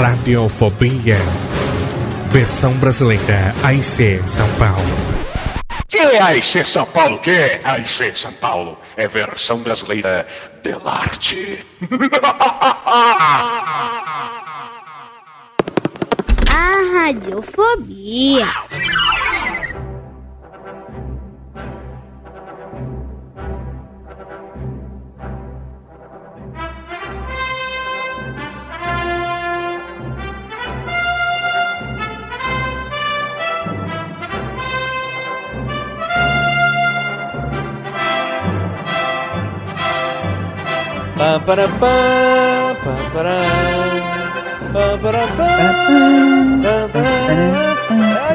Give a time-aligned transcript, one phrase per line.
[0.00, 1.18] Radiofobia.
[2.30, 4.80] Versão brasileira AIC São Paulo.
[5.86, 7.18] Que é AIC São Paulo?
[7.18, 8.78] Que é AIC São Paulo?
[8.96, 10.26] É versão brasileira
[10.62, 11.66] Delarte.
[16.50, 18.48] A radiofobia.
[41.20, 43.42] Pam, para, pam, pam, para,
[44.72, 47.49] pam, para, pam, pam, para.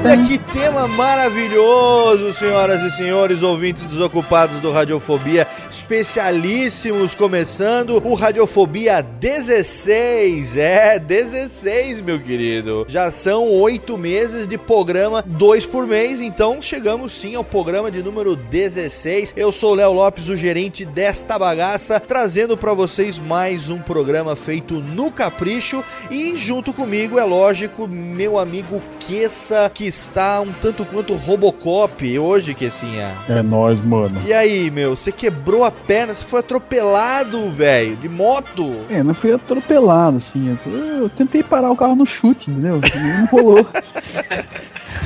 [0.06, 9.02] Olha que tema maravilhoso, senhoras e senhores, ouvintes desocupados do Radiofobia, especialíssimos começando o Radiofobia
[9.02, 10.58] 16.
[10.58, 12.86] É, 16, meu querido.
[12.88, 18.04] Já são oito meses de programa, dois por mês, então chegamos sim ao programa de
[18.04, 19.34] número 16.
[19.36, 24.36] Eu sou o Léo Lopes, o gerente desta bagaça, trazendo para vocês mais um programa
[24.36, 30.86] feito no capricho e junto comigo, é lógico, meu amigo Kessa, que está um tanto
[30.86, 33.12] quanto Robocop hoje, Kessinha.
[33.30, 34.22] É nóis, mano.
[34.26, 38.76] E aí, meu, você quebrou a perna, você foi atropelado, velho, de moto.
[38.90, 40.58] É, não fui atropelado, assim.
[40.66, 40.72] Eu,
[41.04, 42.80] eu tentei parar o carro no chute, entendeu?
[43.20, 43.66] Não rolou.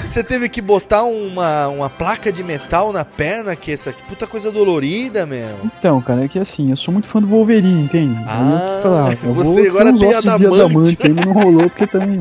[0.07, 4.25] Você teve que botar uma, uma placa de metal na perna, que essa que puta
[4.25, 5.55] coisa dolorida, meu.
[5.65, 8.15] Então, cara, é que assim, eu sou muito fã do Wolverine, entende?
[8.27, 10.45] Aí eu Ah, falava, eu você vou agora tem de adamante.
[10.61, 12.19] adamante, aí mas não rolou, porque também...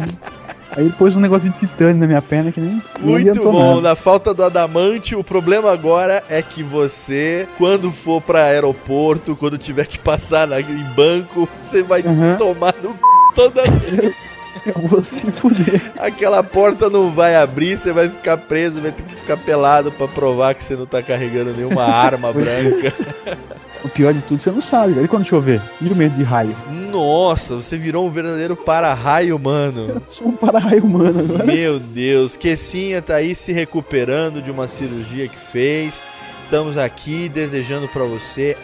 [0.76, 3.88] Aí ele pôs um negócio de titânio na minha perna que nem, Muito bom, nada.
[3.88, 9.56] na falta do adamante, o problema agora é que você, quando for pra aeroporto, quando
[9.56, 12.36] tiver que passar na, em banco, você vai Uhum.
[12.36, 12.96] tomar no c...
[13.34, 13.62] toda.
[14.66, 15.92] Eu vou se fuder.
[15.96, 20.08] Aquela porta não vai abrir, você vai ficar preso, vai ter que ficar pelado pra
[20.08, 22.32] provar que você não tá carregando nenhuma arma é.
[22.32, 22.92] branca.
[23.84, 25.05] O pior de tudo, você não sabe, cara.
[25.05, 25.61] E quando chover?
[25.81, 26.55] E o medo de raio?
[26.91, 29.89] Nossa, você virou um verdadeiro para-raio, mano.
[29.89, 31.44] Eu sou um para-raio humano agora.
[31.44, 36.03] Meu Deus, Kessinha tá aí se recuperando de uma cirurgia que fez.
[36.44, 38.56] Estamos aqui desejando pra você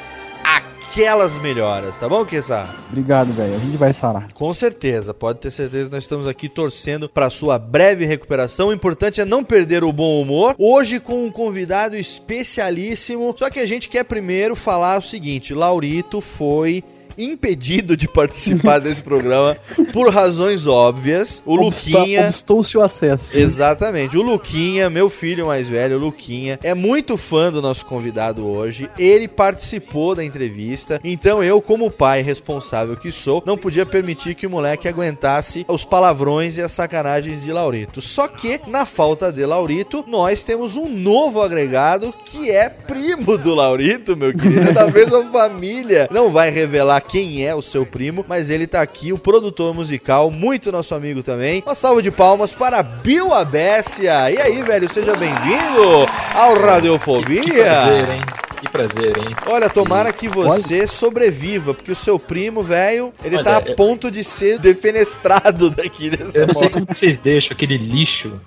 [0.94, 2.72] aquelas melhoras, tá bom, Kessa?
[2.88, 3.56] Obrigado, velho.
[3.56, 4.32] A gente vai sarar.
[4.32, 8.69] Com certeza, pode ter certeza nós estamos aqui torcendo para sua breve recuperação.
[8.69, 10.54] O importante é não perder o bom humor.
[10.56, 13.34] Hoje com um convidado especialíssimo.
[13.37, 16.84] Só que a gente quer primeiro falar o seguinte: Laurito foi
[17.17, 19.57] impedido de participar desse programa
[19.93, 21.43] por razões óbvias.
[21.45, 23.37] O Obsta- Luquinha Obstou-se o acesso.
[23.37, 24.16] Exatamente.
[24.16, 28.89] O Luquinha, meu filho mais velho, o Luquinha, é muito fã do nosso convidado hoje.
[28.99, 31.01] Ele participou da entrevista.
[31.05, 35.84] Então eu, como pai responsável que sou, não podia permitir que o moleque aguentasse os
[35.84, 38.01] palavrões e as sacanagens de Laurito.
[38.01, 43.55] Só que, na falta de Laurito, nós temos um novo agregado que é primo do
[43.55, 44.72] Laurito, meu querido.
[44.72, 46.09] Da mesma família.
[46.10, 50.30] Não vai revelar quem é o seu primo, mas ele tá aqui, o produtor musical,
[50.30, 51.62] muito nosso amigo também.
[51.65, 54.30] Uma salva de palmas para Bill Abessia.
[54.30, 57.42] E aí, velho, seja bem-vindo ao Radiofobia.
[57.45, 58.21] Que prazer, hein?
[58.60, 59.36] Que prazer, hein?
[59.47, 63.77] Olha, tomara que você sobreviva, porque o seu primo, velho, ele Olha, tá a eu-
[63.77, 68.41] ponto de ser defenestrado daqui dessa Eu não sei como que vocês deixam aquele lixo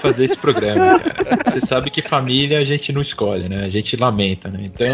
[0.00, 1.38] fazer esse programa, cara.
[1.46, 3.64] Você sabe que família a gente não escolhe, né?
[3.64, 4.62] A gente lamenta, né?
[4.64, 4.88] Então,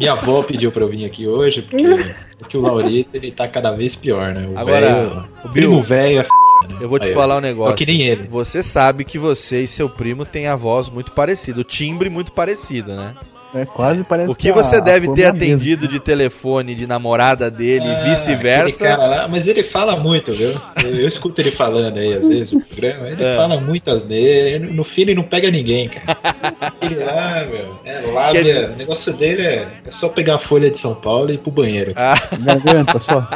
[0.00, 1.84] minha avó pediu pra eu vir aqui hoje, porque,
[2.38, 4.48] porque o Laurito, ele tá cada vez pior, né?
[4.48, 6.28] O Agora, velho- o primo velho é f...
[6.70, 6.78] né?
[6.80, 7.74] Eu vou te Aí, falar um negócio.
[7.74, 8.26] É que nem ele.
[8.28, 12.32] Você sabe que você e seu primo têm a voz muito parecida, o timbre muito
[12.32, 13.14] parecido, né?
[13.54, 15.36] É quase parece O que a- você a deve forma ter mesmo.
[15.56, 18.96] atendido de telefone de namorada dele e Ah, vice-versa.
[18.96, 20.50] lá, mas ele fala muito, viu?
[20.84, 23.08] Eu, eu escuto ele falando aí, às vezes, no programa.
[23.08, 23.36] Ele É.
[23.36, 24.58] fala muito asneira.
[24.64, 26.72] No fim, ele não pega ninguém, cara.
[26.80, 27.80] Ele lá, meu.
[27.84, 28.44] É, lábia.
[28.44, 31.38] Dizer- O negócio dele é, é só pegar a folha de São Paulo e ir
[31.38, 31.92] pro banheiro.
[31.96, 33.26] Ah, Garganta só.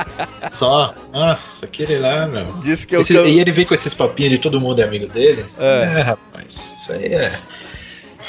[0.50, 0.94] Só.
[1.12, 2.52] Nossa, aquele lá, meu.
[2.62, 3.00] disse que eu.
[3.00, 5.44] Esse- E ele vem com esses papinhos de todo mundo é amigo dele.
[5.58, 6.02] É.
[6.02, 6.74] rapaz.
[6.80, 7.38] Isso aí é.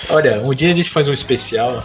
[0.09, 1.83] Olha, um dia a gente faz um especial.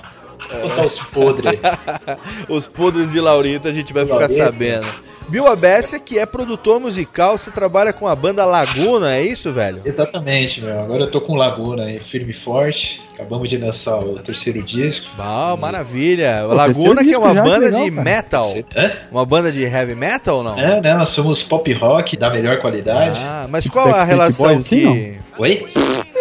[0.62, 1.60] Contar os podres.
[2.48, 4.44] Os podres de Laurita a gente vai ficar Laurita.
[4.46, 4.88] sabendo.
[5.28, 9.80] Bill Abessia, que é produtor musical, você trabalha com a banda Laguna, é isso, velho?
[9.84, 10.80] Exatamente, meu.
[10.80, 13.00] Agora eu tô com Laguna aí, firme e forte.
[13.14, 15.06] Acabamos de lançar o terceiro disco.
[15.16, 16.42] Ah, maravilha.
[16.48, 18.02] Pô, Laguna, que é uma banda legal, de cara.
[18.02, 18.54] metal.
[18.74, 18.92] Hã?
[19.12, 20.58] Uma banda de heavy metal ou não?
[20.58, 20.94] É, né?
[20.94, 23.20] Nós somos pop rock da melhor qualidade.
[23.22, 25.18] Ah, mas qual a relação assim, que.
[25.38, 25.68] Oi?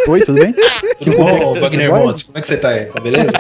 [0.09, 0.53] Oi, tudo bem?
[0.99, 1.89] Tudo bom, Wagner?
[1.91, 2.23] Montes?
[2.23, 2.85] Como é que você tá aí?
[2.87, 3.31] Tá beleza?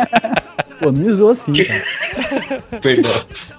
[0.79, 1.83] Pô, não me zoou assim, cara.
[2.81, 3.11] Perdão.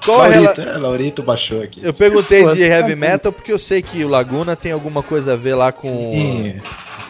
[0.05, 0.47] Qual rela...
[0.47, 1.81] Laurito, é, Laurito baixou aqui.
[1.83, 5.03] Eu perguntei Pô, de heavy tá metal porque eu sei que o Laguna tem alguma
[5.03, 5.89] coisa a ver lá com.
[5.89, 6.55] Sim,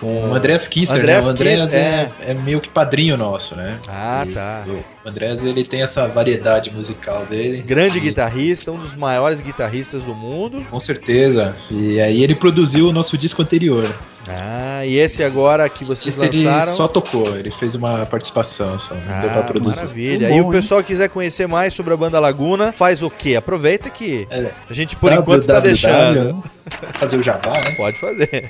[0.01, 1.29] com o Andreas Kisser, Andreas né?
[1.29, 3.77] O Andreas Kisser, é, é meio que padrinho nosso, né?
[3.87, 4.65] Ah, E tá.
[5.05, 7.61] O Andreas, ele tem essa variedade musical dele.
[7.63, 10.65] Grande E- guitarrista, um dos maiores guitarristas do mundo.
[10.71, 11.55] Com certeza.
[11.71, 13.95] E aí ele produziu o nosso disco anterior.
[14.29, 16.77] Ah, e esse agora que vocês Esse ele lançaram.
[16.77, 19.77] só tocou, ele fez uma participação só, não deu pra Ah, produzir.
[19.81, 20.29] maravilha.
[20.29, 23.35] Muito e bom, o pessoal quiser conhecer mais sobre a banda Laguna, faz o quê?
[23.37, 24.51] Aproveita que É.
[24.69, 26.45] a gente por enquanto tá deixando.
[26.93, 27.75] Fazer o jabá, né?
[27.77, 28.49] Pode fazer.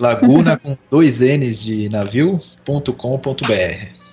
[0.00, 2.82] Laguna com dois N's de navio.com.br.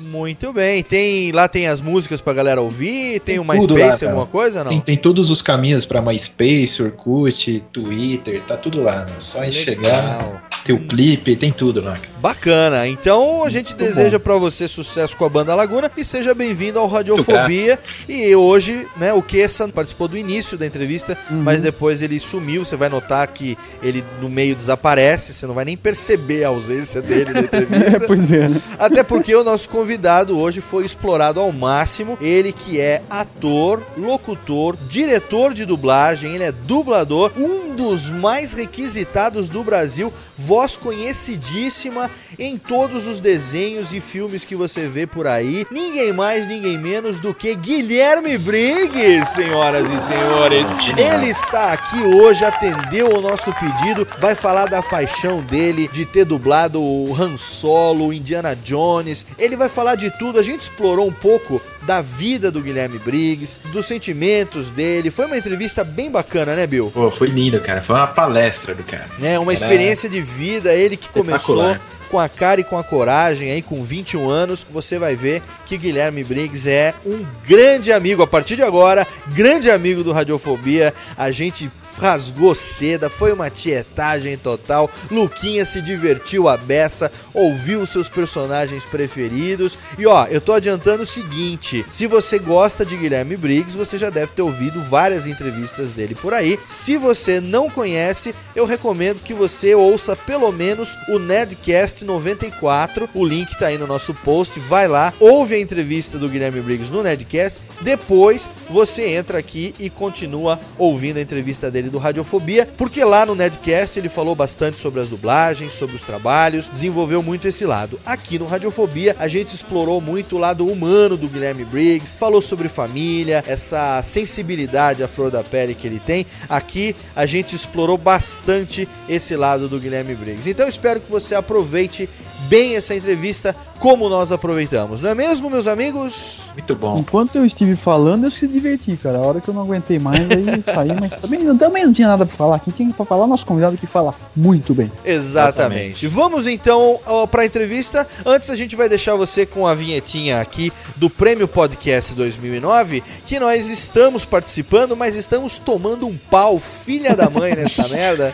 [0.01, 0.83] Muito bem.
[0.83, 4.27] Tem lá tem as músicas pra galera ouvir, tem, Tem uma tudo Space, lá, alguma
[4.27, 4.71] coisa não?
[4.71, 9.05] Tem, tem todos os caminhos pra MySpace, Orkut, Twitter, tá tudo lá.
[9.05, 9.13] Né?
[9.19, 10.41] Só chegar, Legal.
[10.65, 11.97] tem o clipe, tem tudo lá.
[12.19, 12.87] Bacana.
[12.87, 16.77] Então a gente Muito deseja pra você sucesso com a banda Laguna e seja bem-vindo
[16.79, 17.79] ao Radiofobia.
[18.07, 21.41] E hoje, né, o Kessa participou do início da entrevista, Uhum.
[21.43, 22.63] mas depois ele sumiu.
[22.65, 27.01] Você vai notar que ele no meio desaparece, você não vai nem perceber a ausência
[27.01, 27.99] dele na É, entrevista.
[28.07, 28.61] pois é, né?
[28.77, 29.90] Até porque o nosso convidado
[30.29, 32.17] hoje foi explorado ao máximo.
[32.21, 39.49] Ele que é ator, locutor, diretor de dublagem, ele é dublador, um dos mais requisitados
[39.49, 45.65] do Brasil, voz conhecidíssima em todos os desenhos e filmes que você vê por aí.
[45.69, 50.65] Ninguém mais, ninguém menos do que Guilherme Briggs, senhoras e senhores.
[50.97, 56.25] Ele está aqui hoje, atendeu o nosso pedido, vai falar da paixão dele de ter
[56.25, 59.25] dublado o Han Solo, o Indiana Jones.
[59.37, 60.39] Ele vai falar de tudo.
[60.39, 65.09] A gente explorou um pouco da vida do Guilherme Briggs, dos sentimentos dele.
[65.11, 66.91] Foi uma entrevista bem bacana, né, Bill?
[66.93, 67.81] Pô, foi lindo, cara.
[67.81, 69.07] Foi uma palestra do cara.
[69.21, 71.75] É, uma Era experiência de vida, ele que começou
[72.09, 75.77] com a cara e com a coragem aí com 21 anos, você vai ver que
[75.77, 80.93] Guilherme Briggs é um grande amigo a partir de agora, grande amigo do Radiofobia.
[81.17, 81.71] A gente
[82.01, 84.89] rasgou seda, foi uma tietagem total.
[85.11, 89.77] Luquinha se divertiu a beça, ouviu seus personagens preferidos.
[89.99, 94.09] E ó, eu tô adiantando o seguinte: se você gosta de Guilherme Briggs, você já
[94.09, 96.57] deve ter ouvido várias entrevistas dele por aí.
[96.65, 103.07] Se você não conhece, eu recomendo que você ouça pelo menos o Nerdcast 94.
[103.13, 104.59] O link tá aí no nosso post.
[104.61, 107.70] Vai lá, ouve a entrevista do Guilherme Briggs no Nerdcast.
[107.81, 113.35] Depois você entra aqui e continua ouvindo a entrevista dele do Radiofobia, porque lá no
[113.35, 117.99] Nerdcast ele falou bastante sobre as dublagens, sobre os trabalhos, desenvolveu muito esse lado.
[118.05, 122.69] Aqui no Radiofobia a gente explorou muito o lado humano do Guilherme Briggs, falou sobre
[122.69, 126.25] família, essa sensibilidade à flor da pele que ele tem.
[126.47, 130.49] Aqui a gente explorou bastante esse lado do Guilherme Briggs.
[130.49, 132.07] Então espero que você aproveite
[132.47, 136.41] bem essa entrevista como nós aproveitamos, não é mesmo, meus amigos?
[136.53, 136.99] Muito bom.
[136.99, 139.17] Enquanto eu estive falando, eu se diverti, cara.
[139.17, 142.07] A hora que eu não aguentei mais, aí eu saí, mas também, também não tinha
[142.07, 142.59] nada pra falar.
[142.59, 144.91] Quem tinha pra falar, nosso convidado que fala muito bem.
[145.03, 146.07] Exatamente.
[146.07, 146.99] Vamos então
[147.31, 148.07] para a entrevista.
[148.23, 153.39] Antes a gente vai deixar você com a vinhetinha aqui do Prêmio Podcast 2009, que
[153.39, 158.31] nós estamos participando, mas estamos tomando um pau, filha da mãe nessa merda.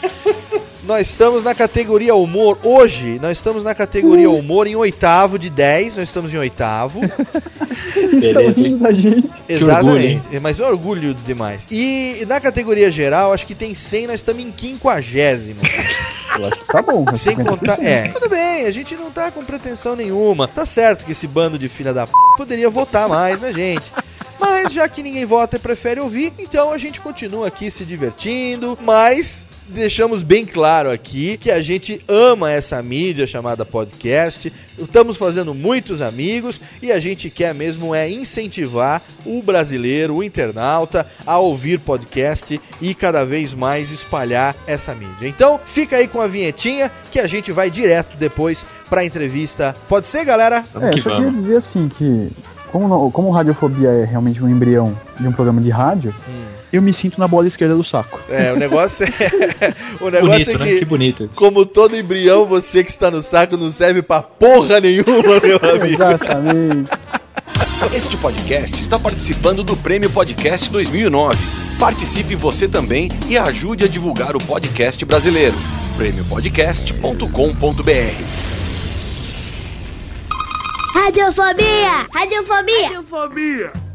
[0.88, 2.58] Nós estamos na categoria humor.
[2.64, 5.98] Hoje, nós estamos na categoria humor em oitavo de 10.
[5.98, 7.02] Nós estamos em oitavo.
[8.14, 9.30] Estão rindo da gente.
[9.50, 10.40] Exatamente.
[10.40, 11.68] Mas orgulho demais.
[11.70, 15.60] E na categoria geral, acho que tem 100, nós estamos em quinquagésimo.
[16.40, 17.06] Eu acho que tá bom.
[17.18, 17.46] Sem 50%.
[17.46, 17.84] contar.
[17.84, 20.48] É, tudo bem, a gente não tá com pretensão nenhuma.
[20.48, 23.92] Tá certo que esse bando de filha da p poderia votar mais, né, gente?
[24.40, 28.78] Mas já que ninguém vota e prefere ouvir, então a gente continua aqui se divertindo,
[28.82, 34.52] mas deixamos bem claro aqui que a gente ama essa mídia chamada podcast.
[34.78, 41.06] Estamos fazendo muitos amigos e a gente quer mesmo é incentivar o brasileiro, o internauta
[41.26, 45.28] a ouvir podcast e cada vez mais espalhar essa mídia.
[45.28, 49.76] Então, fica aí com a vinhetinha que a gente vai direto depois pra entrevista.
[49.90, 50.64] Pode ser, galera?
[50.82, 52.30] É, eu só queria dizer assim que,
[52.72, 56.14] como, como Radiofobia é realmente um embrião de um programa de rádio,
[56.72, 58.20] eu me sinto na bola esquerda do saco.
[58.30, 60.66] É, o negócio é o negócio Bonito, é né?
[60.66, 61.30] que Que bonito.
[61.36, 66.04] Como todo embrião, você que está no saco não serve pra porra nenhuma, meu amigo.
[66.04, 66.92] Exatamente.
[67.94, 71.38] Este podcast está participando do Prêmio Podcast 2009.
[71.80, 75.56] Participe você também e ajude a divulgar o podcast brasileiro.
[75.96, 77.88] prêmiopodcast.com.br
[80.94, 82.08] Radiofobia!
[82.12, 83.87] Radiofobia!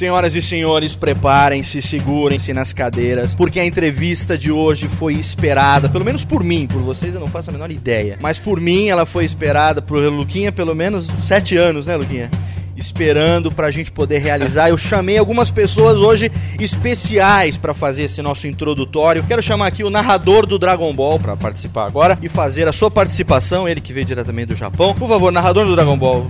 [0.00, 6.06] Senhoras e senhores, preparem-se, segurem-se nas cadeiras, porque a entrevista de hoje foi esperada, pelo
[6.06, 9.04] menos por mim, por vocês eu não faço a menor ideia, mas por mim ela
[9.04, 12.30] foi esperada por Luquinha pelo menos sete anos, né, Luquinha?
[12.74, 14.70] Esperando pra gente poder realizar.
[14.70, 19.22] Eu chamei algumas pessoas hoje especiais pra fazer esse nosso introdutório.
[19.24, 22.90] Quero chamar aqui o narrador do Dragon Ball pra participar agora e fazer a sua
[22.90, 24.94] participação, ele que veio diretamente do Japão.
[24.94, 26.26] Por favor, narrador do Dragon Ball.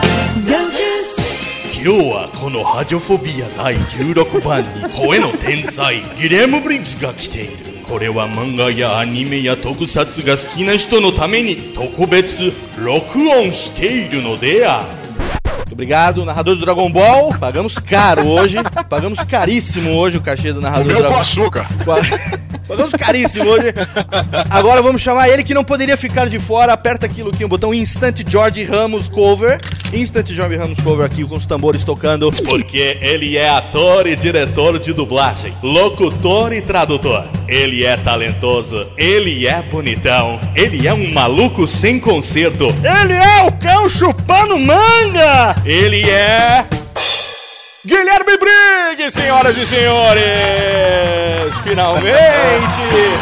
[1.83, 4.69] 今日はこのハジョフォビア第16番に
[5.03, 7.87] 声の天才ギレーム・ブリッジが来ている。
[7.89, 15.00] これは漫画やアニメや特撮が好きな人のために特別録音しているのである。
[15.71, 17.33] Muito obrigado, narrador do Dragon Ball.
[17.39, 18.57] Pagamos caro hoje.
[18.89, 21.69] Pagamos caríssimo hoje o cachê do narrador do Meu com Dragon açúcar.
[21.85, 22.01] Ball.
[22.67, 23.73] Pagamos caríssimo hoje.
[24.51, 26.73] Agora vamos chamar ele que não poderia ficar de fora.
[26.73, 29.61] Aperta aqui, Luquinho, o botão Instant George Ramos Cover.
[29.93, 32.31] Instant George Ramos Cover aqui com os tambores tocando.
[32.31, 37.27] Porque ele é ator e diretor de dublagem, locutor e tradutor.
[37.49, 42.67] Ele é talentoso, ele é bonitão, ele é um maluco sem conserto.
[42.67, 45.60] Ele é o cão chupando manga!
[45.65, 46.65] Ele é.
[47.85, 50.23] Guilherme Briggs, senhoras e senhores!
[51.63, 52.15] Finalmente!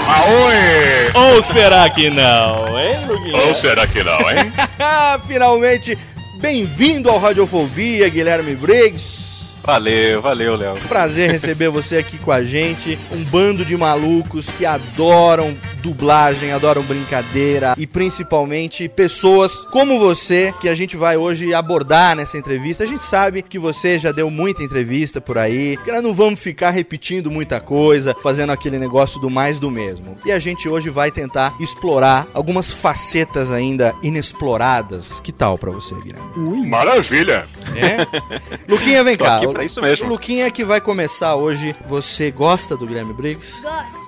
[0.07, 1.13] Aoi!
[1.15, 3.37] Ou será que não, hein, Luguinha?
[3.43, 4.53] Ou será que não, hein?
[5.27, 5.99] Finalmente,
[6.41, 9.19] bem-vindo ao Radiofobia, Guilherme Briggs.
[9.63, 10.81] Valeu, valeu, Léo.
[10.89, 12.99] Prazer receber você aqui com a gente.
[13.13, 20.69] Um bando de malucos que adoram dublagem, adoram brincadeira e principalmente pessoas como você que
[20.69, 22.85] a gente vai hoje abordar nessa entrevista.
[22.85, 26.41] A gente sabe que você já deu muita entrevista por aí, que nós não vamos
[26.41, 30.17] ficar repetindo muita coisa, fazendo aquele negócio do mais do mesmo.
[30.25, 35.21] E a gente hoje vai tentar explorar algumas facetas ainda inexploradas.
[35.21, 36.69] Que tal pra você, Guilherme?
[36.69, 37.47] Maravilha.
[37.77, 38.07] É?
[38.69, 39.37] Luquinha, vem Tô cá.
[39.37, 40.07] aqui pra isso mesmo.
[40.07, 41.75] O Luquinha é que vai começar hoje.
[41.89, 43.61] Você gosta do Guilherme Briggs?
[43.63, 44.08] Gosto.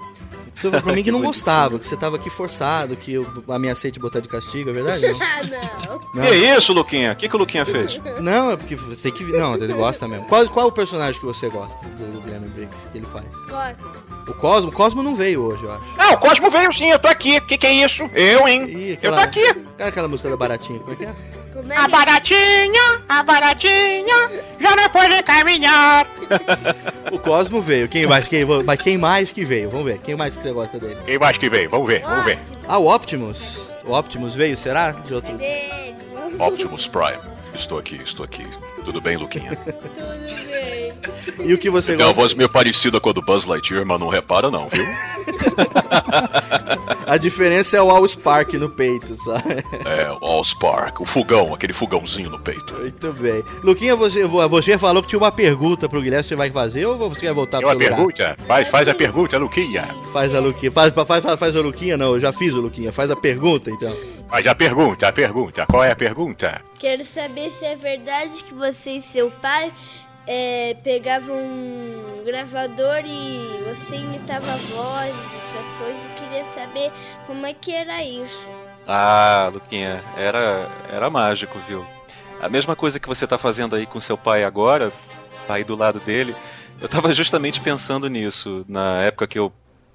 [0.60, 1.44] Você falou pra mim que Que não bonitinho.
[1.44, 5.02] gostava, que você tava aqui forçado, que eu ameacei te botar de castigo, é verdade?
[5.06, 5.42] Não, Ah,
[5.86, 6.00] não.
[6.14, 6.22] não.
[6.30, 7.12] Que isso, Luquinha?
[7.12, 8.00] O que, que o Luquinha fez?
[8.20, 9.24] Não, é porque tem que.
[9.24, 10.26] Não, ele gosta mesmo.
[10.26, 13.24] Qual, qual o personagem que você gosta do, Guilherme Briggs que ele faz?
[13.48, 13.84] Gosto.
[14.28, 14.70] O Cosmo?
[14.70, 15.84] O Cosmo não veio hoje, eu acho.
[15.98, 17.38] Ah, o Cosmo veio sim, eu tô aqui.
[17.38, 18.08] O que, que é isso?
[18.14, 18.64] Eu, hein?
[18.68, 19.54] Ih, Eu aquela- tô aqui.
[19.76, 21.14] Cara, aquela música da Baratinha, como é que é?
[21.52, 21.90] Como é A que...
[21.90, 24.30] baratinha, a baratinha,
[24.60, 26.06] já não pode caminhar.
[27.10, 27.88] O Cosmo veio.
[27.88, 29.68] Quem mais, quem, mas quem mais que veio?
[29.68, 29.98] Vamos ver.
[29.98, 30.96] Quem mais que você gosta dele?
[31.04, 31.68] Quem mais que veio?
[31.68, 32.38] Vamos ver, vamos ver.
[32.68, 33.58] Ah, o Optimus.
[33.84, 34.92] O Optimus veio, será?
[34.92, 35.36] De outro.
[35.36, 35.96] Dele.
[36.38, 37.18] Optimus Prime.
[37.52, 38.46] Estou aqui, estou aqui.
[38.84, 39.56] Tudo bem, Luquinha?
[39.58, 40.49] Tudo bem.
[41.42, 43.98] E o que você Tem uma voz meio parecida com a do Buzz Lightyear, mas
[43.98, 44.84] não repara não, viu?
[47.06, 49.64] A diferença é o All Spark no peito, sabe?
[49.84, 52.74] É, o All Spark, o fogão, aquele fogãozinho no peito.
[52.74, 53.42] Muito bem.
[53.64, 57.26] Luquinha, você, você falou que tinha uma pergunta pro Guilherme, você vai fazer ou você
[57.26, 57.96] vai voltar Tem pro uma lugar?
[57.96, 58.36] pergunta?
[58.46, 59.88] Faz, faz a pergunta, Luquinha.
[60.12, 60.70] Faz a Luquinha.
[60.70, 62.92] Faz, faz, faz, faz a Luquinha, não, eu já fiz o Luquinha.
[62.92, 63.94] Faz a pergunta, então.
[64.28, 65.66] Faz a pergunta, a pergunta.
[65.66, 66.62] Qual é a pergunta?
[66.78, 69.72] Quero saber se é verdade que você e seu pai
[70.26, 76.00] é, pegavam um gravador e você imitava a voz, essas coisas.
[76.04, 76.92] Eu queria saber
[77.26, 78.48] como é que era isso.
[78.86, 81.84] Ah, Luquinha, era, era mágico, viu?
[82.40, 84.92] A mesma coisa que você tá fazendo aí com seu pai agora,
[85.48, 86.34] aí do lado dele,
[86.80, 89.52] eu tava justamente pensando nisso, na época que eu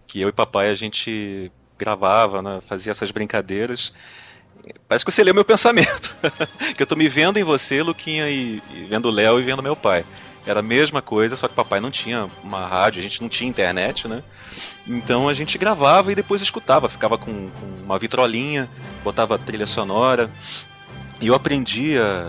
[0.08, 3.92] que eu e papai a gente gravava, né, fazia essas brincadeiras.
[4.88, 6.16] Parece que você leu meu pensamento.
[6.76, 9.64] que eu tô me vendo em você, Luquinha, e, e vendo o Léo e vendo
[9.64, 10.06] meu pai.
[10.46, 13.50] Era a mesma coisa, só que papai não tinha uma rádio, a gente não tinha
[13.50, 14.22] internet, né?
[14.88, 18.70] Então a gente gravava e depois escutava, ficava com, com uma vitrolinha,
[19.04, 20.30] botava trilha sonora.
[21.20, 22.28] E eu aprendia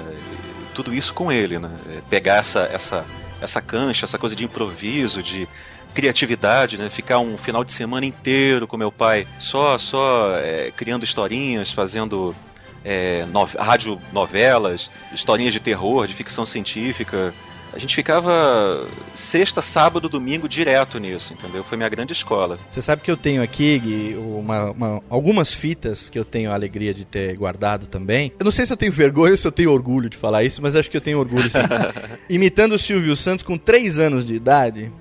[0.74, 1.70] tudo isso com ele, né?
[2.08, 3.04] Pegar essa, essa,
[3.40, 5.46] essa cancha, essa coisa de improviso, de
[5.96, 6.90] criatividade, né?
[6.90, 12.36] Ficar um final de semana inteiro com meu pai só, só é, criando historinhas, fazendo
[12.84, 17.32] é, no, rádio novelas, historinhas de terror, de ficção científica.
[17.72, 21.64] A gente ficava sexta, sábado, domingo direto nisso, entendeu?
[21.64, 22.58] Foi minha grande escola.
[22.70, 26.54] Você sabe que eu tenho aqui Gui, uma, uma, algumas fitas que eu tenho a
[26.54, 28.32] alegria de ter guardado também.
[28.38, 30.60] Eu não sei se eu tenho vergonha ou se eu tenho orgulho de falar isso,
[30.60, 31.58] mas acho que eu tenho orgulho sim.
[32.28, 34.92] Imitando o Silvio Santos com 3 anos de idade.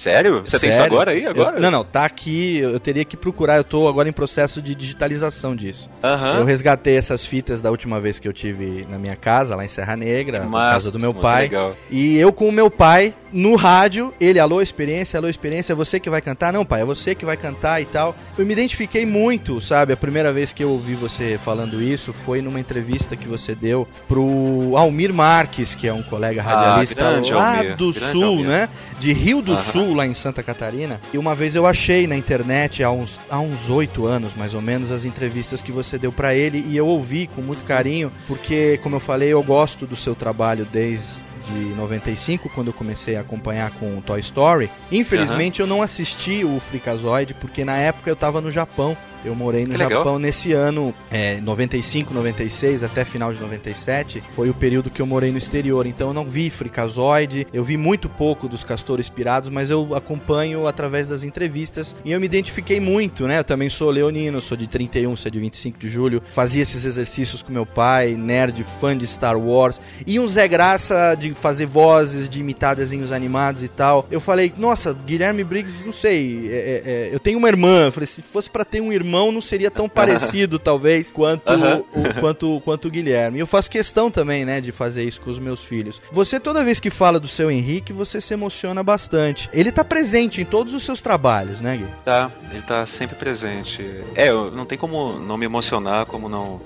[0.00, 0.40] Sério?
[0.40, 0.60] Você Sério?
[0.60, 1.26] tem isso agora aí?
[1.26, 1.56] Agora?
[1.58, 2.58] Eu, não, não, tá aqui.
[2.58, 3.58] Eu teria que procurar.
[3.58, 5.90] Eu tô agora em processo de digitalização disso.
[6.02, 6.38] Uhum.
[6.38, 9.68] Eu resgatei essas fitas da última vez que eu tive na minha casa, lá em
[9.68, 11.42] Serra Negra, na casa do meu pai.
[11.42, 11.76] Legal.
[11.90, 16.00] E eu com o meu pai no rádio, ele, alô, experiência, alô, experiência, é você
[16.00, 16.52] que vai cantar?
[16.52, 18.16] Não, pai, é você que vai cantar e tal.
[18.36, 19.92] Eu me identifiquei muito, sabe?
[19.92, 23.86] A primeira vez que eu ouvi você falando isso foi numa entrevista que você deu
[24.08, 28.46] pro Almir Marques, que é um colega ah, radialista ah, lá Almir, do Sul, Almir.
[28.46, 28.68] né?
[28.98, 29.60] De Rio do Aham.
[29.60, 31.00] Sul, lá em Santa Catarina.
[31.12, 34.62] E uma vez eu achei na internet, há uns há uns oito anos mais ou
[34.62, 38.78] menos, as entrevistas que você deu para ele e eu ouvi com muito carinho, porque,
[38.82, 43.20] como eu falei, eu gosto do seu trabalho desde de 95, quando eu comecei a
[43.20, 44.70] acompanhar com o Toy Story.
[44.92, 48.96] Infelizmente eu não assisti o Freakazoid, porque na época eu tava no Japão.
[49.24, 49.98] Eu morei no Que legal.
[49.98, 54.22] Japão nesse ano, é, 95, 96, até final de 97.
[54.34, 55.86] Foi o período que eu morei no exterior.
[55.86, 60.66] Então eu não vi Freakazoid, eu vi muito pouco dos Castores Pirados, mas eu acompanho
[60.66, 61.94] através das entrevistas.
[62.04, 63.40] E eu me identifiquei muito, né?
[63.40, 66.22] Eu também sou leonino, sou de 31, sou de 25 de julho.
[66.30, 69.80] Fazia esses exercícios com meu pai, nerd, fã de Star Wars.
[70.06, 74.06] E um Zé Graça de fazer vozes, de imitar desenhos animados e tal.
[74.10, 77.86] Eu falei, nossa, Guilherme Briggs, não sei, é, é, é, eu tenho uma irmã.
[77.86, 82.20] Eu falei, se fosse pra ter um irmão, não seria tão parecido, talvez, quanto, o,
[82.20, 83.38] quanto, quanto o Guilherme.
[83.38, 86.00] E eu faço questão também, né, de fazer isso com os meus filhos.
[86.12, 89.48] Você, toda vez que fala do seu Henrique, você se emociona bastante.
[89.52, 91.86] Ele tá presente em todos os seus trabalhos, né, Gui?
[92.04, 93.82] Tá, ele tá sempre presente.
[94.14, 96.60] É, eu, não tem como não me emocionar, como não.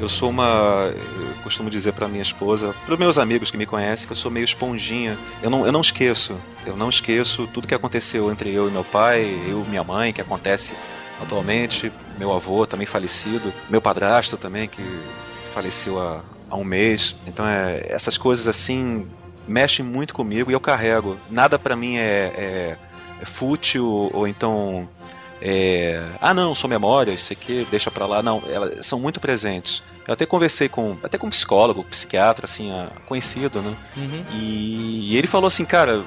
[0.00, 0.92] Eu sou uma.
[0.94, 4.30] Eu costumo dizer pra minha esposa, pros meus amigos que me conhecem, que eu sou
[4.30, 5.18] meio esponjinha.
[5.42, 6.36] Eu não, eu não esqueço.
[6.64, 10.12] Eu não esqueço tudo que aconteceu entre eu e meu pai, eu e minha mãe,
[10.12, 10.72] que acontece
[11.20, 11.92] atualmente.
[12.18, 13.52] Meu avô também falecido.
[13.68, 14.82] Meu padrasto também, que
[15.52, 17.14] faleceu há, há um mês.
[17.26, 19.08] Então, é, essas coisas assim
[19.46, 21.16] mexem muito comigo e eu carrego.
[21.30, 22.76] Nada pra mim é, é,
[23.20, 24.88] é fútil ou então
[25.42, 28.22] é, ah não, são memórias, isso aqui, deixa pra lá.
[28.22, 29.82] Não, elas são muito presentes.
[30.06, 33.76] Eu até conversei com, até com um psicólogo, psiquiatra, assim, ah, conhecido, né?
[34.32, 36.04] E, e ele falou assim, cara,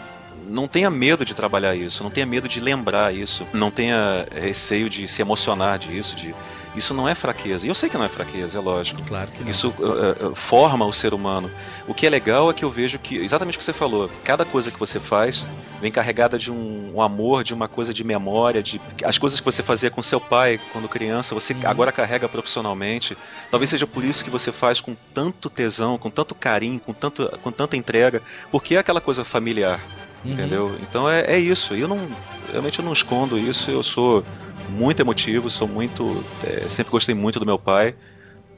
[0.47, 4.89] não tenha medo de trabalhar isso, não tenha medo de lembrar isso, não tenha receio
[4.89, 6.33] de se emocionar disso, de
[6.75, 7.65] isso não é fraqueza.
[7.65, 9.01] E eu sei que não é fraqueza, é lógico.
[9.03, 9.49] Claro que não.
[9.49, 11.51] Isso uh, forma o ser humano.
[11.87, 14.43] O que é legal é que eu vejo que, exatamente o que você falou, cada
[14.43, 15.45] coisa que você faz
[15.79, 19.45] vem carregada de um, um amor, de uma coisa de memória, de as coisas que
[19.45, 23.17] você fazia com seu pai quando criança, você agora carrega profissionalmente.
[23.51, 27.29] Talvez seja por isso que você faz com tanto tesão, com tanto carinho, com, tanto,
[27.43, 29.79] com tanta entrega, porque é aquela coisa familiar.
[30.25, 30.77] Entendeu?
[30.81, 31.73] Então é, é isso.
[31.73, 32.07] Eu não.
[32.51, 33.69] Realmente eu não escondo isso.
[33.69, 34.23] Eu sou
[34.69, 36.23] muito emotivo, sou muito.
[36.43, 37.95] é, sempre gostei muito do meu pai,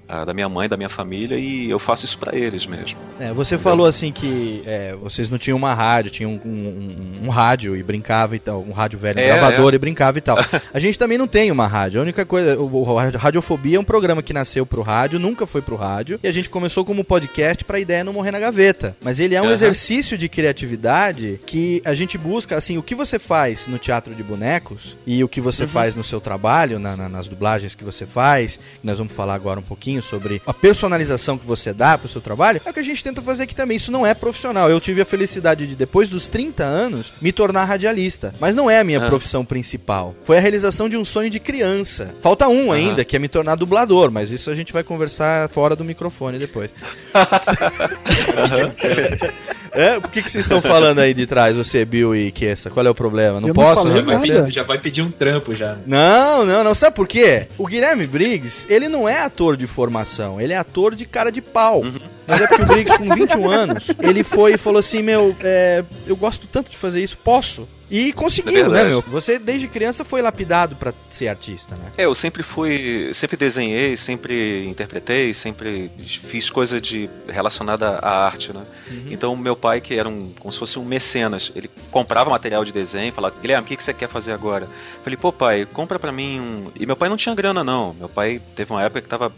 [0.08, 2.98] da minha mãe, da minha família, e eu faço isso pra eles mesmo.
[3.20, 7.30] É, você falou assim que é, vocês não tinham uma rádio, tinham um, um- um
[7.30, 9.76] rádio e brincava e tal, um rádio velho, um É, gravador é.
[9.76, 10.38] e brincava e tal.
[10.74, 12.00] A gente também não tem uma rádio.
[12.00, 15.62] A única coisa, o, o Radiofobia é um programa que nasceu pro rádio, nunca foi
[15.62, 18.96] pro rádio, e a gente começou como podcast pra ideia não morrer na gaveta.
[19.04, 19.54] Mas ele é um Aham.
[19.54, 24.24] exercício de criatividade que a gente busca, assim, o que você faz no teatro de
[24.24, 25.70] bonecos e o que você Uhum.
[25.70, 29.36] faz no seu trabalho, na- na- nas dublagens que você faz, que nós vamos falar
[29.36, 29.64] agora um
[29.96, 33.04] pouquinho sobre a personalização que você dá pro seu trabalho, é o que a gente
[33.04, 33.78] tenta fazer aqui também.
[33.78, 34.70] Isso não é profissional.
[34.70, 38.34] Eu tive a felicidade de, depois dos 30 anos, me tornar radialista.
[38.40, 39.08] Mas não é a minha Ah.
[39.08, 40.16] profissão principal.
[40.26, 42.14] Foi a realização de um sonho de criança.
[42.22, 42.74] Falta um Aham.
[42.74, 46.38] ainda, que é me tornar dublador, mas isso a gente vai conversar fora do microfone
[46.38, 46.72] depois.
[49.76, 52.70] É, o que, que vocês estão falando aí de trás, você, Bill e Kessa?
[52.70, 53.40] Qual é o problema?
[53.42, 54.02] Não Eu não posso, falei né?
[54.02, 55.78] Já vai, pedir, já vai pedir um trampo já.
[55.86, 56.76] Não, não, não.
[56.76, 57.48] Sabe por quê?
[57.58, 61.42] O Guilherme Briggs, ele não é ator de formação, ele é ator de cara de
[61.42, 61.84] pau.
[62.28, 65.84] Mas é porque o Briggs, com 21 anos, ele foi e falou assim: Meu, é,
[66.08, 67.68] eu gosto tanto de fazer isso, posso?
[67.90, 69.02] E conseguiu, É né, meu?
[69.02, 71.92] Você desde criança foi lapidado pra ser artista, né?
[71.98, 78.52] É, eu sempre fui, sempre desenhei, sempre interpretei, sempre fiz coisa de relacionada à arte,
[78.52, 78.62] né?
[79.10, 82.74] Então meu pai, que era um, como se fosse um mecenas, ele comprava material de
[82.74, 84.66] desenho, falava, Guilherme, o que, que você quer fazer agora?
[84.66, 86.72] Eu falei, pô pai, compra pra mim um...
[86.80, 89.32] E meu pai não tinha grana não, meu pai teve uma época que tava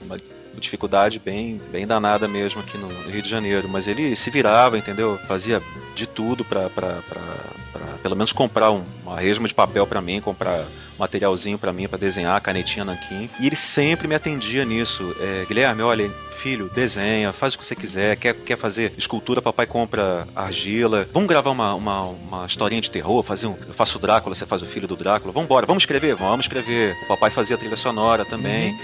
[0.60, 5.20] dificuldade bem, bem danada mesmo aqui no Rio de Janeiro, mas ele se virava, entendeu?
[5.28, 5.62] Fazia
[5.96, 6.70] de tudo pra
[8.02, 10.64] pelo menos comprar um, uma resma de papel pra mim, comprar
[10.98, 13.30] materialzinho pra mim pra desenhar, canetinha nanquim.
[13.40, 15.16] E ele sempre me atendia nisso.
[15.20, 18.16] É, Guilherme, olha, filho, desenha, faz o que você quiser.
[18.16, 21.08] Quer, quer fazer escultura, papai compra argila.
[21.14, 23.56] Vamos gravar uma, uma, uma historinha de terror, fazer um.
[23.68, 25.34] Eu faço o Drácula, você faz o filho do Drácula.
[25.34, 26.16] Vamos embora, vamos escrever?
[26.16, 26.96] Vamos escrever.
[27.04, 28.78] O papai fazia trilha sonora também.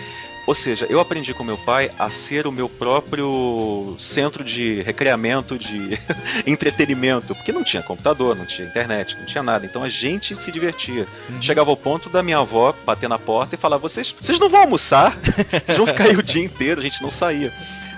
[0.45, 5.58] Ou seja, eu aprendi com meu pai a ser o meu próprio centro de recreamento,
[5.58, 5.97] de
[6.45, 9.65] entretenimento, porque não tinha computador, não tinha internet, não tinha nada.
[9.65, 11.08] Então a gente se divertia.
[11.41, 14.62] Chegava ao ponto da minha avó bater na porta e falar: vocês, vocês não vão
[14.62, 15.17] almoçar?
[15.65, 17.53] Vocês vão ficar aí o dia inteiro, a gente não saía.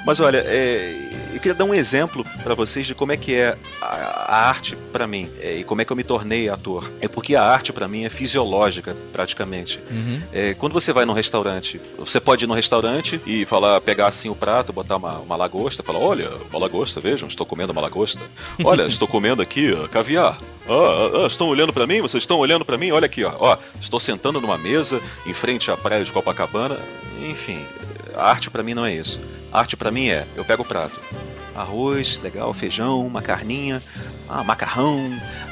[0.05, 3.57] Mas olha, é, eu queria dar um exemplo pra vocês de como é que é
[3.81, 6.89] a, a arte pra mim é, e como é que eu me tornei ator.
[7.01, 9.79] É porque a arte pra mim é fisiológica, praticamente.
[10.31, 14.29] É, quando você vai num restaurante, você pode ir num restaurante e falar, pegar assim
[14.29, 18.21] o prato, botar uma, uma lagosta, falar, olha, uma lagosta, vejam, estou comendo uma lagosta.
[18.63, 20.37] Olha, estou comendo aqui ó, caviar.
[20.67, 22.01] Ah, ah, ah, estão olhando pra mim?
[22.01, 22.91] Vocês estão olhando pra mim?
[22.91, 23.33] Olha aqui, ó.
[23.39, 23.57] ó.
[23.79, 26.79] Estou sentando numa mesa em frente à praia de Copacabana.
[27.21, 27.63] Enfim,
[28.17, 29.19] a arte pra mim não é isso.
[29.51, 30.99] A arte pra mim é, eu pego o prato,
[31.55, 33.81] arroz, legal, feijão, uma carninha,
[34.27, 34.99] ah, macarrão,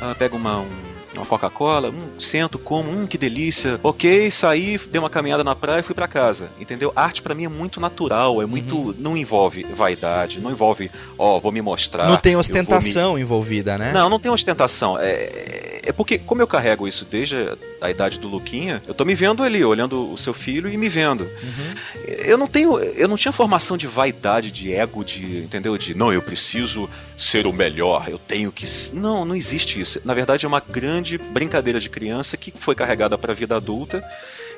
[0.01, 3.79] ah, pego uma, um- uma Coca-Cola, hum, sento, como, hum, que delícia.
[3.83, 6.47] Ok, saí, dei uma caminhada na praia e fui pra casa.
[6.59, 6.91] Entendeu?
[6.95, 8.95] Arte pra mim é muito natural, é muito.
[8.97, 12.07] Não envolve vaidade, não envolve, ó, vou me mostrar.
[12.07, 13.91] não tem vou me- ostentação envolvida, né?
[13.93, 14.97] não, não tem ostentação.
[14.99, 17.35] É, é porque, como eu carrego isso desde
[17.81, 20.89] a idade do Luquinha, eu tô me vendo ali, olhando o seu filho e me
[20.89, 21.27] vendo.
[22.25, 22.79] Eu não tenho.
[22.79, 25.23] Eu não tinha formação de vaidade, de ego, de.
[25.39, 25.77] Entendeu?
[25.77, 28.63] De não, eu preciso ser o melhor, eu tenho que.
[28.65, 28.93] s-".
[28.95, 29.99] Não, não existe isso.
[30.05, 34.03] Na verdade, é uma grande brincadeira de criança que foi carregada pra vida adulta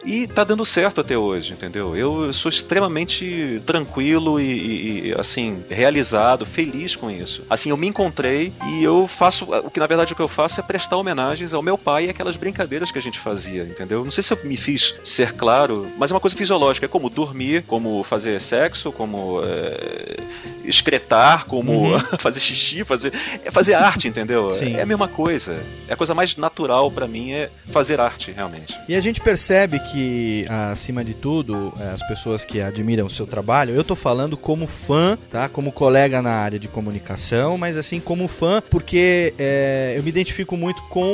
[0.06, 1.96] e tá dando certo até hoje, entendeu?
[1.96, 7.42] Eu sou extremamente tranquilo e, e- assim, realizado, feliz com isso.
[7.50, 9.46] Assim, eu me encontrei e eu faço.
[9.46, 12.10] O que na verdade o que eu faço é prestar homenagens ao meu pai e
[12.10, 14.04] aquelas brincadeiras que a gente fazia, entendeu?
[14.04, 16.86] Não sei se eu me fiz ser claro, mas é uma coisa fisiológica.
[16.86, 20.18] É como dormir, como fazer sexo, como é,
[20.66, 22.00] excretar, como Uhum.
[22.20, 23.14] fazer xixi, fazer.
[23.44, 24.52] É fazer arte, entendeu?
[24.52, 24.76] Sim.
[24.76, 25.58] É a mesma coisa.
[25.88, 28.78] É a coisa mais natural pra mim é fazer arte, realmente.
[28.88, 33.26] E a gente percebe que, acima de tudo, eh, as pessoas que admiram o seu
[33.26, 35.48] trabalho, eu tô falando como fã, tá?
[35.48, 40.58] Como colega na área de comunicação, mas assim, como fã, porque eh, eu me identifico
[40.58, 41.05] muito com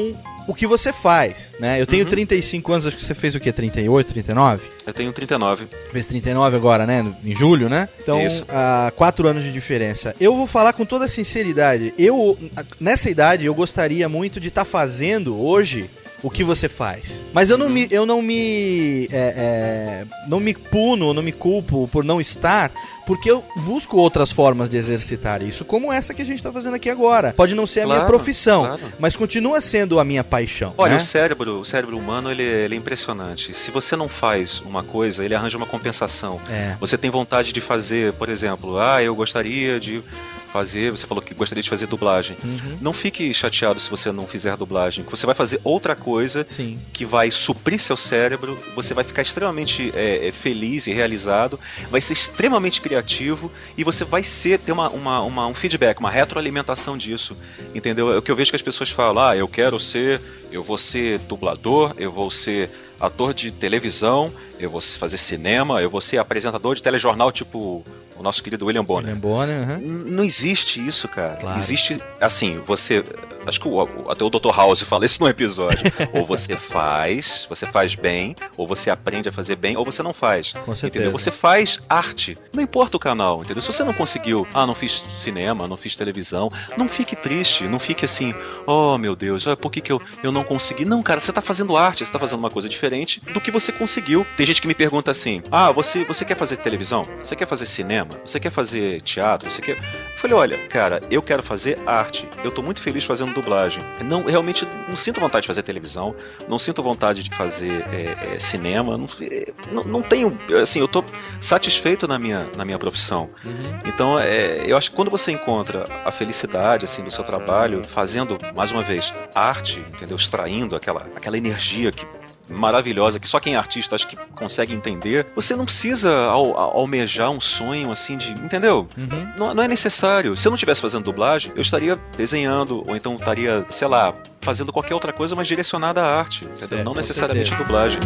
[0.47, 1.79] o que você faz, né?
[1.79, 2.09] Eu tenho Uhum.
[2.09, 3.51] 35 anos, acho que você fez o quê?
[3.51, 4.63] 38, 39?
[4.85, 5.67] Eu tenho 39.
[5.91, 7.05] Fez 39 agora, né?
[7.23, 7.87] Em julho, né?
[8.01, 8.43] Então, Isso.
[8.49, 10.15] há quatro anos de diferença.
[10.19, 11.93] Eu vou falar com toda sinceridade.
[11.97, 12.37] Eu,
[12.79, 15.89] nessa idade, eu gostaria muito de estar fazendo hoje
[16.23, 17.19] o que você faz.
[17.33, 21.87] Mas eu não me, eu não me, é, é, não me puno, não me culpo
[21.91, 22.71] por não estar,
[23.07, 26.75] porque eu busco outras formas de exercitar isso, como essa que a gente está fazendo
[26.75, 27.33] aqui agora.
[27.35, 28.81] Pode não ser a minha Claro, profissão, claro.
[28.99, 30.73] mas continua sendo a minha paixão.
[30.77, 30.97] Olha, né?
[30.97, 33.53] o cérebro, o cérebro humano, ele, ele é impressionante.
[33.53, 36.39] Se você não faz uma coisa, ele arranja uma compensação.
[36.49, 36.75] É.
[36.79, 40.03] Você tem vontade de fazer, por exemplo, ah, eu gostaria de
[40.51, 42.35] fazer, você falou que gostaria de fazer dublagem.
[42.43, 42.77] Uhum.
[42.81, 45.03] Não fique chateado se você não fizer dublagem.
[45.09, 46.77] Você vai fazer outra coisa Sim.
[46.91, 51.59] que vai suprir seu cérebro, você vai ficar extremamente é, é, feliz e realizado,
[51.89, 56.09] vai ser extremamente criativo e você vai ser ter uma, uma, uma- um feedback, uma
[56.09, 57.35] retroalimentação disso.
[57.73, 58.11] Entendeu?
[58.11, 60.19] É o que eu vejo que as pessoas falam, ah, eu quero ser,
[60.51, 65.89] eu vou ser dublador, eu vou ser ator de televisão, eu vou fazer cinema, eu
[65.89, 67.83] vou ser apresentador de telejornal tipo
[68.21, 69.13] o nosso querido William Bonner.
[69.13, 70.03] William Bonner, uhum.
[70.07, 71.35] Não existe isso, cara.
[71.35, 71.59] Claro.
[71.59, 73.03] Existe, assim, você.
[73.45, 74.51] Acho que o, até o Dr.
[74.55, 75.91] House fala isso no episódio.
[76.13, 80.13] ou você faz, você faz bem, ou você aprende a fazer bem, ou você não
[80.13, 80.53] faz.
[80.53, 81.05] Com certeza.
[81.05, 81.11] Entendeu?
[81.11, 82.37] Você faz arte.
[82.53, 83.61] Não importa o canal, entendeu?
[83.61, 87.79] Se você não conseguiu, ah, não fiz cinema, não fiz televisão, não fique triste, não
[87.79, 88.33] fique assim,
[88.67, 90.85] oh meu Deus, por que, que eu, eu não consegui?
[90.85, 93.71] Não, cara, você tá fazendo arte, você tá fazendo uma coisa diferente do que você
[93.71, 94.25] conseguiu.
[94.37, 97.07] Tem gente que me pergunta assim: ah, você, você quer fazer televisão?
[97.23, 98.10] Você quer fazer cinema?
[98.25, 99.49] Você quer fazer teatro?
[99.49, 99.77] Você quer.
[99.77, 102.27] Eu falei, olha, cara, eu quero fazer arte.
[102.43, 103.83] Eu tô muito feliz fazendo dublagem.
[104.05, 106.15] Não, realmente não sinto vontade de fazer televisão,
[106.47, 108.97] não sinto vontade de fazer é, é, cinema.
[108.97, 110.37] Não, é, não, não, tenho.
[110.61, 111.03] Assim, eu tô
[111.39, 113.29] satisfeito na minha, na minha profissão.
[113.43, 113.79] Uhum.
[113.85, 118.37] Então, é, eu acho que quando você encontra a felicidade assim do seu trabalho, fazendo,
[118.55, 120.15] mais uma vez, arte, entendeu?
[120.15, 122.05] Extraindo aquela, aquela energia que
[122.51, 125.27] maravilhosa que só quem é artista acho que consegue entender.
[125.35, 128.31] Você não precisa al almejar um sonho assim de.
[128.31, 128.87] Entendeu?
[128.97, 129.33] Uhum.
[129.37, 130.35] Não, não é necessário.
[130.35, 134.71] Se eu não estivesse fazendo dublagem, eu estaria desenhando, ou então estaria, sei lá, fazendo
[134.71, 136.47] qualquer outra coisa, mas direcionada à arte.
[136.53, 137.99] Certo, não necessariamente a dublagem.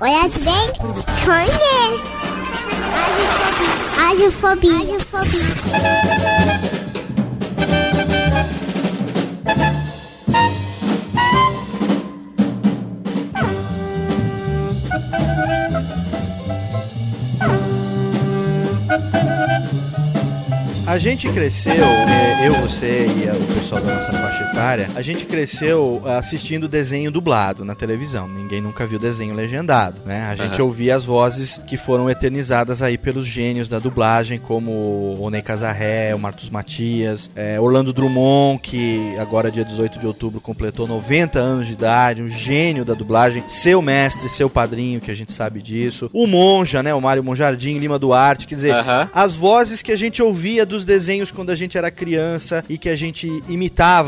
[0.00, 0.72] Olha bem,
[1.24, 2.02] conhece.
[3.96, 4.78] Radiofobia.
[4.78, 5.72] Radiofobia.
[20.86, 25.24] A gente cresceu, é, eu, você e o pessoal da nossa faixa etária, a gente
[25.24, 28.28] cresceu assistindo desenho dublado na televisão.
[28.28, 30.26] Ninguém nunca viu desenho legendado, né?
[30.26, 30.66] A gente uhum.
[30.66, 36.14] ouvia as vozes que foram eternizadas aí pelos gênios da dublagem, como o Onei Casarré,
[36.14, 41.66] o Martus Matias, é, Orlando Drummond, que agora dia 18 de outubro completou 90 anos
[41.66, 46.10] de idade, um gênio da dublagem, seu mestre, seu padrinho, que a gente sabe disso.
[46.12, 46.94] O Monja, né?
[46.94, 49.08] O Mário Monjardim, Lima Duarte, quer dizer, uhum.
[49.14, 52.88] as vozes que a gente ouvia dos desenhos quando a gente era criança e que
[52.88, 53.61] a gente imitava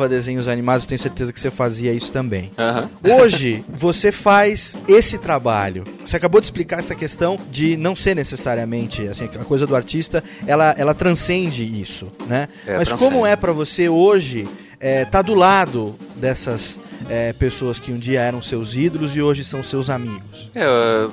[0.08, 2.50] desenhos animados, tenho certeza que você fazia isso também.
[2.58, 3.16] Uhum.
[3.16, 5.84] Hoje, você faz esse trabalho.
[6.04, 10.22] Você acabou de explicar essa questão de não ser necessariamente, assim, a coisa do artista,
[10.46, 12.48] ela, ela transcende isso, né?
[12.66, 13.12] É, Mas transcende.
[13.12, 14.48] como é para você hoje
[14.80, 19.42] é, tá do lado dessas é, pessoas que um dia eram seus ídolos e hoje
[19.44, 20.50] são seus amigos?
[20.54, 21.08] É,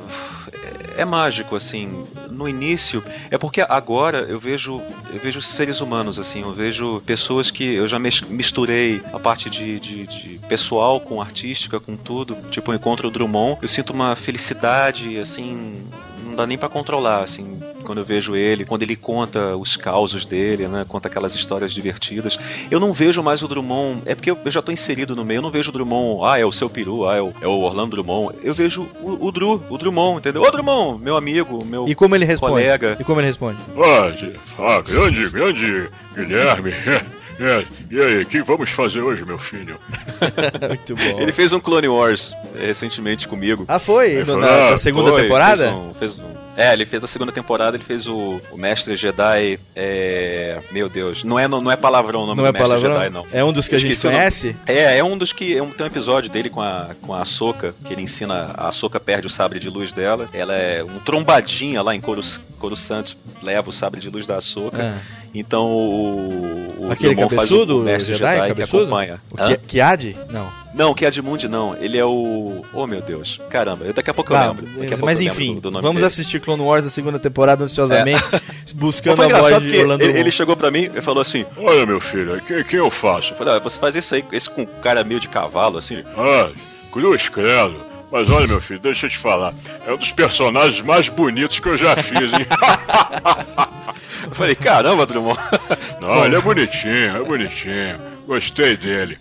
[1.01, 2.05] é mágico, assim.
[2.29, 7.51] No início, é porque agora eu vejo, eu vejo seres humanos, assim, eu vejo pessoas
[7.51, 12.35] que eu já misturei a parte de, de, de pessoal com artística, com tudo.
[12.49, 15.83] Tipo, eu encontro o Drummond, eu sinto uma felicidade, assim,
[16.23, 20.25] não dá nem para controlar, assim, quando eu vejo ele, quando ele conta os causos
[20.25, 22.37] dele, né, conta aquelas histórias divertidas.
[22.69, 25.41] Eu não vejo mais o Drummond, é porque eu já tô inserido no meio, eu
[25.41, 27.91] não vejo o Drummond, ah, é o seu peru, ah, é o, é o Orlando
[27.91, 28.37] Drummond.
[28.43, 30.41] Eu vejo o, o Dru, o Drummond, entendeu?
[30.41, 32.53] Ô Drummond, meu amigo, meu E como ele responde?
[32.53, 32.97] Colega.
[32.99, 33.57] E como ele responde?
[33.77, 36.71] Ah, ah grande, grande Guilherme.
[37.41, 39.79] É, e aí, o que vamos fazer hoje, meu filho?
[40.67, 41.19] Muito bom.
[41.19, 43.65] Ele fez um Clone Wars é, recentemente comigo.
[43.67, 44.23] Ah, foi?
[44.23, 45.63] No, na, na, segunda foi, temporada?
[45.63, 48.95] Fez um, fez um, é, ele fez a segunda temporada, ele fez o, o Mestre
[48.95, 49.59] Jedi.
[49.75, 52.67] É, meu Deus, não é, não, não é palavrão o nome não do é Mestre
[52.67, 52.93] palavrão?
[52.97, 53.25] Jedi, não.
[53.31, 54.55] É um dos que a gente conhece?
[54.67, 55.57] É, é um dos que.
[55.57, 58.51] É um, tem um episódio dele com a, com a Soca, que ele ensina.
[58.55, 60.29] A Soca perde o sabre de luz dela.
[60.33, 64.83] Ela é um trombadinha lá em Coro Santos, leva o sabre de luz da Soca.
[64.83, 65.20] É.
[65.33, 69.21] Então o, o Aquele cabeçudo, o Mestre Jedi, Jedi que acompanha.
[69.31, 70.17] O Kiad?
[70.29, 70.61] Não.
[70.73, 71.75] Não, que é Edmund não.
[71.79, 72.63] Ele é o.
[72.73, 73.39] Oh meu Deus.
[73.49, 74.65] Caramba, eu, daqui a pouco eu lembro.
[74.67, 76.05] Pouco mas eu enfim, do, do vamos dele.
[76.05, 78.41] assistir Clone Wars da segunda temporada ansiosamente, é.
[78.75, 81.99] buscando a voz de Orlando ele, ele, chegou pra mim e falou assim: Olha, meu
[81.99, 83.33] filho, o que, que eu faço?
[83.33, 86.03] Eu falei, ah, você faz isso aí, esse com cara meio de cavalo, assim.
[86.17, 86.51] Ah,
[86.91, 87.91] cruz credo.
[88.11, 89.53] Mas olha, meu filho, deixa eu te falar.
[89.87, 92.45] É um dos personagens mais bonitos que eu já fiz, hein?
[94.31, 95.37] eu falei, caramba, Drummond.
[95.99, 97.99] Não, ele é bonitinho, é bonitinho.
[98.25, 99.17] Gostei dele.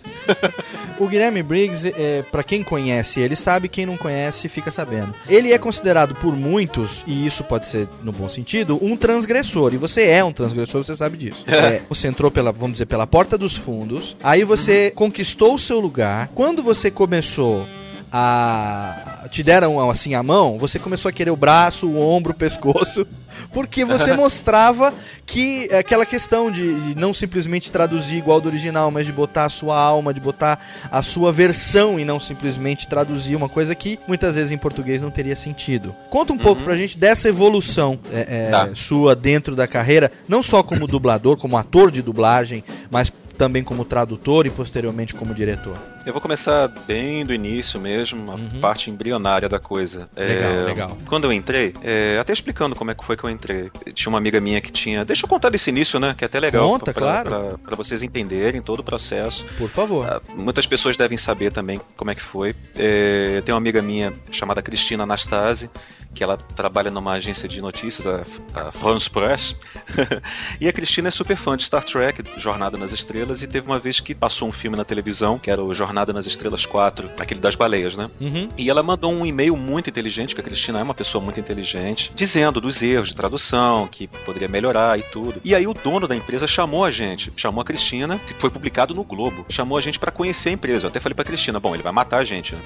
[0.97, 5.13] o Guilherme Briggs, é, para quem conhece ele sabe, quem não conhece fica sabendo.
[5.27, 9.73] Ele é considerado por muitos, e isso pode ser no bom sentido, um transgressor.
[9.73, 11.43] E você é um transgressor, você sabe disso.
[11.45, 14.95] É, você entrou pela, vamos dizer, pela porta dos fundos, aí você uhum.
[14.95, 16.29] conquistou o seu lugar.
[16.33, 17.67] Quando você começou
[18.11, 22.35] a te deram assim a mão, você começou a querer o braço, o ombro, o
[22.35, 23.07] pescoço,
[23.51, 24.93] porque você mostrava
[25.25, 29.49] que aquela questão de, de, não simplesmente traduzir igual do original, mas de botar a
[29.49, 30.59] sua alma, de botar
[30.91, 35.11] a sua versão e não simplesmente traduzir uma coisa que muitas vezes em português não
[35.11, 35.95] teria sentido.
[36.09, 36.41] Conta um uhum.
[36.41, 38.69] pouco pra gente dessa evolução é, é, tá.
[38.75, 43.83] sua dentro da carreira, não só como dublador, como ator de dublagem, mas também como
[43.83, 45.77] tradutor e posteriormente como diretor?
[46.03, 48.59] Eu vou começar bem do início mesmo, a Uhum.
[48.59, 50.09] parte embrionária da coisa.
[50.17, 50.97] Legal, legal.
[51.05, 53.69] Quando eu entrei, é, até explicando como é que foi que eu entrei.
[53.93, 55.05] Tinha uma amiga minha que tinha.
[55.05, 56.15] Deixa eu contar desse início, né?
[56.17, 56.67] Que é até legal.
[56.67, 57.29] Conta, pra, claro.
[57.29, 59.45] pra- pra vocês entenderem todo o processo.
[59.59, 60.07] Por favor.
[60.09, 62.55] Ah, Muitas pessoas devem saber também como é que foi.
[62.75, 65.69] É, eu tenho uma amiga minha chamada Cristina Anastasi,
[66.15, 68.23] que ela trabalha numa agência de notícias, a,
[68.55, 69.55] a France Press.
[70.59, 73.77] e a Cristina é super fã de Star Trek, Jornada nas Estrelas, e teve uma
[73.79, 77.39] vez que passou um filme na televisão, que era o Jornada nas Estrelas 4, aquele
[77.39, 78.09] das baleias, né?
[78.19, 78.49] Uhum.
[78.57, 82.11] E ela mandou um e-mail muito inteligente, que a Cristina é uma pessoa muito inteligente,
[82.15, 85.41] dizendo dos erros de tradução, que poderia melhorar e tudo.
[85.43, 88.93] E aí o dono da empresa chamou a gente, chamou a Cristina, que foi publicado
[88.93, 90.85] no Globo, chamou a gente pra conhecer a empresa.
[90.85, 92.61] Eu até falei pra Cristina, bom, ele vai matar a gente, né?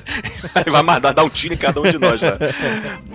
[0.60, 2.36] ele vai mandar dar um tiro em cada um de nós, né?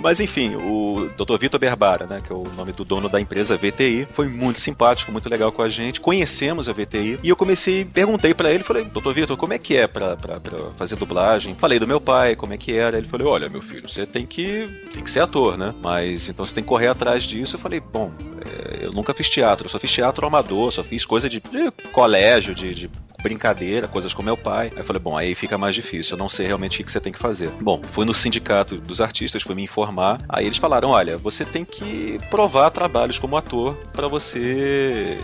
[0.01, 1.37] Mas enfim, o Dr.
[1.37, 5.11] Vitor Berbara, né, que é o nome do dono da empresa VTI, foi muito simpático,
[5.11, 6.01] muito legal com a gente.
[6.01, 9.11] Conhecemos a VTI e eu comecei, perguntei pra ele, falei, Dr.
[9.11, 11.55] Vitor, como é que é pra, pra, pra fazer dublagem?
[11.55, 12.97] Falei do meu pai, como é que era.
[12.97, 15.73] Ele falou, olha, meu filho, você tem que, tem que ser ator, né?
[15.81, 17.55] Mas então você tem que correr atrás disso.
[17.55, 18.11] Eu falei, bom,
[18.45, 21.71] é, eu nunca fiz teatro, eu só fiz teatro amador, só fiz coisa de, de
[21.91, 22.89] colégio, de, de
[23.21, 24.71] brincadeira, coisas com meu pai.
[24.73, 26.99] Aí eu falei, bom, aí fica mais difícil, eu não sei realmente o que você
[26.99, 27.49] tem que fazer.
[27.61, 30.19] Bom, fui no sindicato dos artistas, fui me informar.
[30.27, 35.17] Aí eles falaram, olha, você tem que provar trabalhos como ator pra você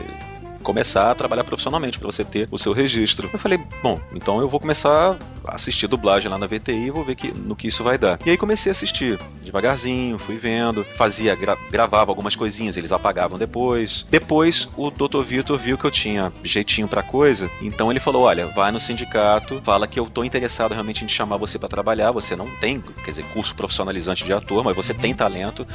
[0.67, 3.29] começar a trabalhar profissionalmente, pra você ter o seu registro.
[3.31, 7.05] Eu falei, bom, então eu vou começar a assistir dublagem lá na VTI e vou
[7.05, 8.19] ver que, no que isso vai dar.
[8.25, 13.37] E aí comecei a assistir, devagarzinho, fui vendo, fazia, gra- gravava algumas coisinhas, eles apagavam
[13.37, 14.05] depois.
[14.09, 15.21] Depois o Dr.
[15.25, 19.61] Vitor viu que eu tinha jeitinho pra coisa, então ele falou, olha, vai no sindicato,
[19.63, 23.11] fala que eu tô interessado realmente em chamar você pra trabalhar, você não tem, quer
[23.11, 25.65] dizer, curso profissionalizante de ator, mas você tem talento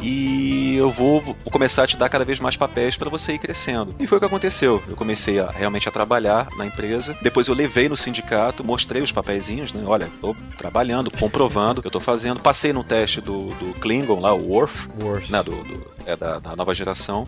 [0.00, 3.38] e eu vou, vou começar a te dar cada vez mais papéis pra você ir
[3.38, 3.94] crescendo.
[3.98, 4.35] E foi o que aconteceu.
[4.88, 7.16] Eu comecei a, realmente a trabalhar na empresa.
[7.22, 9.82] Depois eu levei no sindicato, mostrei os papeizinhos, né?
[9.86, 12.40] Olha, tô trabalhando, comprovando o que eu tô fazendo.
[12.40, 15.30] Passei no teste do, do Klingon lá, o Worf, Worf.
[15.32, 15.42] né?
[15.42, 17.26] Do, do- é da, da nova geração.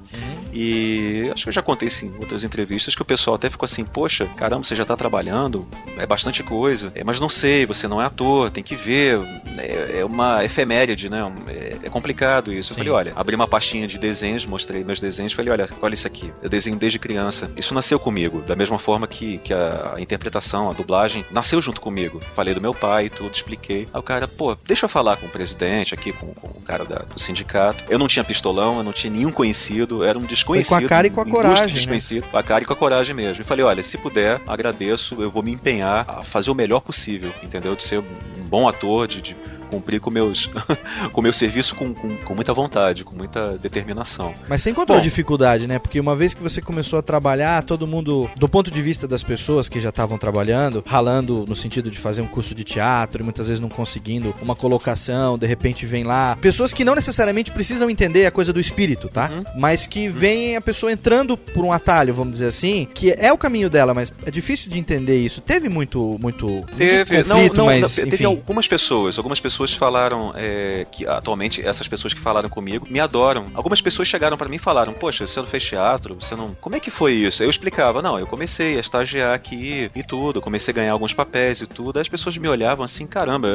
[0.53, 3.64] E acho que eu já contei isso em outras entrevistas que o pessoal até ficou
[3.67, 6.91] assim, poxa, caramba, você já tá trabalhando, é bastante coisa.
[6.95, 9.21] É, mas não sei, você não é ator, tem que ver.
[9.59, 11.21] É, é uma efeméride, né?
[11.49, 12.73] É, é complicado isso.
[12.73, 16.07] Eu falei, olha, abri uma pastinha de desenhos, mostrei meus desenhos, falei, olha, olha isso
[16.07, 16.33] aqui.
[16.43, 17.51] Eu desenho desde criança.
[17.57, 22.21] Isso nasceu comigo, da mesma forma que, que a, interpretação, a dublagem, nasceu junto comigo.
[22.35, 23.88] Falei do meu pai e tudo, expliquei.
[23.93, 26.85] Aí o cara, pô, deixa eu falar com o presidente aqui, com, com o cara
[26.85, 27.85] da- do sindicato.
[27.88, 30.69] Eu não tinha pistolão, eu não tinha nenhum conhecido, era um desconhecido.
[30.69, 31.73] Foi com a cara e com a coragem, né?
[31.73, 33.43] desconhecido, com a cara e com a coragem mesmo.
[33.43, 37.33] E falei, olha, se puder, agradeço, eu vou me empenhar a fazer o melhor possível,
[37.43, 37.75] entendeu?
[37.75, 39.37] De ser um bom ator, de, de
[39.69, 40.51] cumprir com meus
[41.13, 44.35] com o meu serviço com, com, com muita vontade, com muita determinação.
[44.49, 45.03] Mas você encontrou Bom.
[45.03, 45.79] dificuldade, né?
[45.79, 49.23] Porque uma vez que você começou a trabalhar, todo mundo, do ponto de vista das
[49.23, 53.25] pessoas que já estavam trabalhando, ralando no sentido de fazer um curso de teatro e
[53.25, 56.37] muitas vezes não conseguindo uma colocação, de repente vem lá.
[56.41, 59.31] Pessoas que não necessariamente precisam entender a coisa do espírito, tá?
[59.31, 59.45] Uhum.
[59.57, 63.39] Mas que vem a pessoa entrando por um atalho, vamos dizer assim, que é o
[63.39, 65.41] caminho dela, mas é difícil de entender isso.
[65.41, 69.58] Teve muito, muito, muito Teve, não, conflito, não, mas não, teve algumas pessoas, algumas pessoas
[69.75, 73.51] falaram é, que atualmente essas pessoas que falaram comigo me adoram.
[73.55, 76.55] Algumas pessoas chegaram pra mim e falaram: "Poxa, você não fez teatro, você não.
[76.61, 80.40] Como é que foi isso?" Eu explicava: "Não, eu comecei a estagiar aqui e tudo,
[80.40, 81.99] comecei a ganhar alguns papéis e tudo".
[81.99, 83.49] Aí as pessoas me olhavam assim: "Caramba,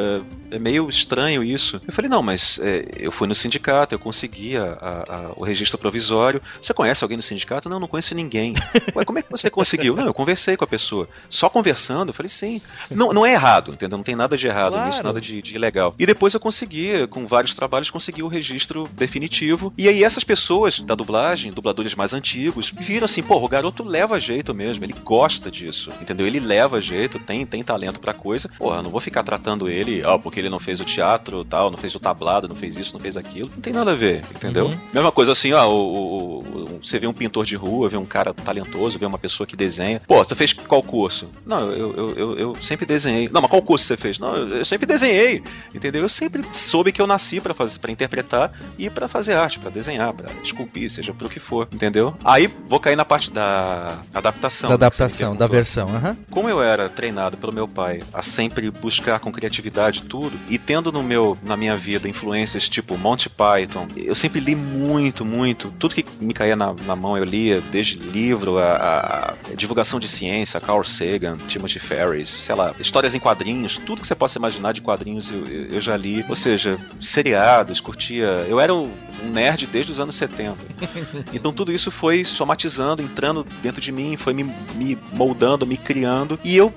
[0.50, 1.80] é, é meio estranho isso".
[1.86, 5.44] Eu falei: "Não, mas é, eu fui no sindicato, eu consegui a- a- a- o
[5.44, 6.40] registro provisório.
[6.60, 8.54] Você conhece alguém no sindicato?" "Não, não conheço ninguém".
[8.94, 9.94] Ué, como é que você conseguiu?
[9.96, 11.08] Não, eu conversei com a pessoa.
[11.30, 12.60] Só conversando, eu falei: "Sim".
[12.90, 13.96] Não, não é errado, entendeu?
[13.98, 14.88] Não tem nada de errado Claro.
[14.88, 15.93] nisso, nada de, de ilegal.
[15.98, 19.72] E depois eu consegui, com vários trabalhos, consegui o registro definitivo.
[19.78, 24.18] E aí essas pessoas da dublagem, dubladores mais antigos, viram assim, pô, o garoto leva
[24.20, 26.26] jeito mesmo, ele gosta disso, entendeu?
[26.26, 28.48] Ele leva jeito, tem, tem talento pra coisa.
[28.58, 31.78] Porra, não vou ficar tratando ele, ó, porque ele não fez o teatro, tal, não
[31.78, 33.50] fez o tablado, não fez isso, não fez aquilo.
[33.54, 34.66] Não tem nada a ver, entendeu?
[34.66, 34.78] Uhum.
[34.92, 38.04] Mesma coisa assim, ó, o, o- o- você vê um pintor de rua, vê um
[38.04, 40.00] cara talentoso, vê uma pessoa que desenha.
[40.06, 41.28] Pô, tu fez qual curso?
[41.46, 43.28] Não, eu, eu, eu, eu sempre desenhei.
[43.32, 44.18] Não, mas qual curso você fez?
[44.18, 45.42] Não, eu, eu sempre desenhei,
[45.74, 45.83] entendeu?
[45.92, 49.70] Eu sempre soube que eu nasci pra fazer, para interpretar e pra fazer arte, pra
[49.70, 52.14] desenhar, pra esculpir, seja pro que for, entendeu?
[52.24, 54.68] Aí vou cair na parte da adaptação.
[54.68, 55.54] da né, adaptação, da perguntou.
[55.56, 56.16] versão, aham.
[56.30, 60.90] Como eu era treinado pelo meu pai a sempre buscar com criatividade tudo, e tendo
[60.92, 65.72] no meu, na minha vida influências tipo Monty Python, eu sempre li muito, muito.
[65.78, 69.98] Tudo que me caía na, na mão eu lia, desde livro, a, a- a divulgação
[70.00, 74.38] de ciência, Carl Sagan, Timothy Ferris, sei lá, histórias em quadrinhos, tudo que você possa
[74.38, 76.24] imaginar de quadrinhos eu, eu- eu já li.
[76.28, 78.46] Ou seja, seriados, curtia.
[78.48, 78.90] Eu era um
[79.30, 80.56] nerd desde os anos 70.
[81.32, 86.38] Então tudo isso foi somatizando, entrando dentro de mim, foi me, me moldando, me criando.
[86.44, 86.72] E eu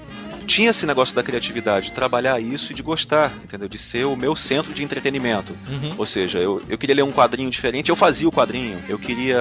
[0.47, 3.67] tinha esse negócio da criatividade, de trabalhar isso e de gostar, entendeu?
[3.67, 5.53] De ser o meu centro de entretenimento.
[5.67, 5.93] Uhum.
[5.97, 8.79] Ou seja, eu, eu queria ler um quadrinho diferente, eu fazia o quadrinho.
[8.87, 9.37] Eu queria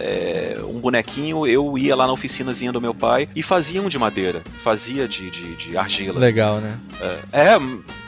[0.00, 3.98] é, um bonequinho, eu ia lá na oficinazinha do meu pai e fazia um de
[3.98, 6.18] madeira, fazia de, de, de argila.
[6.18, 6.78] Legal, né?
[7.32, 7.58] É, é,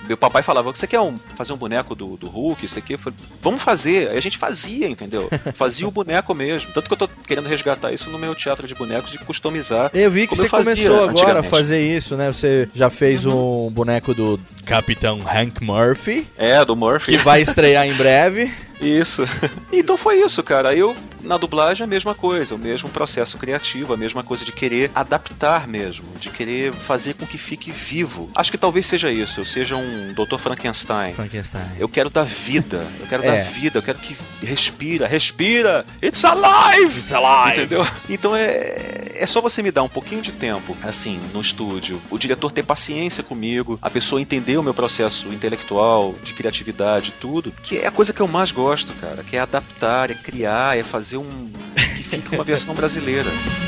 [0.08, 2.94] meu papai falava, você quer um, fazer um boneco do, do Hulk, isso aqui?
[2.94, 4.08] Eu falei, vamos fazer.
[4.10, 5.28] Aí a gente fazia, entendeu?
[5.54, 6.72] Fazia o boneco mesmo.
[6.72, 9.90] Tanto que eu tô querendo resgatar isso no meu teatro de bonecos, de customizar.
[9.94, 12.32] Eu vi que você começou agora a fazer isso, né?
[12.32, 17.12] Você já fez um boneco do Capitão Hank Murphy, É, do Murphy.
[17.12, 18.52] que vai estrear em breve.
[18.80, 19.24] Isso.
[19.70, 20.74] Então foi isso, cara.
[20.74, 24.90] Eu, na dublagem, a mesma coisa, o mesmo processo criativo, a mesma coisa de querer
[24.94, 28.30] adaptar mesmo, de querer fazer com que fique vivo.
[28.34, 30.38] Acho que talvez seja isso, eu seja um Dr.
[30.38, 31.12] Frankenstein.
[31.14, 31.62] Frankenstein.
[31.78, 33.26] Eu quero dar vida, eu quero É.
[33.26, 35.84] dar vida, eu quero que respira, respira.
[36.02, 36.98] It's alive!
[36.98, 37.58] It's alive!
[37.58, 37.86] Entendeu?
[38.08, 42.00] Então é, é só você me dar um pouquinho de tempo, assim, no estúdio.
[42.10, 47.52] O diretor ter paciência comigo, a pessoa entender o meu processo intelectual, de criatividade, tudo,
[47.62, 50.82] que é a coisa que eu mais gosto, cara, que é adaptar, é criar, é
[50.82, 51.50] fazer um.
[51.96, 53.30] que fique uma versão brasileira.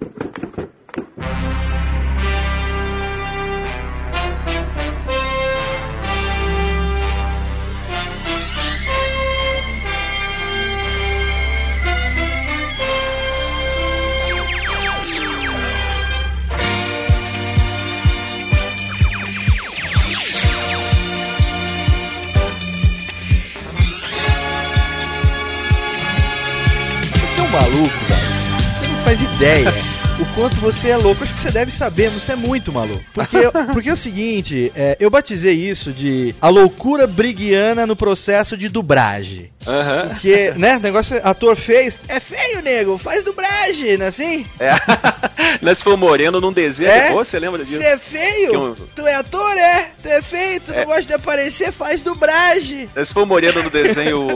[29.41, 29.73] Ideia.
[30.19, 33.03] O quanto você é louco, acho que você deve saber, você é muito maluco.
[33.11, 33.37] Porque,
[33.73, 38.69] porque é o seguinte, é, eu batizei isso de a loucura briguiana no processo de
[38.69, 39.49] dublagem.
[39.67, 40.07] Aham.
[40.09, 44.45] Porque, né, negócio, ator feio, é feio, nego, faz dublagem, não é assim?
[44.59, 44.71] É.
[45.61, 47.11] Né, Se for moreno num desenho, É?
[47.11, 47.77] você lembra disso?
[47.81, 48.61] Você é feio?
[48.71, 49.89] Um- Tu é ator, é?
[50.01, 52.89] Tu é feio, tu não gosta de aparecer, faz dublagem.
[52.95, 54.27] Né, Se for moreno no desenho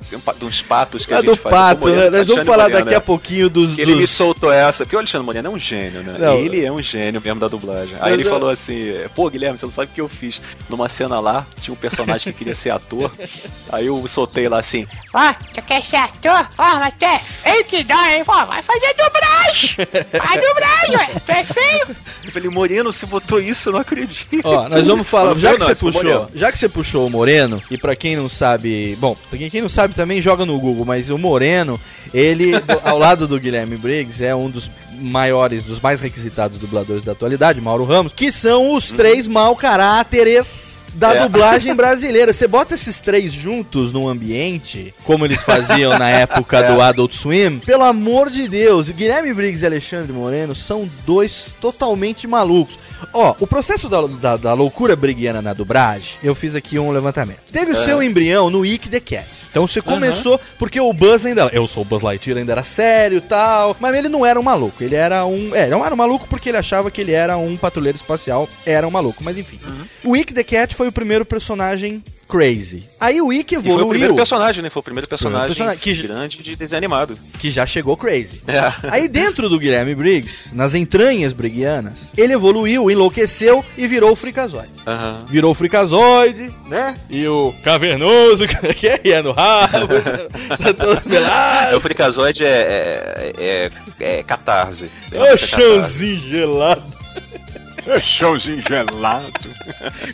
[0.42, 1.54] uns patos que É a do gente faz.
[1.54, 2.18] pato, Pô, Moreno, né?
[2.18, 3.04] Nós vamos falar Moreno, daqui a né?
[3.04, 3.74] pouquinho dos.
[3.74, 4.10] Que ele me dos...
[4.10, 6.16] soltou essa, porque o Alexandre Moreno é um gênio, né?
[6.18, 6.34] Não.
[6.36, 7.94] ele é um gênio mesmo da dublagem.
[7.94, 10.40] Aí Mas ele falou assim: pô, Guilherme, você não sabe o que eu fiz.
[10.68, 13.10] Numa cena lá, tinha um personagem que queria ser ator.
[13.70, 16.48] Aí eu soltei lá assim: Ó, tu quer ser ator?
[16.58, 18.24] Ó, mas tu é feio que dá, hein?
[18.24, 19.76] Pô, vai fazer dublagem!
[20.18, 21.20] Faz dublagem, ué!
[21.24, 21.96] Tu é feio!
[22.24, 24.40] eu falei, Moreno, você botou isso, eu não acredito.
[24.44, 27.62] Ó, nós vamos falar, já que não, você puxou, já que você puxou o Moreno,
[27.70, 31.10] e pra quem não sabe, bom, pra quem não sabe também joga no Google, mas
[31.10, 31.80] o Moreno,
[32.12, 32.52] ele,
[32.84, 34.70] ao lado do Guilherme Briggs, é um dos
[35.00, 40.79] maiores, dos mais requisitados dubladores da atualidade, Mauro Ramos, que são os três mau caráteres
[40.94, 41.20] da É.
[41.22, 42.32] dublagem brasileira.
[42.32, 47.58] Você bota esses três juntos num ambiente, como eles faziam na época do Adult Swim,
[47.60, 52.78] pelo amor de Deus, Guilherme Briggs e Alexandre Moreno são dois totalmente malucos.
[53.12, 57.38] Ó, o processo da, da, da loucura briguiana na dublagem, eu fiz aqui um levantamento.
[57.52, 57.84] Teve o É.
[57.84, 59.26] seu embrião no Ick the Cat.
[59.50, 61.50] Então você começou, porque o Buzz ainda.
[61.52, 63.76] Eu sou o Buzz Lightyear, ainda era sério e tal.
[63.80, 64.82] Mas ele não era um maluco.
[64.84, 65.54] Ele era um.
[65.54, 68.48] É, não era um maluco porque ele achava que ele era um patrulheiro espacial.
[68.64, 69.58] Era um maluco, mas enfim.
[70.04, 72.84] O Ick the Cat foi o primeiro personagem crazy.
[72.98, 73.88] Aí o Ick E foi o evoluiu.
[73.90, 74.70] primeiro personagem, né?
[74.70, 77.18] Foi o primeiro personagem, personagem que- grande de desenho animado.
[77.38, 78.40] que já chegou crazy.
[78.48, 78.72] É.
[78.90, 84.70] Aí dentro do Guilherme Briggs, nas entranhas briguianas, ele evoluiu, enlouqueceu e virou o Frikazoid.
[84.86, 85.22] Aham.
[85.26, 86.96] Virou o Frikazoide, né?
[87.10, 89.86] E o cavernoso, que é, ia no rabo,
[90.56, 91.74] tá todo pelado.
[91.74, 93.70] É, o Fricazoide é, é, é,
[94.18, 94.90] é catarse.
[95.12, 95.46] É catarse.
[95.46, 96.99] chãozinho gelado.
[98.02, 99.32] Chãozinho gelado.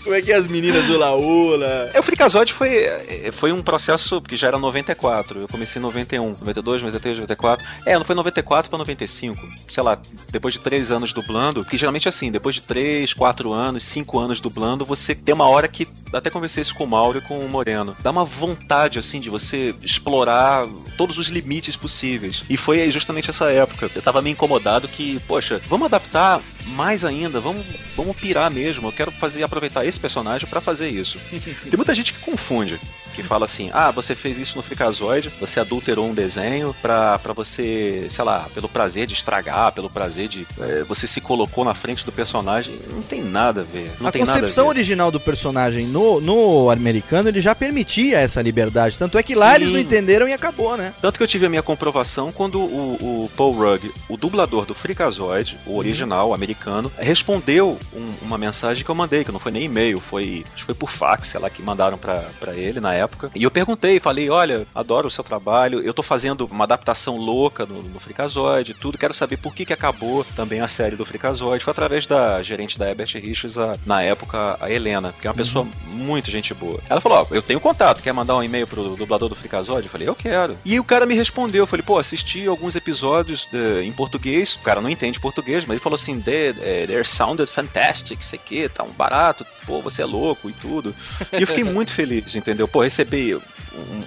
[0.02, 1.90] Como é que é as meninas do Laula?
[1.92, 5.40] É, o Frikazoide foi, é, foi um processo que já era 94.
[5.40, 7.66] Eu comecei em 91, 92, 93, 94.
[7.84, 9.48] É, não foi 94 pra 95.
[9.68, 9.98] Sei lá,
[10.30, 14.18] depois de três anos dublando, que geralmente é assim, depois de três, quatro anos, cinco
[14.18, 17.38] anos dublando, você tem uma hora que até conversei isso com o Mauro e com
[17.38, 17.96] o Moreno.
[18.00, 22.42] Dá uma vontade, assim, de você explorar todos os limites possíveis.
[22.48, 23.90] E foi justamente essa época.
[23.94, 27.64] Eu tava meio incomodado que, poxa, vamos adaptar mais ainda, vamos,
[27.96, 28.88] vamos pirar mesmo.
[28.88, 31.18] Eu quero fazer aproveitar esse personagem para fazer isso.
[31.30, 32.80] Tem muita gente que confunde,
[33.14, 37.32] que fala assim: "Ah, você fez isso no Freakazoid, você adulterou um desenho pra, pra
[37.32, 41.74] você, sei lá, pelo prazer de estragar, pelo prazer de eh, você se colocou na
[41.74, 42.78] frente do personagem".
[42.92, 43.90] Não tem nada a ver.
[44.00, 44.70] Não a tem nada a concepção ver.
[44.70, 48.98] original do personagem no, no americano, ele já permitia essa liberdade.
[48.98, 49.56] Tanto é que lá Sim.
[49.56, 50.92] eles não entenderam e acabou, né?
[51.00, 54.74] Tanto que eu tive a minha comprovação quando o, o Paul Rugg, o dublador do
[54.74, 56.55] Freakazoid, o original, o americano,
[56.98, 60.64] respondeu um- uma mensagem que eu mandei, que não foi nem e-mail, foi, acho que
[60.64, 63.30] foi por fax, sei lá, que mandaram pra, pra ele na época.
[63.34, 67.64] E eu perguntei, falei, olha, adoro o seu trabalho, eu tô fazendo uma adaptação louca
[67.66, 71.62] no, no Freakazoid, tudo, quero saber por que que acabou também a série do Freakazoid.
[71.64, 75.36] Foi através da gerente da Herbert Richards, a- na época, a Helena, que é uma
[75.36, 76.80] pessoa muito gente boa.
[76.88, 79.86] Ela falou, ó, eu tenho contato, quer mandar um e-mail pro dublador do Freakazoid?
[79.86, 80.56] Eu falei, eu quero.
[80.64, 84.60] E o cara me respondeu, eu falei, pô, assisti alguns episódios de- em português, o
[84.60, 86.18] cara não entende português, mas ele falou assim,
[86.52, 90.52] they, eh, they're sounded fantastic, sei que, tá um barato, pô, você é louco e
[90.52, 90.94] tudo.
[91.32, 92.66] E eu fiquei muito feliz, entendeu?
[92.66, 93.42] Pô, recebi um,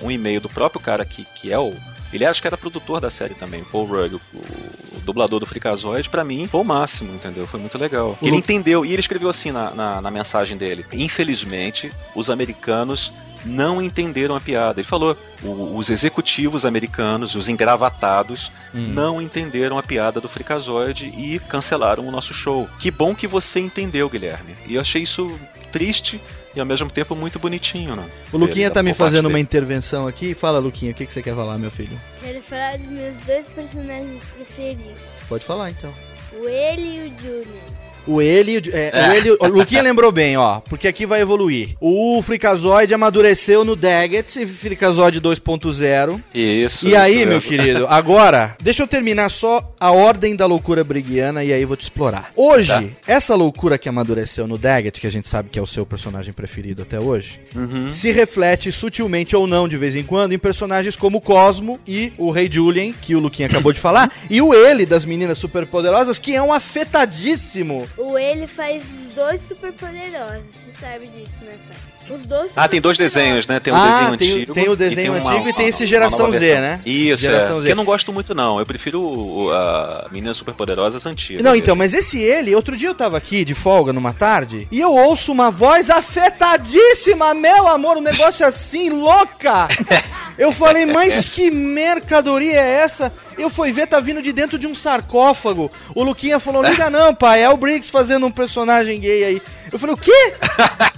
[0.04, 1.74] um e-mail do próprio cara que, que é o
[2.12, 6.10] ele acho que era produtor da série também, Paul Rugg, o, o dublador do Freakazoid,
[6.10, 7.46] pra mim foi o máximo, entendeu?
[7.46, 8.18] Foi muito legal.
[8.20, 13.14] O ele entendeu, e ele escreveu assim na, na, na mensagem dele: Infelizmente, os americanos
[13.46, 14.80] não entenderam a piada.
[14.80, 18.88] Ele falou: "O- os executivos americanos, os engravatados, Hum.
[18.94, 22.68] não entenderam a piada do Freakazoid e cancelaram o nosso show.
[22.80, 24.56] Que bom que você entendeu, Guilherme.
[24.68, 25.30] E eu achei isso
[25.72, 26.20] triste
[26.56, 28.04] e ao mesmo tempo muito bonitinho, né?
[28.34, 29.42] O Luquinha Dele, tá me fazendo uma dele.
[29.44, 30.34] intervenção aqui.
[30.34, 31.96] Fala, Luquinha, o que, que você quer falar, meu filho?
[32.20, 35.02] Quero falar dos meus dois personagens preferidos.
[35.28, 35.94] Pode falar, então.
[36.34, 37.64] O ele e o Junior.
[38.08, 41.76] O ele, o- é, o ele, o Luquinha lembrou bem, ó, porque aqui vai evoluir.
[41.80, 46.20] O Freakazoid amadureceu no Daggett, Freakazoid 2.0.
[46.34, 46.88] Isso.
[46.88, 51.44] E aí, isso meu querido, agora, deixa eu terminar só a ordem da loucura briguiana
[51.44, 52.32] e aí vou te explorar.
[52.36, 52.84] Hoje, Tá.
[53.08, 56.34] essa loucura que amadureceu no Daggett, que a gente sabe que é o seu personagem
[56.34, 57.92] preferido até hoje, Uhum.
[57.92, 62.12] se reflete sutilmente ou não de vez em quando em personagens como o Cosmo e
[62.18, 66.20] o Rei Julian, que o Luquinha acabou de falar, e o ele das meninas superpoderosas,
[66.20, 67.88] que é um afetadíssimo.
[67.98, 70.44] O ele faz os dois super poderosos.
[70.66, 71.78] Você sabe disso, né, pai?
[72.18, 73.60] Os dois Ah, tem dois desenhos, né?
[73.60, 74.54] Tem um Ah, desenho tem o- antigo.
[74.56, 76.82] tem o desenho uma- antigo e tem uma- esse uma Geração Z, né?
[76.86, 77.62] Isso, Geração é.
[77.62, 77.66] Z.
[77.68, 78.58] Que eu não gosto muito, não.
[78.60, 81.44] Eu prefiro o- a Meninas Superpoderosas antigas.
[81.44, 84.80] Não, então, mas esse ele, outro dia eu tava aqui de folga numa tarde e
[84.80, 89.68] eu ouço uma voz afetadíssima, meu amor, um negócio assim, louca.
[90.40, 93.12] Eu falei, mas que mercadoria é essa?
[93.42, 95.72] Eu fui ver, tá vindo de dentro de um sarcófago.
[95.96, 99.42] O Luquinha falou, liga não, pai, é o Briggs fazendo um personagem gay aí.
[99.72, 100.34] Eu falei, o quê?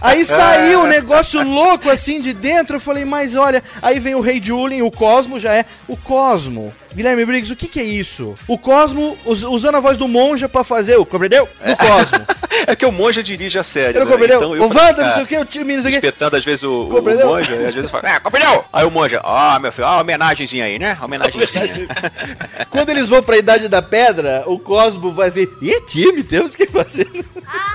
[0.02, 2.78] Aí saiu um negócio louco assim de dentro.
[2.78, 5.66] Eu falei, mas olha, aí vem o Rei Julian, o Cosmo já é.
[5.88, 6.74] O Cosmo.
[6.94, 8.36] Guilherme Briggs, o que que é isso?
[8.48, 11.48] O Cosmo us- usando a voz do monja pra fazer o compreendeu?
[11.66, 12.26] Do Cosmo.
[12.68, 13.98] É que o Monja dirige a série.
[13.98, 14.12] Eu né?
[14.12, 14.38] compreendeu?
[14.38, 16.06] Então o pra Wanda, não ficar sei o que, o time, não sei o que.
[16.08, 17.26] Espetando às vezes o, o, Compreendeu?
[17.26, 18.64] o Monja, e às vezes fala, é, compreendeu?
[18.72, 20.96] Aí o Monja, ó, meu filho, ó, a homenagenzinha aí, né?
[21.02, 21.88] Homenagenzinha.
[22.70, 26.68] Quando eles vão pra Idade da Pedra, o Cosmo vai dizer, e time, temos que
[26.68, 27.10] fazer.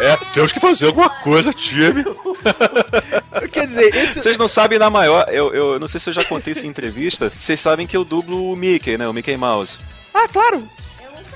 [0.00, 2.04] é, temos que fazer alguma coisa, time.
[3.52, 4.20] Quer dizer, esse...
[4.22, 6.68] Vocês não sabem da maior, eu, eu não sei se eu já contei isso em
[6.70, 9.06] entrevista, vocês sabem que eu dublo o Mickey, né?
[9.08, 9.78] O Mickey Mouse.
[10.14, 10.66] Ah, claro.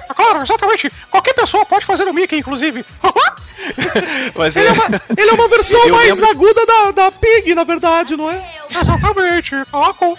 [0.08, 0.90] Ah, Claro, exatamente.
[1.10, 2.84] Qualquer pessoa pode fazer o Mickey, inclusive.
[4.34, 7.54] Mas Ele é uma- ele é uma versão Eu mais lembro- aguda da, da Pig,
[7.54, 8.44] na verdade, não é?
[8.70, 9.52] Exatamente.
[9.98, 10.16] Com-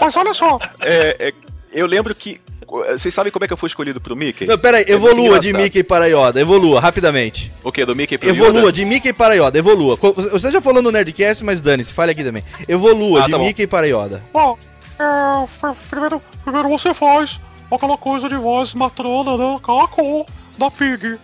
[0.00, 0.58] Mas olha só.
[0.80, 1.34] É, é,
[1.72, 2.40] eu lembro que.
[2.70, 4.46] Vocês sabem como é que eu fui escolhido pro Mickey?
[4.46, 5.52] Não, pera aí, É evolua de.
[5.52, 7.52] Mickey para Yoda, evolua, rapidamente.
[7.64, 7.84] O que?
[7.84, 8.72] Do Mickey pro Evolua, Yoda?
[8.72, 9.96] de Mickey para Yoda, evolua.
[10.32, 12.44] Você já falou no Nerdcast, mas dane-se, fale aqui também.
[12.68, 13.44] Evolua, Ah, de tá bom.
[13.44, 14.22] Mickey para Yoda.
[14.32, 14.56] Bom,
[14.98, 17.40] é, pr- primeiro, primeiro você faz
[17.70, 19.58] aquela coisa de voz matrona, né?
[19.64, 20.24] Caco,
[20.58, 21.18] da Pig.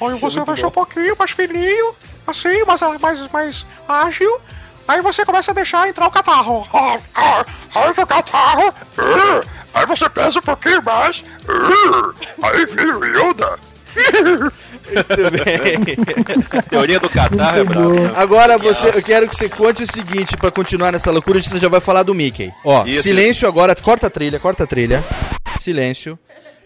[0.00, 0.68] Aí Isso é você muito deixa bom.
[0.68, 1.94] um pouquinho mais fininho,
[2.26, 4.38] assim, mais, mais, mais ágil.
[4.88, 6.66] Aí você começa a deixar entrar o catarro.
[6.72, 7.44] Ah, ah,
[7.74, 8.74] Aí o catarro.
[9.74, 11.24] Aí você pesa um pouquinho mais.
[11.48, 13.58] ah, Aí vira o Yoda.
[14.90, 16.62] Muito bem.
[16.70, 18.10] Teoria do catarro é brabo.
[18.16, 21.58] Agora você, eu quero que você conte o seguinte pra continuar nessa loucura, a gente
[21.58, 22.52] já vai falar do Mickey.
[22.64, 25.02] Ó, Isso, silêncio agora, corta a trilha, corta a trilha.
[25.58, 26.18] Silêncio.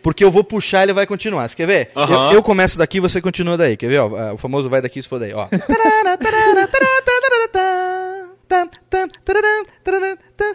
[0.02, 1.48] Porque eu vou puxar e ele vai continuar.
[1.48, 1.90] Você quer ver?
[1.96, 2.28] Aham.
[2.28, 3.74] Eu, eu começo daqui você continua daí.
[3.74, 4.00] Quer ver?
[4.00, 5.46] Ó, o famoso vai daqui se for daí, ó.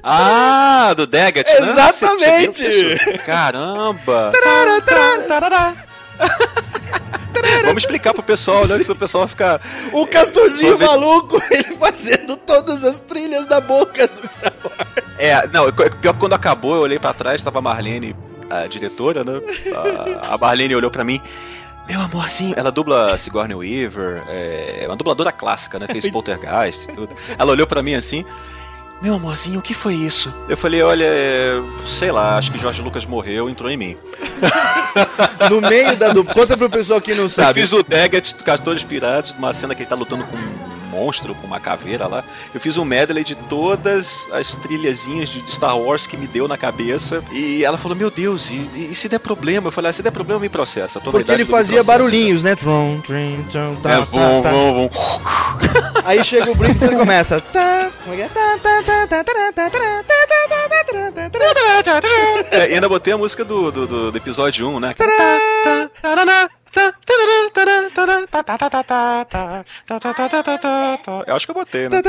[0.04, 1.72] Ah, do Daggett, né?
[1.72, 2.48] Exatamente.
[2.52, 3.20] Você- você viu isso?
[3.26, 4.32] Caramba!
[7.66, 8.84] Vamos explicar pro pessoal, né?
[8.84, 9.62] Se o pessoal vai ficar.
[9.94, 14.78] O Castorzinho vê- maluco, ele fazendo todas as trilhas da boca do Star Wars.
[15.18, 18.16] É, não, pior que quando acabou, eu olhei pra trás, tava a Marlene,
[18.50, 19.40] a diretora, né?
[20.28, 21.22] A, a Marlene olhou pra mim.
[21.90, 25.88] Meu amorzinho, ela dubla Sigourney Weaver, é uma dubladora clássica, né?
[25.88, 27.10] Fez Poltergeist e tudo.
[27.38, 28.24] Ela olhou pra mim assim.
[29.02, 30.34] Meu amorzinho, o que foi isso?
[30.50, 31.54] Eu falei, olha, é,
[31.86, 33.98] sei lá, acho que Jorge Lucas morreu entrou em mim.
[35.50, 36.34] No meio da dupla.
[36.34, 37.62] Conta pro pessoal que não Eu sabe.
[37.62, 40.36] fiz o Daggett Castores Piratas, numa cena que ele tá lutando com
[40.90, 42.24] monstro com uma caveira lá.
[42.54, 46.58] Eu fiz um medley de todas as trilhazinhas de Star Wars que me deu na
[46.58, 47.24] cabeça.
[47.32, 49.68] E ela falou: Meu Deus, e, e se der problema?
[49.68, 51.00] Eu falei: ah, Se der problema, me processa.
[51.00, 52.56] Porque ele fazia barulhinhos, né?
[52.56, 54.90] Trum, trum, trum, tá, é, bom, tá, vum.
[56.04, 57.44] Aí chega o Briggs e ele começa.
[62.52, 64.96] É, e ainda botei a música do, do, do, do episódio 1, né?
[71.28, 72.00] Eu acho que eu botei, né?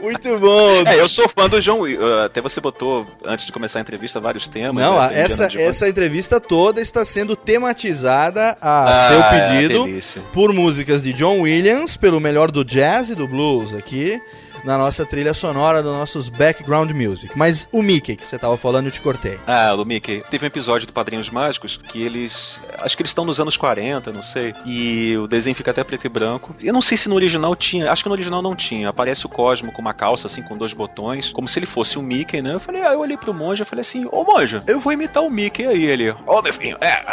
[0.00, 0.82] Muito bom.
[0.86, 2.00] É, eu sou fã do John Wick.
[2.00, 4.82] Uh, Até você botou, antes de começar a entrevista, vários temas.
[4.84, 5.20] Não, né?
[5.20, 10.22] essa, essa entrevista toda está sendo tematizada a Ah, seu pedido delícia.
[10.32, 14.20] por músicas de John Williams, pelo melhor do jazz e do blues aqui,
[14.64, 17.36] na nossa trilha sonora dos nossos background music.
[17.36, 19.38] Mas o Mickey, que você tava falando, eu te cortei.
[19.46, 20.24] Ah, o Mickey.
[20.30, 22.62] Teve um episódio do Padrinhos Mágicos que eles.
[22.78, 24.54] Acho que eles estão nos anos 40, não sei.
[24.64, 26.54] E o desenho fica até preto e branco.
[26.60, 27.90] Eu não sei se no original tinha.
[27.90, 28.88] Acho que no original não tinha.
[28.88, 31.30] Aparece o Cosmo com uma calça, assim, com dois botões.
[31.30, 32.54] Como se ele fosse o Mickey, né?
[32.54, 35.22] Eu falei, ah, eu olhei pro monge e falei assim: Ô monge, eu vou imitar
[35.22, 35.84] o Mickey aí.
[35.84, 37.04] Ele, ô meu filho, é,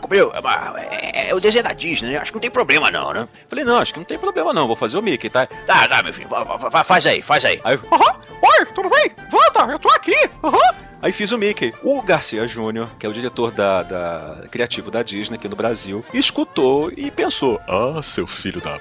[0.00, 2.18] cobriu, é, mas, é, é o desenho da Disney, né?
[2.18, 3.22] Acho que não tem problema não, né?
[3.22, 4.66] Eu falei, não, acho que não tem problema não.
[4.66, 5.46] Vou fazer o Mickey, tá?
[5.46, 6.28] Tá, tá, meu filho,
[6.70, 7.60] faz aí, faz aí.
[7.64, 8.20] Aí Aham.
[8.40, 9.10] Oi, tudo bem?
[9.30, 10.14] Volta, eu tô aqui.
[10.44, 10.87] Aham.
[11.00, 11.72] Aí fiz o Mickey.
[11.82, 16.04] O Garcia Júnior, que é o diretor da, da- criativo da Disney aqui no Brasil,
[16.12, 18.78] escutou e pensou: Ah, seu filho da.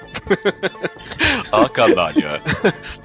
[1.51, 2.41] ah, canalha.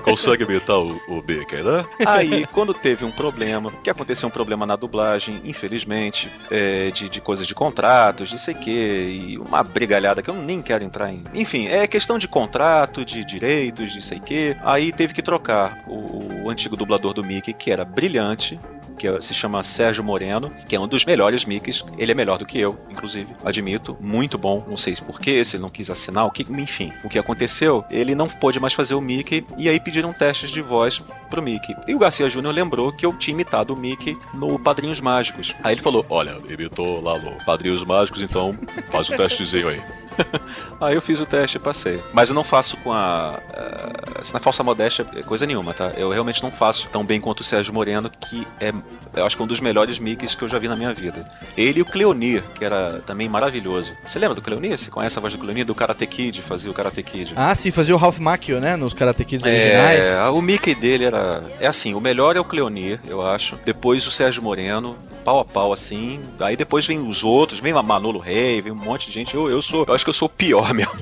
[0.02, 1.84] Consegue imitar o, o Mickey, né?
[2.06, 7.20] Aí, quando teve um problema, que aconteceu um problema na dublagem, infelizmente, é, de, de
[7.20, 11.22] coisas de contratos, de sei que, e uma brigalhada que eu nem quero entrar em.
[11.34, 14.56] Enfim, é questão de contrato, de direitos, de sei que.
[14.62, 18.58] Aí teve que trocar o, o antigo dublador do Mickey, que era brilhante,
[18.98, 21.84] que se chama Sérgio Moreno, que é um dos melhores Mickeys.
[21.98, 23.96] Ele é melhor do que eu, inclusive, admito.
[24.00, 24.64] Muito bom.
[24.68, 26.92] Não sei se porquê, se ele não quis assinar, o que, enfim.
[27.04, 27.84] O que aconteceu?
[27.90, 31.74] Ele não pôde mais fazer o Mickey e aí pediram testes de voz pro Mickey.
[31.86, 35.54] E o Garcia Júnior lembrou que eu tinha imitado o Mickey no Padrinhos Mágicos.
[35.62, 38.56] Aí ele falou: Olha, imitou lá no Padrinhos Mágicos, então
[38.90, 39.82] faz o testezinho aí.
[40.78, 41.98] Aí eu fiz o teste e passei.
[42.12, 43.34] Mas eu não faço com a.
[43.54, 45.92] eh, Isso não é falsa modéstia, coisa nenhuma, tá?
[45.96, 48.72] Eu realmente não faço tão bem quanto o Sérgio Moreno, que é,
[49.14, 51.24] eu acho que é um dos melhores Mickeys que eu já vi na minha vida.
[51.56, 53.92] Ele e o Cleonir, que era também maravilhoso.
[54.06, 54.78] Você lembra do Cleonir?
[54.78, 55.66] Você conhece a voz do Cleonir?
[55.66, 57.34] Do Karate Kid, fazia o Karate Kid.
[57.36, 58.74] Ah, sim, fazia o Ralph Macchio, né?
[58.76, 60.06] Nos Karate Kids originais.
[60.06, 61.42] É, o Mickey dele era.
[61.60, 63.58] É assim, o melhor é o Cleonir, eu acho.
[63.64, 66.20] Depois o Sérgio Moreno, pau a pau, assim.
[66.40, 69.34] Aí depois vem os outros, vem a Manolo Rey, vem um monte de gente.
[69.34, 69.84] Eu, eu sou.
[69.86, 70.92] Eu acho que eu sou o pior mesmo.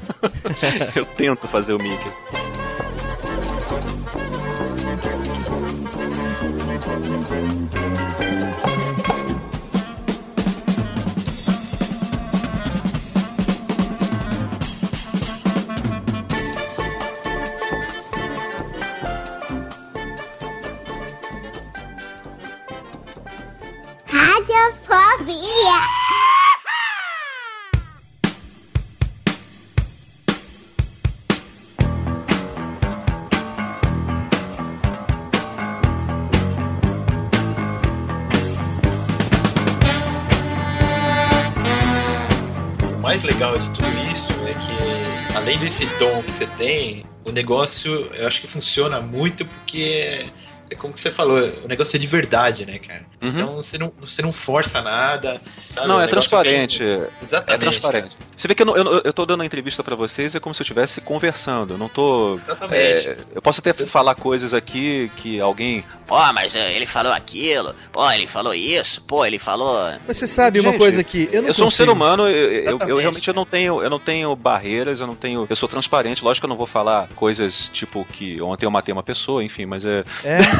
[0.96, 2.10] eu tento fazer o Mickey.
[24.50, 25.36] Radiofobia.
[42.82, 47.30] O mais legal de tudo isso é que, além desse tom que você tem, o
[47.30, 50.26] negócio eu acho que funciona muito porque
[50.70, 53.02] é como que você falou, o negócio é de verdade, né, cara?
[53.22, 53.28] Uhum.
[53.28, 55.88] Então você não, você não força nada, sabe?
[55.88, 56.78] Não, é negócio transparente.
[56.78, 57.54] vem- Exatamente.
[57.54, 58.16] É transparente.
[58.36, 60.54] Você vê que eu, não- eu, eu tô dando a entrevista pra vocês, é como
[60.54, 61.74] se eu estivesse conversando.
[61.74, 62.38] Eu não tô.
[62.38, 63.08] Exatamente.
[63.08, 65.84] é, eu posso até falar coisas aqui que alguém.
[66.06, 69.78] Pô, mas eh, ele falou aquilo, pô, ele falou isso, pô, ele falou.
[70.08, 72.88] Mas você sabe uma Gente, coisa que eu não sou um ser humano, eu, eu-
[72.88, 76.24] eu, realmente eu não tenho, eu não tenho barreiras, eu não tenho, eu sou transparente.
[76.24, 79.66] Lógico que eu não vou falar coisas tipo que ontem eu matei uma pessoa, enfim,
[79.66, 80.02] mas é.
[80.24, 80.38] É.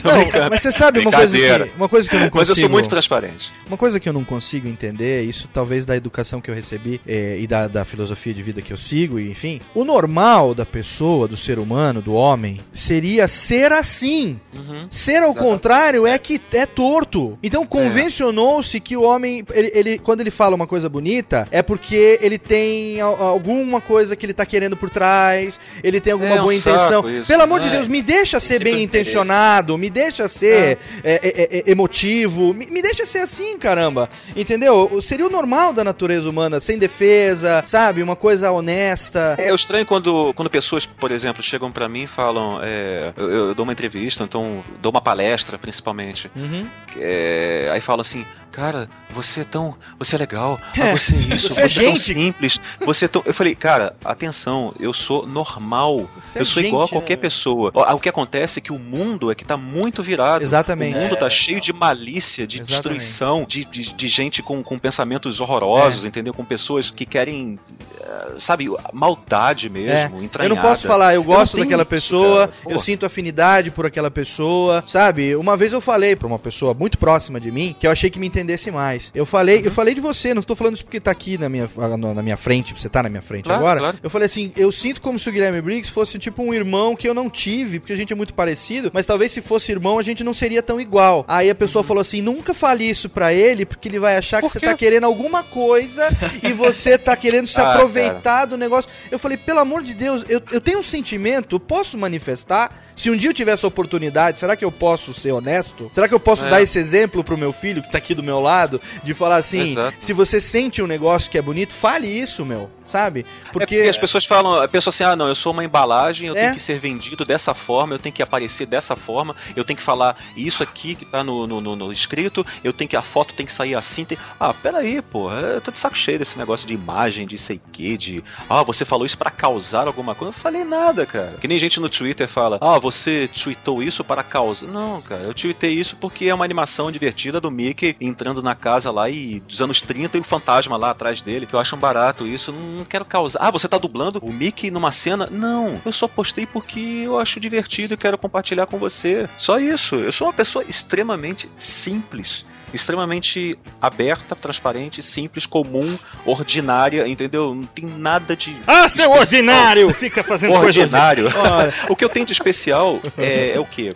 [0.04, 2.38] Não, mas você sabe uma coisa, que, uma coisa que eu não consigo...
[2.40, 3.52] Mas eu sou muito transparente.
[3.66, 7.38] Uma coisa que eu não consigo entender, isso talvez da educação que eu recebi eh,
[7.40, 9.60] e da, da filosofia de vida que eu sigo, e enfim.
[9.74, 14.38] O normal da pessoa, do ser humano, do homem, seria ser assim.
[14.54, 14.86] Uhum.
[14.90, 17.38] Ser ao contrário é que é torto.
[17.42, 22.18] Então convencionou-se que o homem, ele, ele- quando ele fala uma coisa bonita, é porque
[22.22, 26.40] ele tem al- alguma coisa que ele tá querendo por trás, ele tem alguma É
[26.40, 27.08] boa intenção.
[27.08, 27.72] isso, Pelo amor de né?
[27.72, 32.82] Deus, me deixa ser bem intencionado, me deixa ser é, é, é, emotivo, me, me
[32.82, 34.08] deixa ser assim, caramba.
[34.34, 34.88] Entendeu?
[34.92, 38.02] O- Seria o normal da natureza humana, sem defesa, sabe?
[38.02, 39.34] Uma coisa honesta.
[39.38, 42.60] É estranho quando, quando pessoas, por exemplo, chegam pra mim e falam.
[42.62, 46.30] é, eu, eu dou uma entrevista, então dou uma palestra, principalmente.
[46.36, 46.66] Uhum.
[46.98, 48.24] É, aí falam assim,
[48.56, 49.74] cara, você é tão.
[49.98, 52.60] Você é legal, É, ah, você é isso, você você, é é, tão gente." simples,
[52.84, 53.22] você é tão.
[53.26, 56.08] Eu falei, cara, atenção, eu sou normal.
[56.24, 57.70] Você é eu sou igual a gente, qualquer pessoa.
[57.74, 60.42] O, que acontece é que o mundo é que tá muito virado.
[60.42, 60.96] Exatamente.
[60.96, 61.16] O mundo É.
[61.18, 62.70] tá cheio de malícia, de Exatamente.
[62.98, 66.32] destruição, de, de, de gente com, com pensamentos horrorosos, entendeu?
[66.32, 67.58] Com pessoas que querem.
[68.00, 70.54] eh, Sabe, maldade mesmo, É, Eu entranhada.
[70.54, 72.74] não posso falar, eu gosto tenho daquela isso, pessoa, cara.
[72.74, 75.34] eu sinto afinidade por aquela pessoa, sabe?
[75.36, 78.18] Uma vez eu falei pra uma pessoa muito próxima de mim que eu achei que
[78.18, 79.10] me entendesse mais.
[79.14, 79.64] Eu falei, Uhum.
[79.66, 81.68] eu falei de você, não estou falando isso porque tá aqui na minha,
[82.14, 83.80] na minha frente, você tá na minha frente Claro, agora.
[83.80, 83.98] claro.
[84.02, 87.08] Eu falei assim, eu sinto como se o Guilherme Briggs fosse tipo um irmão que
[87.08, 90.02] eu não tive, porque a gente é muito parecido, mas talvez se fosse irmão a
[90.02, 91.24] gente não seria tão igual.
[91.28, 94.46] Aí a pessoa falou assim, nunca fale isso pra ele, porque ele vai achar que
[94.46, 94.50] Uhum.
[94.50, 94.66] Você quê?
[94.66, 96.08] tá querendo alguma coisa
[96.42, 98.88] e você tá querendo se Ah, aproveitar do negócio.
[99.10, 102.82] Eu falei, pelo amor de Deus, eu, eu tenho um sentimento, posso manifestar.
[102.94, 105.90] Se um dia eu tiver essa oportunidade, será que eu posso ser honesto?
[105.92, 106.50] Será que eu posso É.
[106.50, 108.80] dar esse exemplo pro meu filho que tá aqui do meu lado?
[109.02, 109.96] De falar assim, Exato.
[110.00, 112.70] se você sente um negócio que é bonito, fale isso, meu.
[112.84, 113.26] Sabe?
[113.52, 113.74] Porque...
[113.74, 116.36] É porque as pessoas falam, a pessoa assim, ah, não, eu sou uma embalagem, eu
[116.36, 116.42] É.
[116.42, 119.82] tenho que ser vendido dessa forma, eu tenho que aparecer dessa forma, eu tenho que
[119.82, 123.34] falar isso aqui que tá no, no, no- no escrito, eu tenho que, a foto
[123.34, 124.16] tem que sair assim, tem...
[124.38, 127.96] Ah, peraí, pô, eu tô de saco cheio desse negócio de imagem, de sei que,
[127.98, 128.22] de...
[128.48, 130.30] Ah, você falou isso pra causar alguma coisa.
[130.30, 131.34] Eu não falei nada, cara.
[131.40, 134.66] Que nem gente no Twitter fala, ah, você tweetou isso para causar.
[134.68, 138.90] Não, cara, eu tweetei isso porque é uma animação divertida do Mickey entrando na casa
[138.90, 141.78] lá e dos anos 30 e o fantasma lá atrás dele, que eu acho um
[141.78, 143.38] barato isso, não, quero causar.
[143.42, 145.28] Ah, você tá dublando o Mickey numa cena?
[145.30, 149.28] Não, eu só postei porque eu acho divertido e quero compartilhar com você.
[149.36, 149.96] Só isso.
[149.96, 152.46] Eu sou uma pessoa extremamente simples.
[152.72, 157.54] Extremamente aberta, transparente, simples, comum, ordinária, entendeu?
[157.54, 158.56] Não tem nada de.
[158.66, 159.18] Ah, seu especial.
[159.20, 159.94] ordinário!
[159.94, 160.80] Fica fazendo coisa.
[160.80, 161.28] Ordinário.
[161.88, 163.94] O que eu tenho de especial é, é o quê?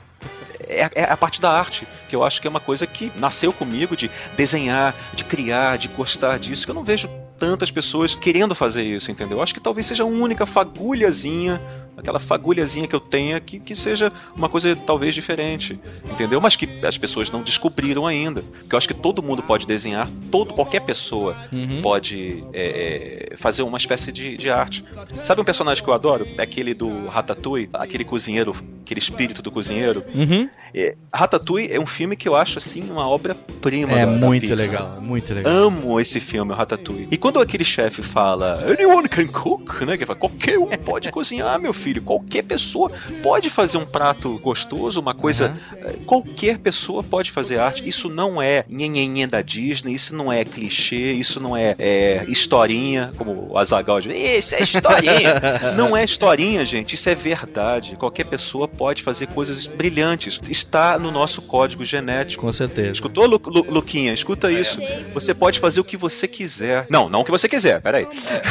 [0.71, 3.53] É, é a parte da arte, que eu acho que é uma coisa que nasceu
[3.53, 7.09] comigo de desenhar, de criar, de gostar disso, que eu não vejo
[7.41, 9.39] tantas pessoas querendo fazer isso, entendeu?
[9.39, 10.45] Eu acho que talvez seja a única
[10.91, 11.61] fagulhazinha,
[11.97, 16.41] aquela fagulhazinha que eu tenha que, que seja uma coisa talvez diferente, entendeu?
[16.41, 18.43] Mas que as pessoas não descobriram ainda.
[18.69, 21.81] Que eu acho que todo mundo pode desenhar, todo qualquer pessoa Uhum.
[21.83, 24.85] pode é, é, fazer uma espécie de, de arte.
[25.25, 26.27] Sabe um personagem que eu adoro?
[26.39, 30.05] É aquele do Ratatouille, aquele cozinheiro, aquele espírito do cozinheiro.
[30.15, 30.49] Uhum.
[30.73, 33.93] É, Ratatouille é um filme que eu acho assim uma obra-prima.
[33.93, 34.59] É da- da muito Pixar.
[34.59, 35.53] legal, muito legal.
[35.53, 37.09] Amo esse filme, o Ratatouille.
[37.11, 39.97] E quando aquele chefe fala, anyone can cook, né?
[39.97, 42.03] Que fala, qualquer um pode cozinhar, meu filho.
[42.03, 42.91] Qualquer pessoa
[43.23, 45.55] pode fazer um prato gostoso, uma coisa.
[45.77, 47.87] eh, Qualquer pessoa pode fazer arte.
[47.89, 53.11] Isso não é nhenhenhen da Disney, isso não é clichê, isso não é, é, historinha,
[53.17, 54.13] como o Azagal diz.
[54.15, 55.41] Isso é historinha.
[55.77, 56.95] não é historinha, gente.
[56.95, 57.97] Isso é verdade.
[57.97, 60.41] Qualquer pessoa pode fazer coisas brilhantes.
[60.49, 62.45] Está no nosso código genético.
[62.47, 62.93] Com certeza.
[62.93, 64.13] Escutou, Lu, Lu- Luquinha?
[64.15, 64.79] Escuta isso.
[65.13, 66.87] Você pode fazer o que você quiser.
[66.89, 68.07] Não, não o que você quiser, peraí.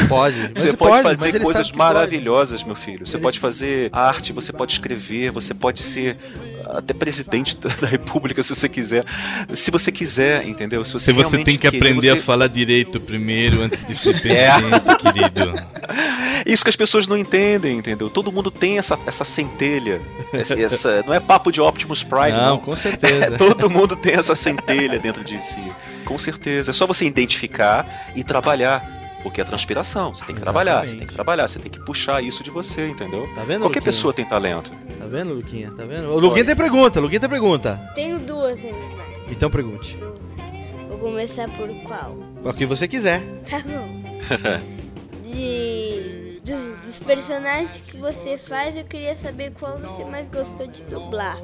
[0.07, 0.49] Pode.
[0.55, 1.93] Você pode, mas fazer ele coisas que pode.
[1.93, 3.05] maravilhosas, meu filho.
[3.05, 6.17] Você pode fazer arte, você pode escrever, você pode ser
[6.77, 9.03] até presidente da república se você quiser.
[9.53, 10.83] Se você quiser, entendeu?
[10.85, 13.95] Se você, Se você tem que querer, aprender você- a falar direito primeiro antes de
[13.95, 14.51] ser É.
[14.51, 15.53] presidente, querido.
[16.45, 18.09] Isso que as pessoas não entendem, entendeu?
[18.09, 20.01] Todo mundo tem essa, essa centelha.
[20.33, 22.49] Essa, essa- não é papo de Optimus Prime, não.
[22.51, 23.31] Não, com certeza.
[23.37, 25.59] Todo mundo tem essa centelha dentro de si.
[26.05, 26.71] Com certeza.
[26.71, 28.98] É só você identificar e trabalhar.
[29.23, 30.13] Porque é transpiração.
[30.13, 30.99] Você tem que trabalhar, você Exatamente.
[30.99, 33.27] tem que trabalhar, você tem que puxar isso de você, entendeu?
[33.35, 33.81] Tá vendo, Qualquer Luquinha?
[33.81, 34.71] pessoa tem talento.
[34.97, 35.71] Tá vendo, Luquinha?
[35.71, 36.09] Tá vendo?
[36.09, 37.79] O Luquinha tem pergunta, Luquinha tem pergunta.
[37.95, 39.27] Tenho duas animais.
[39.29, 39.97] Então pergunte.
[40.87, 42.17] Vou começar por qual?
[42.43, 43.21] O que você quiser.
[43.49, 43.99] Tá bom.
[45.23, 50.81] De, dos, dos personagens que você faz, eu queria saber qual você mais gostou de
[50.83, 51.37] dublar.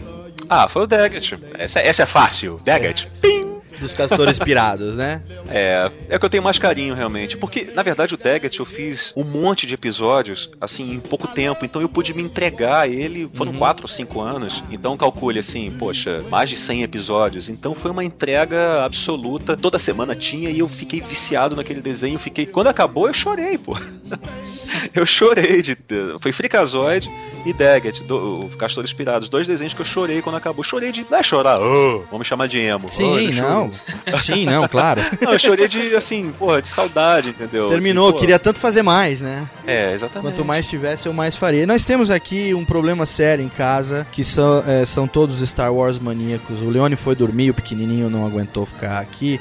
[0.49, 1.37] ah, foi o Daggett.
[1.57, 2.59] Essa, essa é fácil.
[2.63, 3.07] Daggett.
[3.21, 3.54] Pim!
[3.79, 5.21] Dos castores pirados, né?
[5.49, 7.35] É, é que eu tenho mais carinho realmente.
[7.37, 11.65] Porque, na verdade, o Daggett eu fiz um monte de episódios, assim, em pouco tempo.
[11.65, 13.29] Então eu pude me entregar a ele.
[13.33, 13.57] Foram Uhum.
[13.59, 14.63] quatro ou cinco anos.
[14.71, 17.49] Então calcule assim, poxa, mais de 100 episódios.
[17.49, 19.55] Então foi uma entrega absoluta.
[19.57, 22.17] Toda semana tinha e eu fiquei viciado naquele desenho.
[22.17, 22.45] Fiquei.
[22.45, 23.75] Quando acabou, eu chorei, pô.
[24.93, 25.77] eu chorei de.
[26.19, 27.09] Foi Freakazoid
[27.45, 29.29] e Daggett, do, o Castores Pirados.
[29.29, 30.63] Dois desenhos que eu chorei quando acabou.
[30.63, 31.05] Chorei de.
[31.09, 32.89] Não é chorar, "Oh", vamos chamar de emo.
[32.89, 33.33] Sim, "Oh, ele
[33.67, 33.95] não.
[34.05, 34.19] chorou".
[34.19, 35.01] Sim, não, claro.
[35.21, 37.69] Não, eu chorei de, assim, porra, de saudade, entendeu?
[37.69, 39.47] Terminou, De, queria tanto fazer mais, né?
[39.65, 40.21] É, exatamente.
[40.33, 41.65] Quanto mais tivesse, eu mais faria.
[41.65, 45.99] Nós temos aqui um problema sério em casa, que são, é, são todos Star Wars
[45.99, 46.61] maníacos.
[46.61, 49.39] O Leone foi dormir, o pequenininho não aguentou ficar aqui,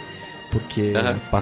[0.54, 0.92] porque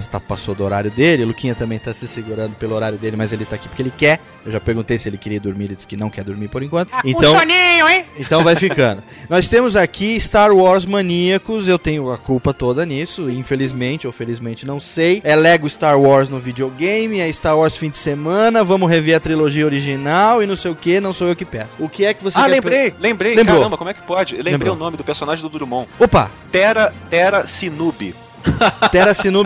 [0.09, 1.23] tá- passou do horário dele.
[1.23, 3.93] O Luquinha também tá se segurando pelo horário dele, mas ele tá aqui porque ele
[3.95, 4.19] quer.
[4.45, 6.89] Eu já perguntei se ele queria dormir, ele disse que não quer dormir por enquanto.
[7.05, 8.05] Então, Um soninho, hein?
[8.19, 9.01] então vai ficando.
[9.29, 14.65] Nós temos aqui Star Wars maníacos, eu tenho a culpa toda nisso, infelizmente ou felizmente
[14.65, 15.21] não sei.
[15.23, 19.19] É Lego Star Wars no videogame, é Star Wars fim de semana, vamos rever a
[19.19, 21.69] trilogia original e não sei o que, não sou eu que peço.
[21.79, 23.57] O que é que você Ah, quer lembrei, lembrei, Lembrou.
[23.59, 24.33] caramba, como é que pode?
[24.33, 24.75] Eu lembrei Lembrou.
[24.75, 25.87] o nome do personagem do Drummond.
[25.99, 26.29] Opa!
[26.51, 28.13] Terra, Terra Sinubi.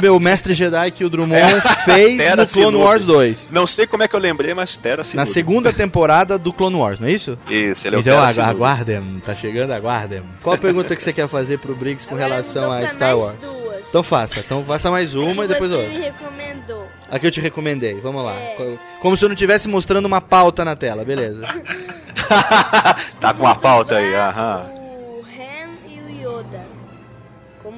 [0.04, 1.41] É o mestre Jedi que o Drummond
[1.86, 2.78] fez Terra no Clone Sinubi.
[2.78, 3.50] Wars 2.
[3.52, 5.18] Não sei como é que eu lembrei, mas Terra Sinubi.
[5.18, 7.38] Na segunda temporada do Clone Wars, não é isso?
[7.50, 10.24] Isso, ele é o então agu- aguardem, tá chegando, aguardem.
[10.41, 13.36] Qual a pergunta que você quer fazer pro Briggs com relação a Star Wars?
[13.39, 13.58] duas.
[13.89, 15.88] Então faça, então faça mais uma e depois outra.
[15.88, 16.88] me recomendou.
[17.10, 18.36] A que eu te recomendei, vamos lá.
[18.58, 21.41] Co- Como se eu não estivesse mostrando uma pauta na tela, beleza.
[23.20, 24.70] Tá com a pauta aí, aham.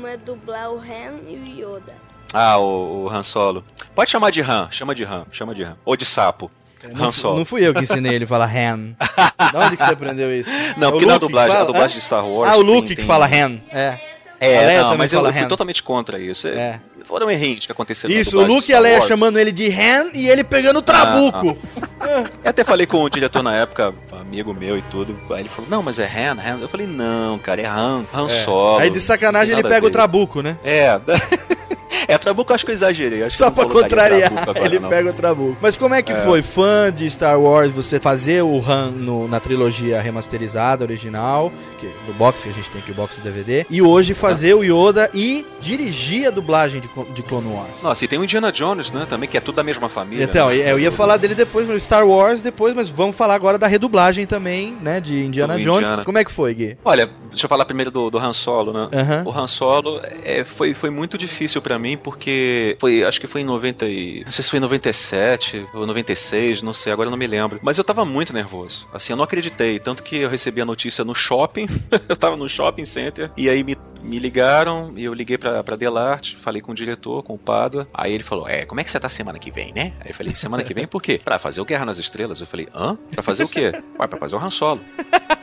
[0.09, 1.93] É dublar o Han e o Yoda.
[2.33, 3.63] Ah, o, o Han Solo.
[3.95, 5.75] Pode chamar de Han, chama de Han, chama de Han.
[5.85, 6.51] Ou de sapo.
[6.95, 7.37] Han Solo.
[7.39, 8.93] Não fui eu que ensinei ele a falar Han.
[9.51, 10.49] Da onde que você aprendeu isso?
[10.77, 11.63] Não, É o porque na que dublagem, fala?
[11.63, 11.99] a dublagem É?
[11.99, 12.51] de Star Wars.
[12.51, 13.59] Ah, o tem- Luke que tem- fala Han.
[13.71, 13.99] É.
[14.41, 15.47] É, não, também mas eu, eu fui Han.
[15.47, 16.47] totalmente contra isso.
[16.47, 16.79] É.
[17.09, 17.19] É.
[17.19, 20.29] Foram errinhos que aconteceram Isso, o Luke e a Leia chamando ele de Han e
[20.29, 21.57] ele pegando o trabuco.
[21.99, 25.19] Eu até falei com o diretor na época, amigo meu e tudo.
[25.31, 26.59] Aí ele falou, não, mas é Han, Han.
[26.61, 28.29] Eu falei, não, cara, é Han, Han É.
[28.29, 28.79] Solo.
[28.79, 30.57] Aí de sacanagem ele pega o trabuco, né?
[30.63, 30.99] É.
[32.07, 33.23] É, Trabuco eu acho que eu exagerei.
[33.23, 34.89] Acho Só pra contrariar, agora, ele não.
[34.89, 35.57] pega o trabuco.
[35.61, 36.21] Mas como é que É.
[36.21, 41.87] foi, fã de Star Wars, você fazer o Han no- na trilogia remasterizada, original, que,
[42.05, 44.63] do box que a gente tem aqui, o box do DVD, e hoje fazer o
[44.63, 47.69] Yoda e dirigir a dublagem de, de Clone Wars?
[47.83, 49.05] Nossa, e tem o Indiana Jones, né?
[49.09, 50.23] Também, que é tudo da mesma família.
[50.23, 50.71] Então, né?
[50.71, 54.25] eu ia falar dele depois, no Star Wars depois, mas vamos falar agora da redublagem
[54.25, 55.81] também, né, de Indiana Do Jones.
[55.87, 56.05] Indiana.
[56.05, 56.77] Como é que foi, Gui?
[56.83, 58.89] Olha, deixa eu falar primeiro do, do Han Solo, né?
[58.93, 59.23] Aham.
[59.25, 63.41] O Han Solo é, foi, foi muito difícil pra mim, porque foi, acho que foi
[63.41, 64.23] em 90 e...
[64.25, 67.59] Não sei se foi em 97 ou 96, não sei, agora eu não me lembro.
[67.61, 68.87] Mas eu tava muito nervoso.
[68.93, 69.79] Assim, eu não acreditei.
[69.79, 71.67] Tanto que eu recebi a notícia no shopping,
[72.07, 75.75] eu tava no shopping center, e aí me, me ligaram, e eu liguei pra, pra
[75.75, 77.87] Delarte, falei com o diretor, com o Padua.
[77.93, 79.93] Aí ele falou, é, como é que você tá semana que vem, né?
[79.99, 81.19] Aí eu falei, semana que vem por quê?
[81.23, 82.41] Pra fazer o Guerra nas Estrelas.
[82.41, 82.97] Eu falei, hã?
[83.11, 83.71] Pra fazer o quê?
[83.99, 84.81] Ué, pra fazer o Han Solo.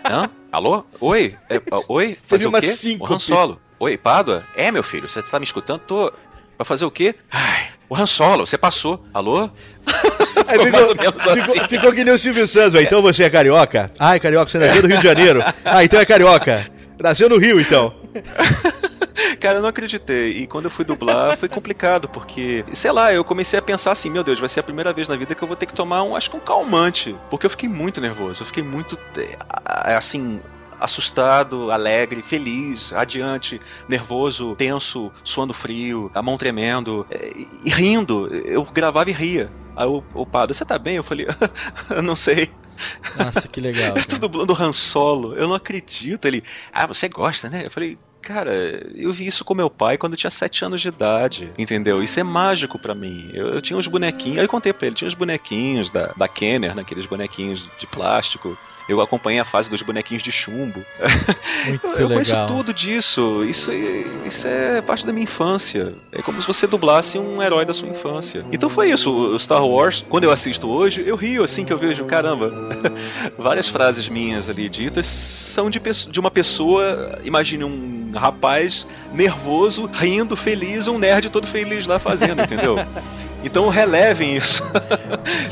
[0.05, 0.31] Hã?
[0.53, 0.85] Alô?
[1.01, 1.37] Oi?
[1.51, 2.17] É, oi?
[2.27, 2.75] Fazer o quê?
[2.75, 3.13] síncope.
[3.13, 3.61] O Han Solo.
[3.79, 4.43] Oi, Pádua?
[4.57, 5.81] É, meu filho, você tá me escutando?
[5.81, 6.11] Tô.
[6.57, 7.15] Pra fazer o quê?
[7.31, 9.05] Ai, o Han Solo, você passou.
[9.13, 9.51] Alô?
[10.49, 11.69] Aí ficou, ficou, assim.
[11.69, 13.91] ficou que nem o Silvio Santos, então você é carioca?
[13.99, 15.43] Ai, carioca, você nasceu no Rio de Janeiro.
[15.65, 16.67] Ah, então é carioca.
[16.99, 17.95] Nasceu no Rio, então.
[19.41, 20.39] Cara, eu não acreditei.
[20.39, 24.11] E quando eu fui dublar, foi complicado, porque, sei lá, eu comecei a pensar assim,
[24.11, 26.03] meu Deus, vai ser a primeira vez na vida que eu vou ter que tomar
[26.03, 27.15] um, acho que um calmante.
[27.31, 30.41] Porque eu fiquei muito nervoso, eu fiquei muito, eh, assim,
[30.81, 37.33] assustado, alegre, feliz, adiante, nervoso, tenso, suando frio, a mão tremendo eh,
[37.65, 38.29] e, rindo.
[38.45, 39.51] Eu gravava e ria.
[39.75, 40.97] Aí o, o Pado, você tá bem?
[40.97, 41.27] Eu falei,
[42.03, 42.51] não sei.
[43.17, 43.95] Nossa, que legal.
[43.97, 46.27] Eu tô dublando Han Solo, eu não acredito.
[46.27, 47.63] Ele, ah, você gosta, né?
[47.65, 48.53] Eu falei, cara,
[48.95, 52.03] eu vi isso com meu pai quando eu tinha 7 anos de idade, entendeu?
[52.03, 53.31] Isso é mágico pra mim.
[53.33, 56.27] Eu, eu tinha uns bonequinhos, aí eu contei pra ele, tinha uns bonequinhos da, da
[56.27, 58.59] Kenner, naqueles bonequinhos de plástico.
[58.89, 60.85] Eu acompanhei a fase dos bonequinhos de chumbo.
[61.85, 63.45] Eu eu conheço tudo disso.
[63.45, 65.93] Isso, é- isso é parte da minha infância.
[66.13, 68.45] É como se você dublasse um herói da sua infância.
[68.53, 69.11] Então foi isso.
[69.13, 72.53] O Star Wars, quando eu assisto hoje, eu rio assim que eu vejo, caramba,
[73.39, 75.81] várias frases minhas ali ditas são de,
[76.11, 77.19] de uma pessoa.
[77.25, 82.77] Imagine um rapaz nervoso, rindo, feliz, um nerd todo feliz lá fazendo, entendeu?
[83.45, 84.61] Então relevem isso.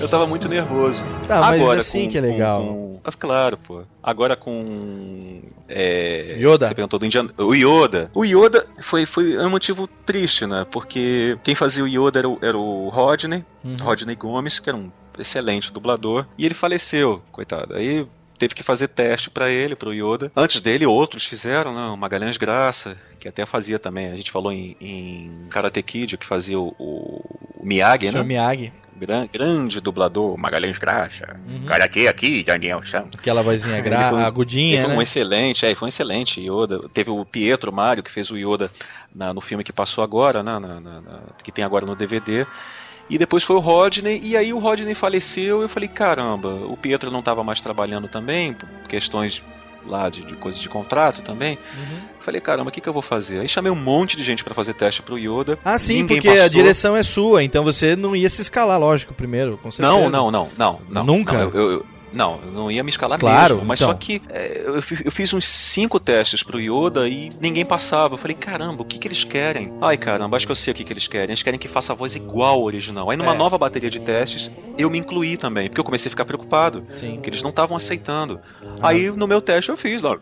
[0.00, 1.00] eu tava muito nervoso.
[1.28, 2.60] Ah, mas Agora, assim com- que é legal.
[2.60, 2.83] com- com-
[3.18, 3.82] claro, pô.
[4.02, 5.42] Agora com.
[5.68, 6.66] É, Yoda?
[6.66, 7.30] Você perguntou do Indiana.
[7.38, 8.10] O Yoda.
[8.14, 10.66] O Yoda foi, foi um motivo triste, né?
[10.70, 13.76] Porque quem fazia o Yoda era o, era o Rodney, Uhum.
[13.80, 16.26] Rodney Gomes, que era um excelente dublador.
[16.36, 17.74] E ele faleceu, coitado.
[17.74, 18.06] Aí
[18.38, 20.30] teve que fazer teste pra ele, pro Yoda.
[20.36, 21.86] Antes dele, outros fizeram, né?
[21.92, 24.08] O Magalhães Graça, que até fazia também.
[24.10, 27.24] A gente falou em, em Karate Kid, que fazia o, o
[27.62, 28.14] Miyagi, Sr.
[28.18, 28.22] né?
[28.22, 28.72] Miyagi.
[28.96, 31.36] Gran- grande dublador, Magalhães Graça.
[31.48, 31.64] Uhum.
[31.66, 33.06] Karate aqui, Daniel Sam.
[33.16, 34.10] Aquela vozinha gra...
[34.10, 34.98] Foi agudinha, ele foi né?
[34.98, 36.80] um excelente, é, foi um excelente Yoda.
[36.92, 38.70] Teve o Pietro Mário, que fez o Yoda
[39.14, 41.02] na- no filme que passou agora, né, na- na-
[41.42, 42.46] que tem agora no DVD.
[43.10, 47.10] E depois foi o Rodney, e aí o Rodney faleceu, eu falei, caramba, o Pietro
[47.10, 49.42] não estava mais trabalhando também, por questões
[49.86, 51.58] lá de, de coisas de contrato também.
[51.76, 51.98] Uhum.
[52.20, 53.40] Falei, caramba, o que, que eu vou fazer?
[53.40, 55.58] Aí chamei um monte de gente para fazer teste pro Yoda.
[55.64, 56.48] Ah, sim, porque a passou.
[56.50, 59.88] direção é sua, então você não ia se escalar, lógico, primeiro, com certeza.
[59.92, 61.04] Não, não, não, não, não.
[61.04, 61.32] Nunca?
[61.34, 63.68] Não, eu, eu- não, eu não ia me escalar Claro, mesmo.
[63.68, 63.92] Mas então.
[63.92, 68.14] só que é, eu, fi- eu fiz uns cinco testes pro Yoda e ninguém passava.
[68.14, 69.72] Eu falei, caramba, o que, que eles querem?
[69.82, 71.30] Ai, caramba, acho que eu sei o que, que eles querem.
[71.30, 73.10] Eles querem que faça a voz igual ao original.
[73.10, 73.36] Aí numa É.
[73.38, 76.86] nova bateria de testes, eu me incluí também, porque eu comecei a ficar preocupado.
[76.92, 77.18] Sim.
[77.22, 78.40] Que eles não estavam aceitando.
[78.80, 80.16] Aí no meu teste eu fiz lá.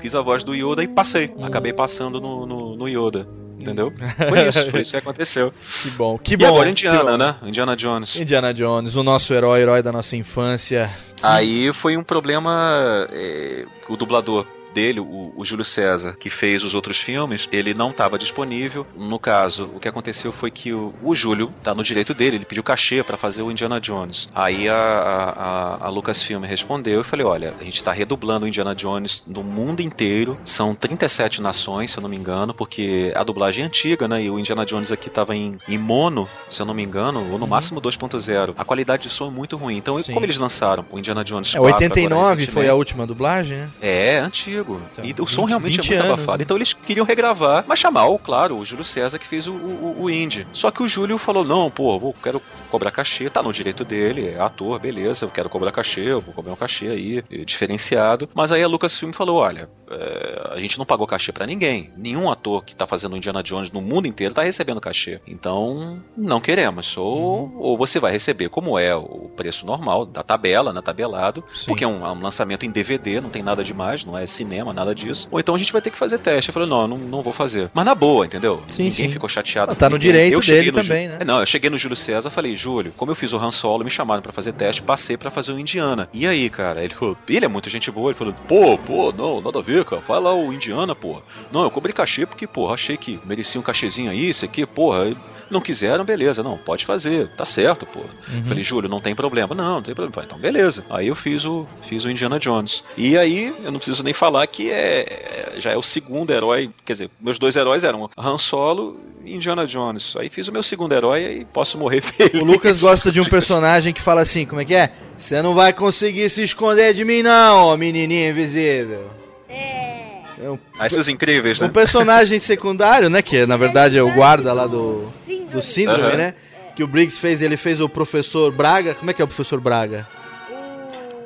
[0.00, 1.32] Fiz a voz do Yoda e passei.
[1.42, 3.26] Acabei passando no, no, no Yoda.
[3.62, 3.92] Entendeu?
[4.28, 5.52] Foi isso, foi isso que aconteceu.
[5.82, 6.46] Que bom, que e bom.
[6.46, 7.36] agora que Indiana, né?
[7.42, 8.16] Indiana Jones.
[8.16, 10.90] Indiana Jones, o nosso herói, herói da nossa infância.
[11.22, 13.06] Aí foi um problema.
[13.12, 17.90] é, o dublador dele, o, o Júlio César, que fez os outros filmes, ele não
[17.90, 18.86] estava disponível.
[18.96, 22.44] No caso, o que aconteceu foi que o, o Júlio, tá no direito dele, ele
[22.44, 24.28] pediu cachê para fazer o Indiana Jones.
[24.34, 28.74] Aí a, a, a, Lucasfilm respondeu e falei: olha, a gente está redublando o Indiana
[28.74, 30.38] Jones no mundo inteiro.
[30.44, 34.22] São 37 nações, se eu não me engano, porque a dublagem é antiga, né?
[34.24, 37.38] E o Indiana Jones aqui estava em, em mono, se eu não me engano, ou
[37.38, 38.54] no máximo 2.0.
[38.56, 39.76] A qualidade de som é muito ruim.
[39.76, 40.02] Então, Uhum.
[40.02, 40.14] Sim.
[40.14, 43.58] como eles lançaram o Indiana Jones É, 4 agora 89 foi recentemente- a última dublagem,
[43.58, 43.70] né?
[43.80, 44.61] é, antigo.
[45.02, 46.38] E o som 20 realmente é 20 muito anos, abafado.
[46.38, 46.42] né?
[46.44, 49.96] Então eles queriam regravar, mas chamar, o, claro, o Júlio César que fez o, o,
[50.02, 50.46] o Indy.
[50.52, 52.40] Só que o Júlio falou: não, pô, vou, quero
[52.70, 56.32] cobrar cachê, tá no direito dele, é ator, beleza, eu quero cobrar cachê, eu vou
[56.34, 58.28] cobrar um cachê aí, eh, diferenciado.
[58.34, 61.90] Mas aí a Lucasfilm falou: olha, eh, a gente não pagou cachê pra ninguém.
[61.96, 65.20] Nenhum ator que tá fazendo Indiana Jones no mundo inteiro tá recebendo cachê.
[65.26, 66.96] Então, não queremos.
[66.96, 67.52] Ou, Uhum.
[67.58, 71.86] ou você vai receber como é o preço normal, da tabela, na tabelado, porque é
[71.88, 75.28] um, é um lançamento em DVD, não tem nada demais, não é cinema, nada disso.
[75.30, 76.50] Ou então a gente vai ter que fazer teste.
[76.50, 77.70] Eu falei, não, não, não vou fazer.
[77.72, 78.62] Mas na boa, entendeu?
[78.68, 79.12] Sim, Ninguém sim.
[79.12, 79.72] ficou chateado.
[79.72, 80.12] Ah, tá no ninguém.
[80.12, 81.18] direito Eu dele no também, Ju- né?
[81.20, 83.84] É, Não, eu cheguei no Júlio César falei, Júlio, como eu fiz o Han Solo,
[83.84, 86.08] me chamaram pra fazer teste, passei pra fazer o Indiana.
[86.12, 86.82] E aí, cara?
[86.84, 88.10] Ele falou, ele é muito gente boa.
[88.10, 90.02] Ele falou, pô, pô, não, nada a ver, cara.
[90.06, 91.22] Vai lá o Indiana, pô.
[91.50, 95.14] Não, eu cobrei cachê porque, pô, achei que merecia um cachezinho aí, isso aqui, porra.
[95.50, 96.42] Não quiseram, beleza.
[96.42, 97.28] Não, pode fazer.
[97.36, 98.00] Tá certo, pô.
[98.32, 98.42] Uhum.
[98.44, 99.54] Falei, Júlio, não tem problema.
[99.54, 100.14] Não, não tem problema.
[100.14, 100.82] Falei, então, beleza.
[100.88, 102.82] Aí eu fiz o, fiz o Indiana Jones.
[102.96, 106.70] E aí, eu não preciso nem falar que é, é- já é o segundo herói.
[106.84, 110.14] Quer dizer, meus dois heróis eram Han Solo e Indiana Jones.
[110.16, 112.40] Aí fiz o meu segundo herói e posso morrer feliz.
[112.40, 114.92] O Lucas gosta de um personagem que fala assim, como é que é?
[115.16, 119.10] Você não vai conseguir se esconder de mim não, ó, menininha invisível.
[119.48, 120.48] É.
[120.48, 121.66] um, Aí seus incríveis, né?
[121.66, 125.08] um personagem secundário, né, que na verdade é o guarda lá do,
[125.52, 126.16] do síndrome, Aham.
[126.16, 126.34] né?
[126.74, 128.94] Que o Briggs fez, ele fez o professor Braga.
[128.94, 130.08] Como é que é o professor Braga?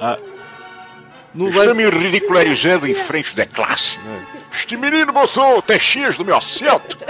[0.00, 0.18] Ah,
[1.36, 3.98] Não Está vai- me ridicularizando em frente da classe.
[4.52, 6.96] Este menino botou testinhas no meu assento.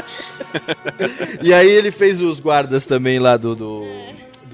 [1.43, 3.85] E aí ele fez os guardas também lá do, do,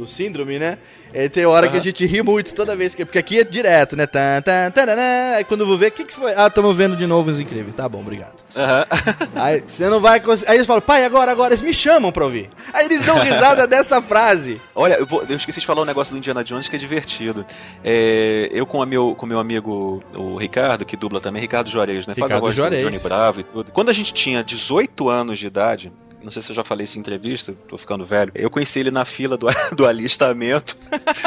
[0.03, 0.79] do síndrome, né?
[1.15, 3.05] E tem hora que a gente ri muito toda vez que.
[3.05, 4.07] Porque aqui é direto, né?
[4.07, 5.35] Tan, tan, tarará.
[5.37, 6.33] Aí quando eu vou ver, o que, que foi?
[6.35, 7.75] Ah, estamos vendo de novo os incríveis.
[7.75, 8.33] Tá bom, obrigado.
[9.37, 10.51] Aí você não vai conseguir.
[10.51, 12.49] Aí eles falam, pai, agora, agora, eles me chamam pra ouvir.
[12.73, 14.59] Aí eles dão risada dessa frase.
[14.75, 17.45] Olha, eu, vou- eu esqueci de falar um negócio do Indiana Jones que é divertido.
[17.85, 22.07] É, eu com o meu, com meu amigo, o Ricardo, que dubla também, Ricardo Juarez,
[22.07, 22.15] né?
[22.15, 22.83] Faz a Ricardo voz Juarez.
[22.83, 23.71] do Johnny Bravo e tudo.
[23.71, 25.93] Quando a gente tinha 18 anos de idade,
[26.23, 28.33] não sei se eu já falei isso em entrevista, tô ficando velho.
[28.35, 29.47] Eu conheci ele na fila do,
[29.77, 30.77] do alistamento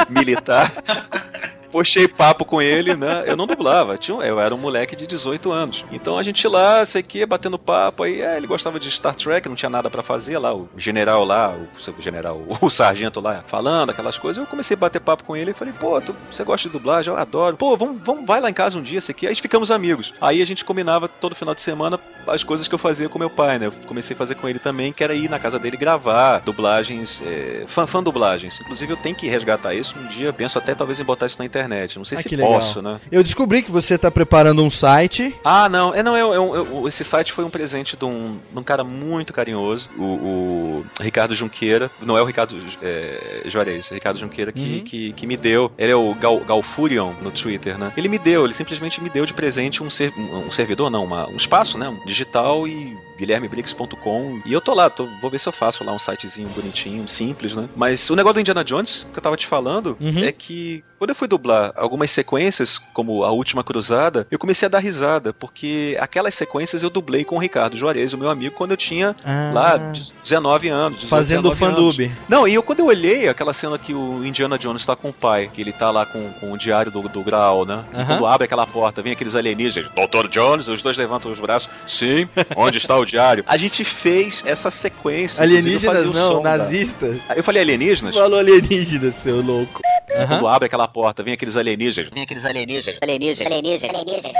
[0.08, 0.72] militar.
[1.76, 3.24] Puxei papo com ele, né?
[3.26, 5.84] Eu não dublava, tinha, eu era um moleque de 18 anos.
[5.92, 9.46] Então a gente lá, sei que, batendo papo, aí é, ele gostava de Star Trek,
[9.46, 13.90] não tinha nada pra fazer lá, o general lá, o, general, o sargento lá, falando
[13.90, 14.42] aquelas coisas.
[14.42, 17.12] Eu comecei a bater papo com ele e falei, pô, tu- você gosta de dublagem?
[17.12, 17.58] Eu adoro.
[17.58, 19.26] Pô, vamos, vamos, vai lá em casa um dia, sei que.
[19.26, 20.14] Aí ficamos amigos.
[20.18, 23.28] Aí a gente combinava todo final de semana as coisas que eu fazia com meu
[23.30, 23.66] pai, né?
[23.66, 27.22] Eu comecei a fazer com ele também, que era ir na casa dele gravar dublagens,
[27.24, 28.58] é, fã, fã dublagens.
[28.62, 31.44] Inclusive eu tenho que resgatar isso um dia, penso até talvez em botar isso na
[31.44, 31.65] internet.
[31.98, 32.52] Não sei Ah, se que legal.
[32.52, 33.00] posso, né?
[33.10, 35.34] Eu descobri que você tá preparando um site.
[35.44, 38.04] Ah, não, é não, é, é um- é um- esse site foi um presente de
[38.04, 43.42] um, de um cara muito carinhoso, o, o Ricardo Junqueira, não é o Ricardo é,
[43.46, 44.84] Juarez, é o Ricardo Junqueira que, Uhum.
[44.84, 47.92] que, que me deu, ele é o Gal, Galfurion no Twitter, né?
[47.96, 51.28] Ele me deu, ele simplesmente me deu de presente um, ser- um servidor, não, uma-
[51.28, 54.40] um espaço, né, um digital e guilhermebriggs.com.
[54.44, 57.56] E eu tô lá, tô, vou ver se eu faço lá um sitezinho bonitinho, simples,
[57.56, 57.68] né?
[57.76, 61.16] Mas o negócio do Indiana Jones, que eu tava te falando, é que quando eu
[61.16, 66.34] fui dublar algumas sequências, como A Última Cruzada, eu comecei a dar risada, porque aquelas
[66.34, 69.50] sequências eu dublei com o Ricardo Juarez, o meu amigo, quando eu tinha Ah.
[69.52, 69.76] lá
[70.22, 70.96] 19 anos.
[70.98, 71.58] 18, Fazendo 19
[72.00, 72.12] fandub.
[72.28, 75.12] Não, e eu quando eu olhei aquela cena que o Indiana Jones tá com o
[75.12, 77.84] pai, que ele tá lá com, com o diário do, do Graal, né?
[77.94, 78.06] Aham.
[78.06, 80.28] quando abre aquela porta, vem aqueles alienígenas, Dr.
[80.28, 81.68] Jones, os dois levantam os braços.
[81.86, 83.44] Sim, onde está o diário?
[83.46, 85.40] A gente fez essa sequência.
[85.40, 87.18] eu Alienígenas não, som da- nazistas.
[87.34, 88.14] Eu falei alienígenas?
[88.14, 89.80] Você falou alienígenas, seu louco.
[90.28, 92.10] Quando abre aquela porta, vem aqueles alienígenas.
[92.12, 92.98] Vem aqueles alienígenas.
[93.02, 93.52] Alienígenas.
[93.52, 93.94] Alienígenas.
[93.94, 94.32] Alienígenas.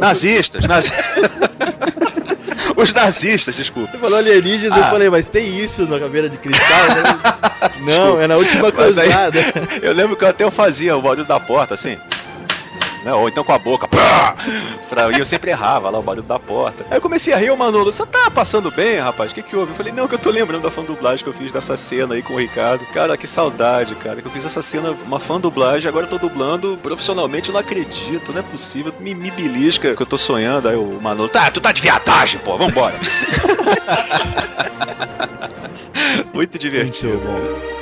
[0.00, 1.04] Nazistas, nazistas.
[2.76, 3.90] Os nazistas, desculpa.
[3.92, 4.90] Você falou alienígenas, eu Ah.
[4.90, 6.86] falei, mas tem isso na caveira de cristal?
[6.88, 7.70] né?
[7.94, 9.40] não, é na última Mas aí, cruzada.
[9.82, 11.98] eu lembro que eu até eu fazia o barulho da porta, assim.
[13.04, 13.12] Né?
[13.12, 13.88] Ou então com a boca.
[13.88, 14.36] Pá!
[14.88, 16.84] Pra, e eu sempre errava lá o barulho da porta.
[16.90, 19.32] Aí eu comecei a rir, o Manolo, você tá passando bem, rapaz?
[19.32, 19.72] O que que houve?
[19.72, 22.22] Eu falei, não, que eu tô lembrando da fandublagem que eu fiz dessa cena aí
[22.22, 22.84] com o Ricardo.
[22.92, 24.20] Cara, que saudade, cara.
[24.20, 28.32] Que eu fiz essa cena, uma fandublagem, agora eu tô dublando profissionalmente, eu não acredito,
[28.32, 28.92] não é possível.
[29.00, 30.68] Me, me belisca que eu tô sonhando.
[30.68, 32.94] Aí o Manolo, tá, tu tá de viadagem, pô, vambora.
[36.34, 37.20] Muito divertido.
[37.20, 37.79] Radiofobia!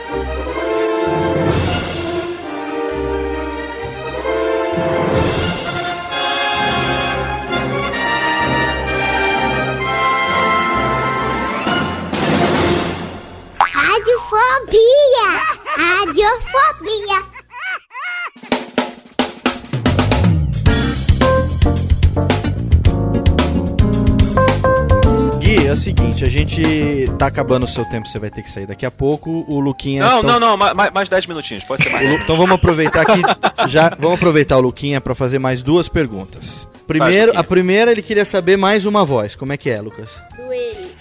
[16.28, 17.18] Radiofobia!
[25.38, 26.62] Gui, é o seguinte, a gente
[27.18, 29.44] tá acabando o seu tempo, você vai ter que sair daqui a pouco.
[29.48, 30.02] O Luquinha.
[30.04, 32.08] Não, então- não, não, ma- ma- mais 10 minutinhos, pode ser mais.
[32.08, 33.22] Lu- Então vamos aproveitar aqui,
[33.68, 36.66] já vamos aproveitar o Luquinha pra fazer mais duas perguntas.
[36.86, 39.34] Primeiro, a primeira ele queria saber mais uma voz.
[39.36, 40.08] Como é que é, Lucas?
[40.36, 40.97] Do ele.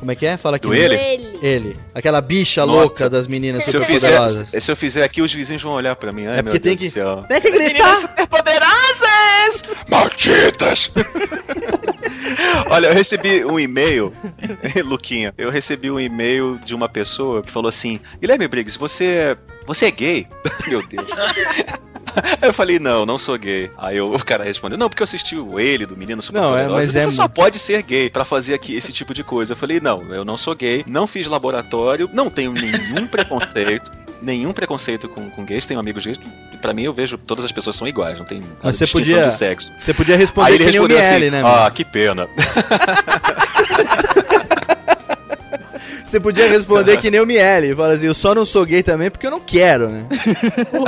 [0.00, 0.36] Como é que é?
[0.36, 0.66] Fala aqui.
[0.66, 0.96] Do ele?
[0.96, 1.38] Ele.
[1.42, 1.76] Ele.
[1.94, 2.72] Aquela bicha Nossa.
[3.04, 4.46] louca das meninas Se eu, superpoderosas.
[4.46, 6.26] fizer, se eu fizer aqui, os vizinhos vão olhar pra mim.
[6.26, 7.24] Ai, É meu tem Deus que- do céu.
[7.28, 7.96] Tem que gritar!
[7.96, 9.64] superpoderosas!
[9.88, 10.90] Malditas!
[12.70, 14.12] Olha, eu recebi um e-mail,
[14.84, 19.36] Luquinha, eu recebi um e-mail de uma pessoa que falou assim: Guilherme Briggs, você é.
[19.74, 20.26] Você é gay?
[20.66, 21.06] Meu Deus.
[22.42, 23.70] Aí eu falei, não, não sou gay.
[23.78, 26.58] Aí eu- o cara respondeu, não, porque eu assisti o ele do Menino Super Não,
[26.58, 29.22] é, mas Você é só muito- pode ser gay pra fazer aqui esse tipo de
[29.22, 29.52] coisa.
[29.52, 33.90] Eu falei, não, eu não sou gay, não fiz laboratório, não tenho nenhum preconceito.
[34.22, 36.20] Nenhum preconceito com, com gays, tenho amigos gays.
[36.60, 39.32] Pra mim, eu vejo todas as pessoas são iguais, não tem Mas você podia, de
[39.32, 39.72] sexo.
[39.78, 41.40] você podia responder Aí ele respondeu assim, né?
[41.42, 42.28] Ah, que pena.
[46.10, 47.72] Você podia responder que nem o Miele.
[47.74, 50.04] Fala assim, eu só não sou gay também porque eu não quero, né?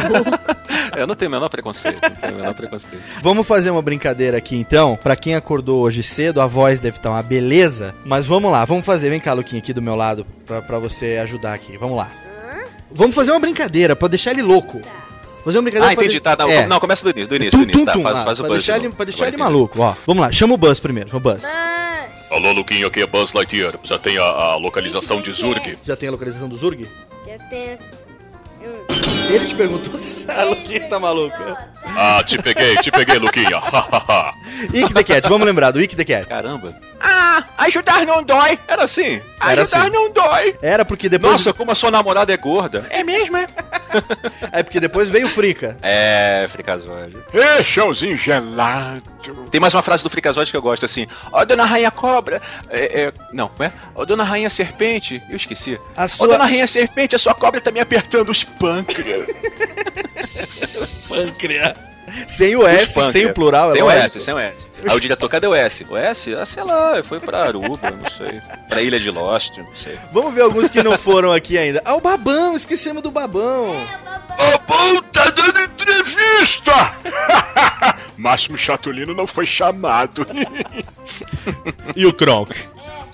[0.98, 3.00] eu não tenho o menor preconceito, não tenho o menor preconceito.
[3.22, 4.98] Vamos fazer uma brincadeira aqui então.
[5.00, 7.94] Pra quem acordou hoje cedo, a voz deve estar uma beleza.
[8.04, 9.10] Mas vamos lá, vamos fazer.
[9.10, 11.76] Vem cá, Luquinha, aqui do meu lado, pra, pra você ajudar aqui.
[11.78, 12.10] Vamos lá.
[12.90, 14.80] Vamos fazer uma brincadeira pra deixar ele louco.
[15.44, 16.66] Fazer uma brincadeira Ah, entendi, tá, não, É.
[16.66, 18.38] não, começa do início, do início, do Tum, início, tum, tá, tum, faz, lá, faz
[18.38, 18.96] o pra buzz de deixar ele, novo.
[18.96, 19.56] pra deixar ele Agora entendi.
[19.58, 19.94] maluco, ó.
[20.06, 21.44] Vamos lá, chama o Buzz primeiro, o Buzz.
[22.32, 23.74] Alô, Luquinho, aqui é Buzz Lightyear.
[23.82, 25.76] Já tem a, a localização de Zurg?
[25.84, 26.88] Já tem a localização do Zurg?
[27.26, 27.78] Já tem.
[29.28, 31.36] Ele te perguntou se a Luquinha tá maluco.
[31.84, 33.60] Ah, te peguei, te peguei, Luquinha.
[34.72, 36.26] Ike the Cat, vamos lembrar do Ike the Cat.
[36.26, 36.74] Caramba.
[37.00, 38.58] Ah, ajudar não dói.
[38.68, 39.20] Era assim.
[39.40, 39.90] Era ajudar assim.
[39.90, 40.56] não dói.
[40.62, 41.32] Era porque depois.
[41.32, 42.86] Nossa, como a sua namorada é gorda.
[42.90, 43.46] É mesmo, é?
[44.52, 45.76] É porque depois veio o Frica.
[45.82, 47.16] É, Fricazóide.
[47.32, 49.02] Ê, chãozinho gelado.
[49.50, 51.06] Tem mais uma frase do Fricazóide que eu gosto, assim.
[51.30, 52.40] Ó, dona Rainha Cobra.
[52.70, 53.70] É, é, não, é?
[53.94, 55.22] Ó, dona Rainha Serpente.
[55.28, 55.78] Eu esqueci.
[55.96, 58.42] Ó, sua- dona Rainha Serpente, a sua cobra tá me apertando os
[58.84, 59.26] pâncreas.
[61.08, 61.92] Pâncreas.
[62.26, 63.12] Sem o S, pâncreas.
[63.12, 64.04] sem o plural, é Sem o lógico.
[64.04, 64.68] S, sem o S.
[64.86, 65.86] Aí o diretor, cadê o S?
[65.88, 66.34] O S?
[66.34, 68.40] Ah, sei lá, foi pra Aruba, não sei.
[68.68, 69.98] Pra Ilha de Lost, não sei.
[70.12, 71.80] Vamos ver alguns que não foram aqui ainda.
[71.84, 73.70] Ah, o Babão, esquecemos do Babão.
[73.70, 76.94] O bom tá dando entrevista!
[78.16, 80.26] Máximo Chatulino não foi chamado.
[81.96, 82.54] E o Kronk?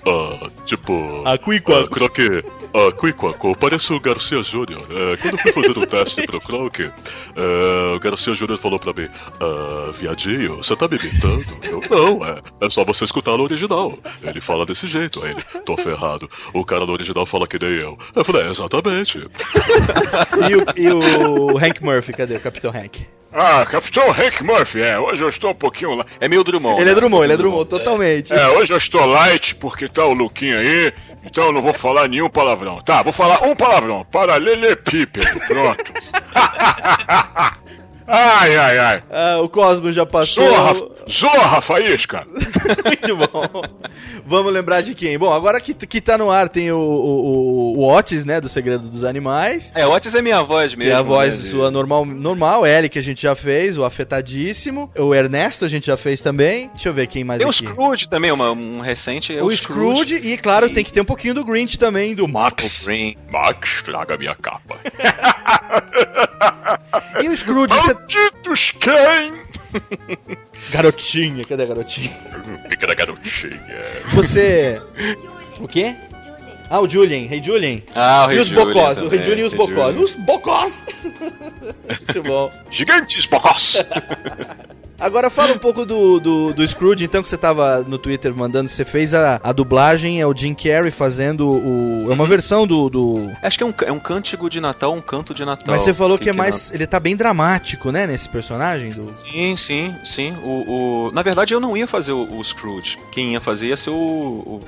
[0.05, 1.23] Ah, tipo.
[1.25, 1.33] A.
[1.33, 2.43] Ah, Croque.
[2.73, 4.83] Ah, Quiquaco, parece o Garcia Júnior.
[4.89, 9.09] É, quando fui fazer o teste pro Croque, é, o Garcia Júnior falou pra mim:
[9.39, 11.45] Ah, viadinho, você tá me imitando?
[11.63, 12.41] Eu, não, é.
[12.61, 13.97] É só você escutar no original.
[14.21, 16.29] Ele fala desse jeito, aí ele, tô ferrado.
[16.53, 17.97] O cara no original fala que nem eu.
[18.15, 19.19] Eu falei, é, exatamente.
[20.49, 23.05] E o, e o Hank Murphy, cadê o Capitão Hank?
[23.31, 26.05] Ah, Capitão Hank Murphy, é, hoje eu estou um pouquinho lá.
[26.19, 26.81] É meio Drummond.
[26.81, 26.99] Ele é né?
[26.99, 28.33] Drummond, ele é Drummond, totalmente.
[28.33, 30.91] É, hoje eu estou light porque tá o Luquinha aí,
[31.23, 32.79] então eu não vou falar nenhum palavrão.
[32.81, 34.03] Tá, vou falar um palavrão.
[34.11, 35.93] Paralelepípedo, pronto.
[38.09, 39.03] Ai, ai, ai.
[39.09, 40.43] Ah, o Cosmo já passou.
[40.43, 42.25] Zorra, zorra, faísca.
[42.85, 43.61] Muito bom.
[44.25, 45.17] Vamos lembrar de quem?
[45.17, 48.87] Bom, agora que, que tá no ar tem o, o, o Otis, né, do Segredo
[48.87, 49.71] dos Animais.
[49.75, 50.83] É, Otis é minha voz mesmo.
[50.83, 53.83] Que é a voz né, sua normal, normal, L que a gente já fez, o
[53.83, 54.91] Afetadíssimo.
[54.97, 56.69] O Ernesto a gente já fez também.
[56.69, 57.67] Deixa eu ver quem mais Tem o aqui.
[57.67, 59.37] Scrooge também, uma, um recente.
[59.37, 62.83] É o Scrooge, e claro, tem que ter um pouquinho do Grinch também, do Max.
[62.83, 63.15] Green.
[63.31, 64.77] Max, traga minha capa.
[67.21, 67.93] E o Scrooge, você...
[67.93, 69.33] Malditos quem?
[70.71, 72.11] Garotinha, cadê a garotinha?
[72.69, 73.59] Pequena garotinha.
[74.13, 74.81] Você...
[75.59, 75.95] O quê?
[76.69, 77.81] Ah, o Julian, Rei Julian.
[77.95, 79.97] Ah, o E Rei os Julian bocós, o Rei Julian e os bocós.
[79.97, 80.85] Os bocós!
[81.03, 82.51] Muito bom.
[82.69, 83.77] Gigantes bocós.
[84.99, 88.69] Agora fala um pouco do, do, do Scrooge, então, que você tava no Twitter mandando.
[88.69, 92.05] Você fez a, a dublagem, é o Jim Carrey fazendo o.
[92.09, 92.89] É uma versão do.
[92.89, 93.31] do...
[93.41, 95.73] Acho que é um, é um cântico de Natal, um canto de Natal.
[95.73, 96.71] Mas você falou que, é na- mais.
[96.71, 99.11] Ele tá bem dramático, né, nesse personagem do.
[99.13, 100.33] Sim, sim, sim.
[100.43, 102.97] O, o- Na verdade, eu não ia fazer o, o Scrooge.
[103.11, 104.59] Quem ia fazer ia ser o, o,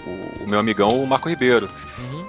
[0.44, 1.70] o- meu amigão, o Marco Ribeiro.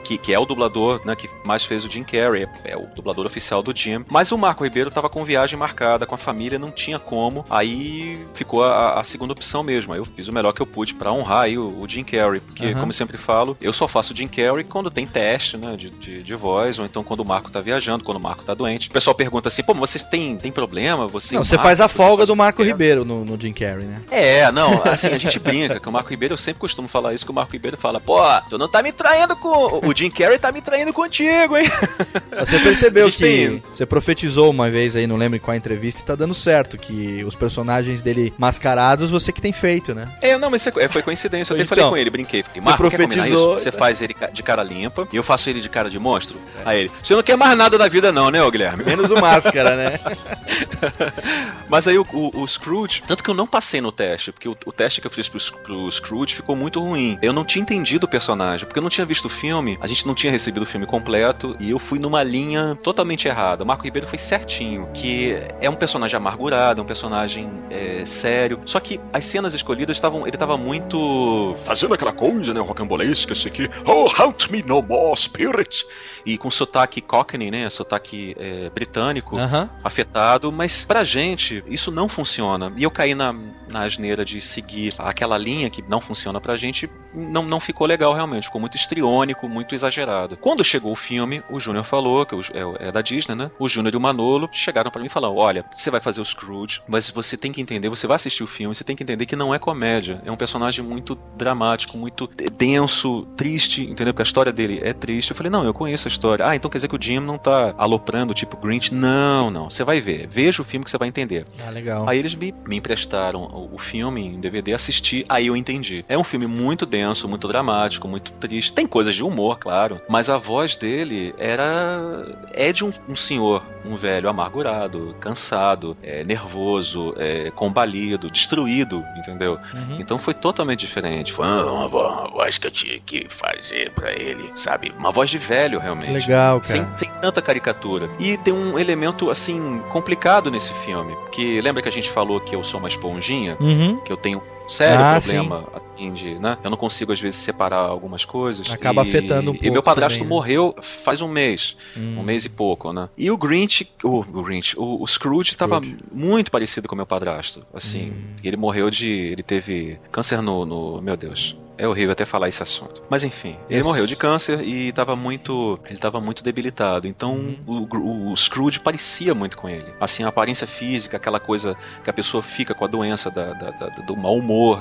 [0.05, 3.27] Que, que é o dublador né, que mais fez o Jim Carrey, é o dublador
[3.27, 4.05] oficial do Jim.
[4.09, 7.45] Mas o Marco Ribeiro tava com viagem marcada com a família, não tinha como.
[7.49, 9.93] Aí ficou a, a segunda opção mesmo.
[9.93, 12.41] Aí eu fiz o melhor que eu pude pra honrar aí o, o Jim Carrey.
[12.41, 12.75] Porque, Aham.
[12.75, 15.91] como eu sempre falo, eu só faço o Jim Carrey quando tem teste né, de,
[15.91, 18.89] de, de voz, ou então quando o Marco tá viajando, quando o Marco tá doente.
[18.89, 21.07] O pessoal pergunta assim: pô, mas vocês têm, têm problema?
[21.09, 23.41] Você, Não, você Marco, faz a folga faz do Marco Jim Carrey?" Ribeiro no, no
[23.41, 24.01] Jim Carrey, né?
[24.11, 27.25] É, não, assim, a gente brinca que o Marco Ribeiro, eu sempre costumo falar isso,
[27.25, 28.19] que o Marco Ribeiro fala, pô,
[28.49, 29.81] tu não tá me traindo com...
[29.87, 31.67] O Jim Carrey tá me traindo contigo, hein?
[32.41, 36.05] Você percebeu que tem- você profetizou uma vez aí, não lembro em qual entrevista, e
[36.05, 40.09] tá dando certo, que os personagens dele mascarados você que tem feito, né?
[40.21, 42.43] É, não, mas isso é- foi coincidência, eu até Então, falei com ele, brinquei.
[42.43, 43.65] Falei, você Marco, profetizou- isso?
[43.65, 46.37] Você faz ele de cara limpa e eu faço ele de cara de monstro?
[46.65, 48.85] Aí ele, você não quer mais nada da vida não, né, ô Guilherme?
[48.85, 49.99] Menos o máscara, né?
[51.69, 54.57] Mas aí o, o- o Scrooge, tanto que eu não passei no teste, porque o,
[54.67, 57.19] o teste que eu fiz pro, pro Scrooge ficou muito ruim.
[57.23, 60.07] Eu não tinha entendido o personagem, porque eu não tinha visto o filme, a gente
[60.07, 63.65] não tinha recebido o filme completo, e eu fui numa linha totalmente errada.
[63.65, 68.61] O Marco Ribeiro foi certinho, que é um personagem amargurado, é um personagem é, sério.
[68.65, 70.25] Só que as cenas escolhidas estavam.
[70.25, 71.57] Ele tava muito.
[71.65, 73.69] Fazendo aquela coisa, né, rocambolesca, isso aqui.
[73.85, 75.85] Oh, help me no more, spirits.
[76.25, 77.69] E com sotaque cockney, né?
[77.69, 79.37] Sotaque é, britânico.
[79.37, 79.69] Aham.
[79.83, 82.73] afetado, mas pra gente isso não funciona.
[82.77, 83.35] E eu caí na,
[83.67, 88.13] na asneira de seguir aquela linha que não funciona pra gente, não, não ficou legal
[88.13, 90.37] realmente, ficou muito estriônico, muito exagerado.
[90.37, 93.51] Quando chegou o filme, o Júnior falou, que é, é da Disney, né?
[93.59, 96.25] O Júnior e o Manolo chegaram pra mim e falaram: olha, você vai fazer o
[96.25, 99.27] Scrooge, mas você tem que entender, você vai assistir o filme, você tem que entender
[99.27, 104.13] que não é comédia, é um personagem muito dramático, muito denso, triste, entendeu?
[104.13, 105.31] Porque a história dele é triste.
[105.31, 106.47] Eu falei, não, eu conheço a história.
[106.47, 108.95] Ah, então quer dizer que o Jim não tá aloprando, tipo Grinch?
[108.95, 109.71] Não, não.
[109.71, 110.27] Você vai ver.
[110.29, 111.47] Veja o filme que você vai entender.
[111.65, 112.09] Ah, legal.
[112.09, 116.05] Aí eles me, me emprestaram o, o filme em DVD, assisti, aí eu entendi.
[116.09, 118.73] É um filme muito denso, muito dramático, muito triste.
[118.73, 122.25] Tem coisas de humor, claro, mas a voz dele era.
[122.53, 129.59] é de um, um senhor, um velho amargurado, cansado, é, nervoso, é, combalido, destruído, entendeu?
[129.75, 129.97] Uhum.
[129.99, 131.33] Então foi totalmente diferente.
[131.33, 134.93] Foi ah, uma, vo- uma voz que eu tinha que fazer pra ele, sabe?
[134.99, 136.11] Uma voz de velho, realmente.
[136.13, 136.73] Legal, cara.
[136.73, 138.09] Sem, sem tanta caricatura.
[138.19, 141.15] E tem um elemento, assim, complicado nesse filme.
[141.31, 143.57] Que lembra que a gente falou que eu sou uma esponjinha?
[143.61, 143.97] Uhum.
[143.99, 146.57] Que eu tenho sério Ah, problema, assim, de, né?
[146.63, 148.71] Eu não consigo, às vezes, separar algumas coisas.
[148.71, 150.35] Acaba E- afetando um E pouco meu padrasto também, né?
[150.35, 151.77] morreu faz um mês.
[151.97, 152.19] Hum.
[152.19, 153.09] Um mês e pouco, né?
[153.17, 155.81] E o Grinch, o, o Grinch, o, o Scrooge tava
[156.13, 157.65] muito parecido com o meu padrasto.
[157.73, 158.37] Assim, Hum.
[158.43, 159.09] ele morreu de.
[159.11, 161.01] Ele teve câncer no, no.
[161.03, 161.57] Meu Deus.
[161.83, 163.03] É horrível até falar esse assunto.
[163.11, 163.87] Mas enfim, ele Yes.
[163.87, 165.79] morreu de câncer e tava muito.
[165.91, 167.09] Ele tava muito debilitado.
[167.09, 167.57] Então Uhum.
[167.67, 169.93] o, Gr- o Scrooge parecia muito com ele.
[170.01, 173.71] Assim, a aparência física, aquela coisa que a pessoa fica com a doença da, da-
[173.71, 174.81] da- do mau humor,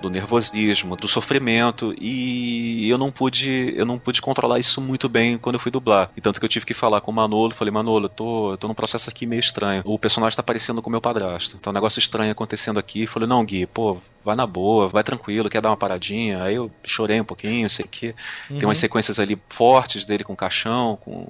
[0.00, 1.92] do nervosismo, do sofrimento.
[2.00, 3.72] E eu não pude.
[3.76, 6.10] Eu não pude controlar isso muito bem quando eu fui dublar.
[6.16, 7.52] E tanto que eu tive que falar com o Manolo.
[7.52, 9.82] Falei, Manolo, eu tô, eu tô num processo aqui meio estranho.
[9.84, 11.56] O personagem tá parecendo com o meu padrasto.
[11.58, 13.06] Então, um negócio estranho acontecendo aqui.
[13.08, 16.27] Falei, não, Gui, pô, vai na boa, vai tranquilo, quer dar uma paradinha.
[16.34, 18.14] Aí eu chorei um pouquinho, sei que.
[18.50, 18.58] Uhum.
[18.58, 21.26] Tem umas sequências ali fortes dele com caixão, com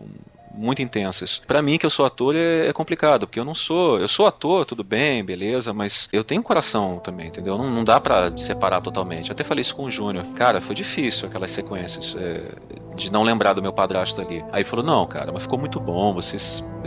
[0.58, 1.40] muito intensas.
[1.46, 4.26] Pra mim que eu sou ator é, é complicado, porque eu não sou, eu sou
[4.26, 7.56] ator, tudo bem, beleza, mas eu tenho um coração também, entendeu?
[7.56, 9.30] Não, não dá pra separar totalmente.
[9.30, 10.26] Eu até falei isso com o Júnior.
[10.34, 12.42] Cara, foi difícil aquelas sequências é,
[12.96, 14.44] de não lembrar do meu padrasto ali.
[14.52, 16.36] Aí ele falou: "Não, cara, mas ficou muito bom, você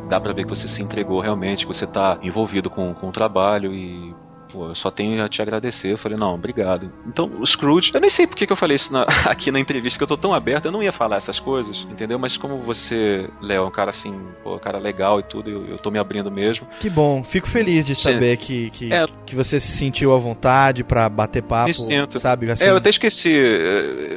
[0.07, 3.11] dá pra ver que você se entregou realmente, que você tá envolvido com, com o
[3.11, 4.13] trabalho e
[4.51, 5.91] pô, eu só tenho a te agradecer.
[5.91, 6.91] Eu falei, não, obrigado.
[7.07, 9.97] Então, o Scrooge, eu nem sei por que eu falei isso na- aqui na entrevista,
[9.97, 12.17] que eu tô tão aberto, eu não ia falar essas coisas, entendeu?
[12.19, 15.65] Mas como você, Léo, é um cara assim, pô, um cara legal e tudo, eu,
[15.67, 16.67] eu tô me abrindo mesmo.
[16.79, 18.13] Que bom, fico feliz de Sim.
[18.13, 19.05] saber que, que, É.
[19.25, 22.19] que você se sentiu à vontade pra bater papo, Me sinto.
[22.19, 22.49] sabe?
[22.51, 23.39] Assim, É, eu até esqueci.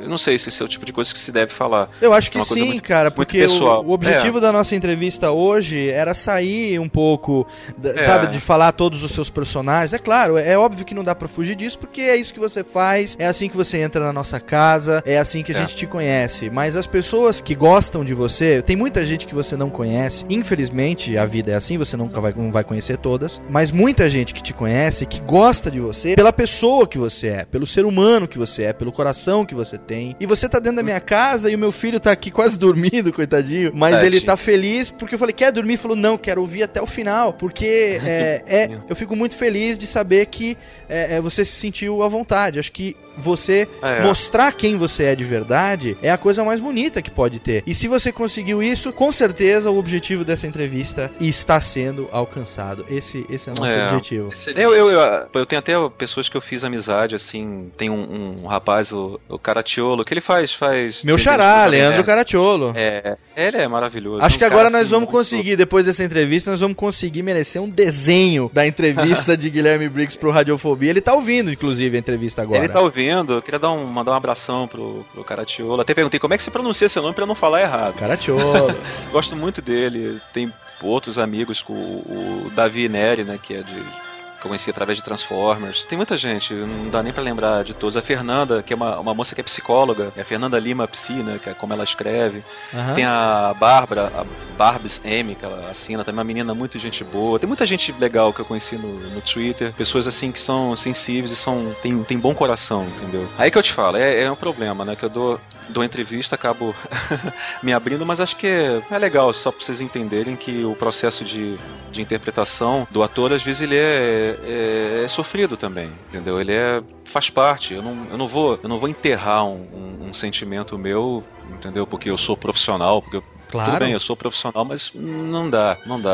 [0.07, 1.89] não sei se esse é o tipo de coisa que se deve falar.
[2.01, 4.41] Eu acho que É sim, muito- cara, porque o, o objetivo É.
[4.41, 7.47] da nossa entrevista hoje era sair um pouco,
[7.83, 8.05] É.
[8.05, 9.93] sabe, de falar todos os seus personagens.
[9.93, 12.63] É claro, é óbvio que não dá pra fugir disso, porque é isso que você
[12.65, 15.59] faz, é assim que você entra na nossa casa, é assim que a É.
[15.61, 16.51] gente te conhece.
[16.51, 20.25] Mas as pessoas que gostam de você, tem muita gente que você não conhece.
[20.29, 23.41] Infelizmente, a vida é assim, você nunca vai, não vai conhecer todas.
[23.51, 27.45] Mas muita gente que te conhece, que gosta de você, pela pessoa que você é,
[27.45, 30.15] pelo ser humano que você é, pelo coração que você tem.
[30.21, 33.13] E você tá dentro da minha casa e o meu filho tá aqui quase dormindo,
[33.13, 33.73] coitadinho.
[33.75, 35.75] Mas ele tá feliz porque eu falei, quer dormir?
[35.75, 37.33] Ele falou, não, quero ouvir até o final.
[37.33, 40.57] Porque é, é- eu fico muito feliz de saber que
[40.89, 42.59] é, é, você se sentiu à vontade.
[42.59, 44.03] Acho que você É.
[44.03, 47.63] mostrar quem você é de verdade é a coisa mais bonita que pode ter.
[47.67, 52.85] E se você conseguiu isso, com certeza o objetivo dessa entrevista está sendo alcançado.
[52.91, 53.89] Esse, esse é o nosso É.
[53.93, 54.31] objetivo.
[54.57, 57.71] Eu, eu, eu, eu tenho até pessoas que eu fiz amizade, assim.
[57.77, 60.53] Tem um, um rapaz, o, o Caratiolo, que ele faz.
[60.53, 62.07] faz Meu xará, Leandro Nerd.
[62.07, 62.73] Caratiolo.
[62.77, 64.25] É, ele é maravilhoso.
[64.25, 67.23] Acho Um que agora nós assim, vamos muito- conseguir, depois dessa entrevista, nós vamos conseguir
[67.23, 70.91] merecer um desenho da entrevista de Guilherme Briggs pro Radiofobia.
[70.91, 72.65] Ele tá ouvindo, inclusive, a entrevista agora.
[72.65, 75.81] Ele tá ouvindo, eu queria dar um, mandar um abração pro, pro Caratiolo.
[75.81, 77.95] Até perguntei como é que se pronuncia seu nome eu não falar errado.
[77.95, 78.75] Caratiolo.
[79.13, 80.21] Gosto muito dele.
[80.33, 80.53] Tem
[80.83, 84.04] outros amigos, com o, o Davi Neri, né, que é de.
[84.45, 85.85] Que eu conheci através de Transformers.
[85.85, 87.97] Tem muita gente, não dá nem pra lembrar de todos.
[87.97, 91.15] A Fernanda, que é uma, uma moça que é psicóloga, é a Fernanda Lima Psi,
[91.15, 92.43] né, que é como ela escreve.
[92.75, 92.95] Aham.
[92.95, 97.39] Tem a Bárbara, a Barbs M, que ela assina, também uma menina muito gente boa.
[97.39, 101.31] Tem muita gente legal que eu conheci no, no Twitter, pessoas assim que são sensíveis
[101.31, 103.27] e são tem, tem bom coração, entendeu?
[103.39, 104.95] Aí que eu te falo, é, é um problema, né?
[104.95, 105.41] Que eu dou,
[105.71, 106.75] dou entrevista, acabo
[107.63, 111.25] me abrindo, mas acho que é, é legal, só pra vocês entenderem que o processo
[111.25, 111.57] de,
[111.91, 116.41] de interpretação do ator, às vezes, ele é, é, é sofrido também, entendeu?
[116.41, 117.75] Ele é faz parte.
[117.75, 121.87] Eu não, eu não vou eu não vou enterrar um, um- um sentimento meu, entendeu?
[121.87, 123.71] Porque eu sou profissional, porque eu, Claro.
[123.71, 126.11] tudo bem, eu sou profissional, mas não dá, não dá.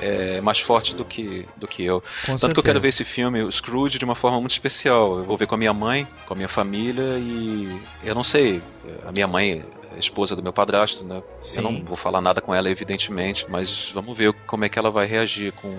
[0.00, 2.00] É, é mais forte do que, do que eu.
[2.26, 2.80] Com Tanto que eu quero certeza.
[2.80, 5.18] ver esse filme, o Scrooge, de uma forma muito especial.
[5.18, 8.60] Eu vou ver com a minha mãe, com a minha família e eu não sei,
[9.06, 9.64] a minha mãe
[9.96, 11.22] esposa do meu padrasto, né?
[11.42, 11.58] Sim.
[11.58, 14.90] Eu não vou falar nada com ela, evidentemente, mas vamos ver como é que ela
[14.90, 15.76] vai reagir com,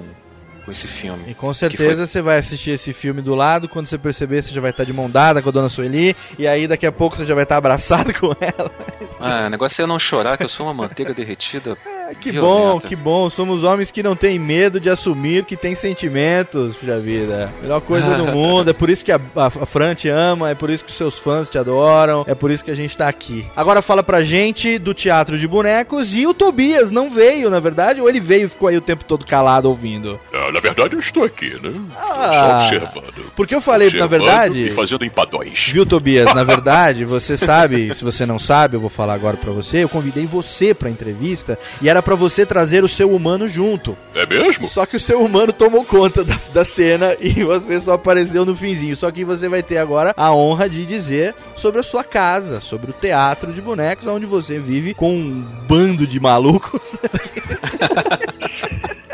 [0.71, 1.23] com esse filme.
[1.27, 4.61] E com certeza você vai assistir esse filme do lado, quando você perceber, você já
[4.61, 7.25] vai estar de mão dada com a dona Sueli, e aí daqui a pouco você
[7.25, 8.71] já vai estar abraçado com ela.
[9.19, 11.77] Ah, o negócio é eu não chorar, que eu sou uma manteiga derretida.
[12.19, 12.53] Que violenta.
[12.55, 13.29] bom, que bom.
[13.29, 17.51] Somos homens que não têm medo de assumir que tem sentimentos, puxa vida.
[17.61, 18.69] Melhor coisa do mundo.
[18.69, 20.97] É por isso que a, a, a Fran te ama, é por isso que os
[20.97, 23.45] seus fãs te adoram, é por isso que a gente tá aqui.
[23.55, 28.01] Agora fala pra gente do Teatro de Bonecos e o Tobias não veio, na verdade,
[28.01, 30.19] ou ele veio e ficou aí o tempo todo calado ouvindo?
[30.33, 31.71] Ah, na verdade, eu estou aqui, né?
[31.97, 33.31] Ah, Só observando.
[33.35, 34.67] Porque eu falei, na Observando verdade.
[34.67, 35.69] E fazendo empadóis.
[35.71, 36.33] Viu, Tobias?
[36.33, 39.83] Na verdade, você sabe, se você não sabe, eu vou falar agora pra você.
[39.83, 43.97] Eu convidei você pra entrevista e era pra você trazer o seu humano junto.
[44.13, 44.67] É mesmo?
[44.67, 48.55] Só que o seu humano tomou conta da, da cena e você só apareceu no
[48.55, 48.95] finzinho.
[48.95, 52.91] Só que você vai ter agora a honra de dizer sobre a sua casa, sobre
[52.91, 56.95] o teatro de bonecos, onde você vive com um bando de malucos.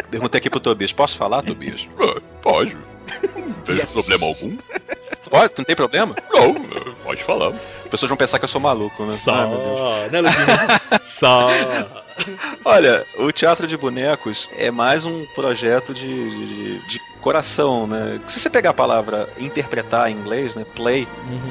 [0.09, 1.87] Perguntei aqui pro Tobias, posso falar, Tobias?
[1.99, 2.77] Ah, pode.
[3.35, 4.57] Não vejo problema algum.
[5.29, 5.53] Pode?
[5.57, 6.15] Não tem problema?
[6.31, 7.49] Não, ah, pode falar.
[7.49, 9.13] As pessoas vão pensar que eu sou maluco, né?
[9.13, 10.11] Só, Ai, meu Deus.
[10.11, 11.01] né, Luquinha?
[11.05, 11.47] Só.
[12.65, 18.19] Olha, o Teatro de Bonecos é mais um projeto de, de, de coração, né?
[18.27, 20.65] Se você pegar a palavra interpretar em inglês, né?
[20.75, 21.07] Play,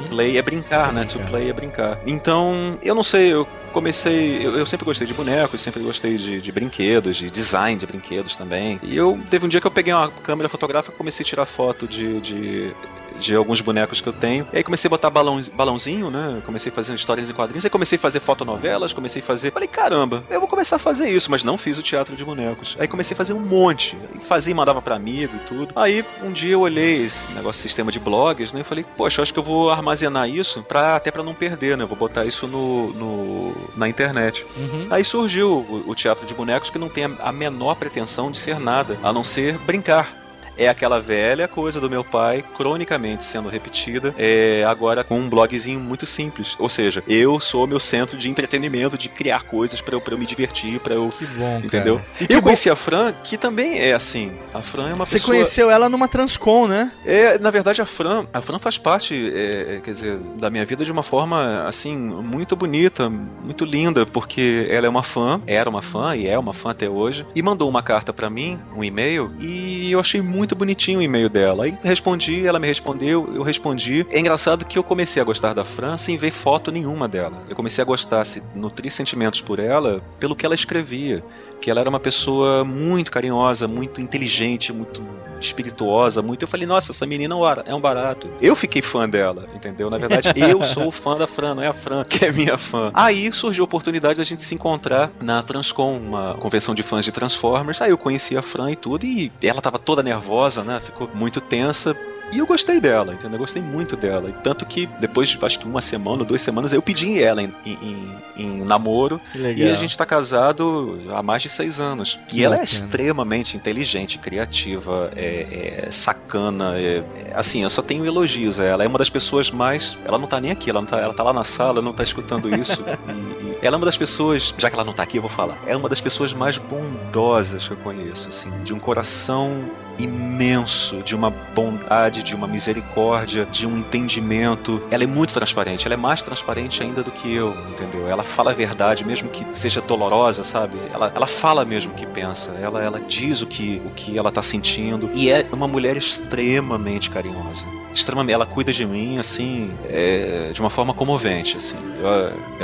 [0.09, 1.05] play é brincar, né?
[1.05, 1.99] To play é brincar.
[2.05, 4.45] Então, eu não sei, eu comecei.
[4.45, 8.35] Eu, eu sempre gostei de bonecos, sempre gostei de, de brinquedos, de design de brinquedos
[8.35, 8.79] também.
[8.83, 11.45] E eu teve um dia que eu peguei uma câmera fotográfica e comecei a tirar
[11.45, 12.19] foto de.
[12.21, 12.71] de
[13.19, 14.47] de alguns bonecos que eu tenho.
[14.53, 16.41] E aí comecei a botar balão, balãozinho, né?
[16.45, 17.65] Comecei a fazer histórias em quadrinhos.
[17.65, 19.51] Aí comecei a fazer fotonovelas, comecei a fazer.
[19.51, 22.75] Falei, caramba, eu vou começar a fazer isso, mas não fiz o teatro de bonecos.
[22.79, 23.97] Aí comecei a fazer um monte.
[24.21, 25.73] Fazia e mandava pra amigo e tudo.
[25.75, 28.61] Aí um dia eu olhei esse negócio, sistema de blogs, né?
[28.61, 31.77] E falei, poxa, eu acho que eu vou armazenar isso pra, até pra não perder,
[31.77, 31.83] né?
[31.83, 34.45] Eu vou botar isso no, no na internet.
[34.55, 34.87] Uhum.
[34.89, 38.59] Aí surgiu o, o teatro de bonecos que não tem a menor pretensão de ser
[38.59, 40.26] nada, a não ser brincar.
[40.57, 45.79] É aquela velha coisa do meu pai, cronicamente sendo repetida, é, agora com um blogzinho
[45.79, 46.55] muito simples.
[46.59, 50.17] Ou seja, eu sou meu centro de entretenimento, de criar coisas pra eu, pra eu
[50.17, 51.13] me divertir, pra eu.
[51.17, 51.97] Que bom, Entendeu?
[51.97, 52.27] cara.
[52.29, 54.31] Eu bom- conheci a Fran, que também é assim.
[54.53, 55.33] A Fran é uma Você pessoa.
[55.35, 56.91] conheceu ela numa Transcom, né?
[57.05, 60.65] É, na verdade, a Fran, a Fran faz parte, é, é, quer dizer, da minha
[60.65, 65.69] vida de uma forma, assim, muito bonita, muito linda, porque ela é uma fã, era
[65.69, 68.83] uma fã e é uma fã até hoje, e mandou uma carta pra mim, um
[68.83, 71.65] e-mail, e eu achei muito bonitinho o e-mail dela.
[71.65, 74.05] Aí respondi, ela me respondeu, eu respondi.
[74.09, 77.43] É engraçado que eu comecei a gostar da Fran sem ver foto nenhuma dela.
[77.49, 81.23] Eu comecei a gostar, se nutrir sentimentos por ela, pelo que ela escrevia.
[81.59, 85.01] Que ela era uma pessoa muito carinhosa, muito inteligente, muito
[85.39, 86.43] espirituosa, muito.
[86.43, 88.29] Eu falei, nossa, essa menina é um é um barato.
[88.41, 89.89] Eu fiquei fã dela, entendeu?
[89.89, 92.91] Na verdade, eu sou fã da Fran, não é a Fran que é minha fã.
[92.93, 97.11] Aí surgiu a oportunidade da gente se encontrar na Transcom, uma convenção de fãs de
[97.11, 97.81] Transformers.
[97.81, 100.79] Aí eu conheci a Fran e tudo, e ela tava toda nervosa, né?
[100.79, 101.95] Ficou muito tensa.
[102.31, 103.33] E eu gostei dela, entendeu?
[103.35, 104.29] Eu gostei muito dela.
[104.29, 107.53] E tanto que depois de acho que uma semana, duas semanas, eu pedi ela em,
[107.65, 109.19] em- em- namoro.
[109.33, 109.67] Legal.
[109.69, 112.19] E a gente tá casado há mais de seis anos.
[112.27, 112.75] Que e ela é bacana.
[112.75, 116.77] extremamente inteligente, criativa, é, é sacana.
[116.77, 118.83] é- é- assim, eu só tenho elogios a ela.
[118.83, 119.97] É uma das pessoas mais.
[120.05, 122.03] Ela não tá nem aqui, ela, não tá, ela tá lá na sala, não tá
[122.03, 122.83] escutando isso.
[123.07, 124.53] e, e ela é uma das pessoas.
[124.57, 125.57] Já que ela não tá aqui, eu vou falar.
[125.65, 129.63] É uma das pessoas mais bondosas que eu conheço, assim, de um coração
[129.99, 134.81] imenso, de uma bondade, de uma misericórdia, de um entendimento.
[134.91, 138.07] Ela é muito transparente, ela é mais transparente ainda do que eu, entendeu?
[138.07, 140.77] Ela fala a verdade, mesmo que seja dolorosa, sabe?
[140.93, 144.31] Ela, ela fala mesmo o que pensa, ela, ela diz o que, o que ela
[144.31, 145.09] tá sentindo.
[145.13, 147.65] E é uma mulher extremamente carinhosa.
[147.97, 151.77] Extremamente, ela cuida de mim, assim, é, de uma forma comovente, assim.
[151.99, 152.07] Eu,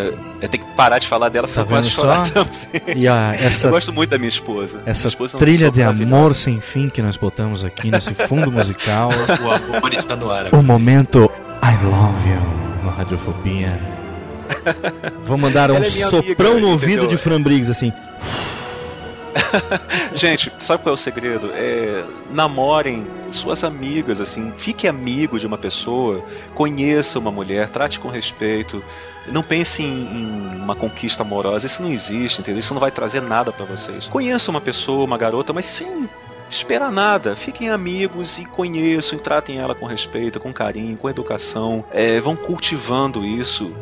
[0.04, 2.26] eu, eu tenho que parar de falar dela, Tá senão eu começo a vendo chorar
[2.28, 2.34] só?
[2.46, 2.98] também.
[3.02, 4.78] E a- essa- Eu gosto muito da minha esposa.
[4.80, 8.14] Minha Essa esposa é uma trilha de amor sem fim que nós botamos aqui nesse
[8.14, 9.10] fundo musical.
[9.42, 10.54] O amor está no ar.
[10.54, 11.30] O momento
[11.64, 13.80] I love you no Radiofobia.
[15.26, 17.08] Vou mandar um é minha soprão amiga, no ouvido entendeu?
[17.10, 17.92] de Fran Briggs, assim.
[20.14, 21.52] Gente, sabe qual é o segredo?
[21.54, 26.24] É, namorem suas amigas, assim, fique amigo de uma pessoa,
[26.54, 28.84] conheça uma mulher, trate com respeito.
[29.28, 32.60] Não pense em, em uma conquista amorosa, isso não existe, entendeu?
[32.60, 34.08] Isso não vai trazer nada pra vocês.
[34.08, 36.10] Conheça uma pessoa, uma garota, mas sem
[36.50, 37.36] esperar nada.
[37.36, 41.84] Fiquem amigos e conheçam e tratem ela com respeito, com carinho, com educação.
[41.92, 43.74] É, vão cultivando isso.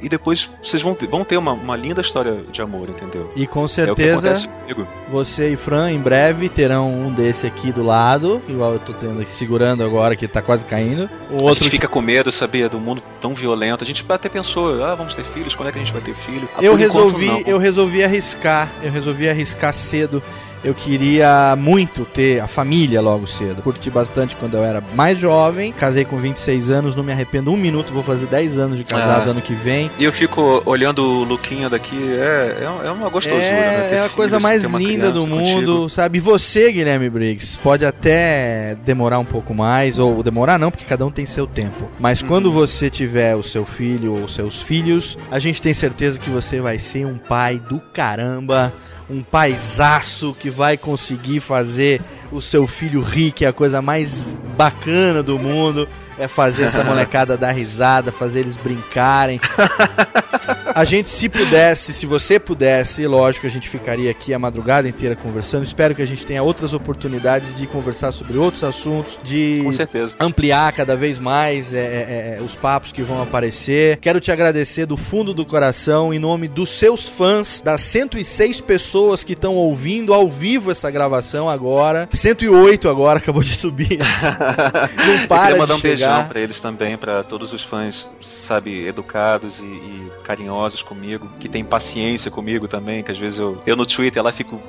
[0.00, 3.30] E depois vocês vão ter, vão ter uma, uma linda história de amor, entendeu?
[3.34, 4.88] E com É o que certeza acontece comigo.
[5.10, 9.20] você e Fran em breve terão um desse aqui do lado, igual eu tô tendo
[9.20, 11.10] aqui segurando agora que tá quase caindo.
[11.30, 13.82] O A outro gente fica com medo, sabia, do mundo tão violento.
[13.82, 16.14] A gente até pensou, ah, vamos ter filhos, quando é que a gente vai ter
[16.14, 16.48] filho?
[16.56, 20.22] Ah, eu resolvi, eu resolvi arriscar, eu resolvi arriscar cedo.
[20.64, 23.62] Eu queria muito ter a família logo cedo.
[23.62, 25.72] Curti bastante quando eu era mais jovem.
[25.72, 27.92] Casei com 26 anos, não me arrependo um minuto.
[27.92, 29.30] Vou fazer 10 anos de casado Ah.
[29.30, 29.90] ano que vem.
[29.98, 33.84] E eu fico olhando o Luquinha daqui, é, é, é uma gostosura, né?
[33.84, 35.44] É, Ter é a coisa mais ter uma linda do mundo,
[35.74, 35.88] contigo.
[35.88, 36.18] sabe?
[36.18, 41.04] E você, Guilherme Briggs, pode até demorar um pouco mais, ou demorar não, porque cada
[41.06, 41.88] um tem seu tempo.
[41.98, 42.28] Mas Uhum.
[42.28, 46.60] quando você tiver o seu filho ou seus filhos, a gente tem certeza que você
[46.60, 48.72] vai ser um pai do caramba,
[49.10, 54.36] um paisaço que vai conseguir fazer o seu filho rir, que é a coisa mais
[54.56, 55.88] bacana do mundo.
[56.18, 59.40] É fazer essa molecada dar risada, fazer eles brincarem.
[60.74, 65.16] A gente, se pudesse, se você pudesse, lógico, a gente ficaria aqui a madrugada inteira
[65.16, 65.64] conversando.
[65.64, 70.16] Espero que a gente tenha outras oportunidades de conversar sobre outros assuntos, de Com certeza.
[70.20, 73.96] ampliar cada vez mais é, é, é, os papos que vão aparecer.
[73.98, 79.24] Quero te agradecer do fundo do coração, em nome dos seus fãs, das 106 pessoas
[79.24, 82.08] que estão ouvindo ao vivo essa gravação agora.
[82.12, 83.98] 108 agora, acabou de subir.
[85.06, 85.96] Não Eu para queria de mandar um chegar.
[85.96, 91.48] beijão pra eles também, pra todos os fãs, sabe, educados e, e carinhosos comigo, que
[91.48, 94.60] tem paciência comigo também, que às vezes eu, eu no Twitter lá fico.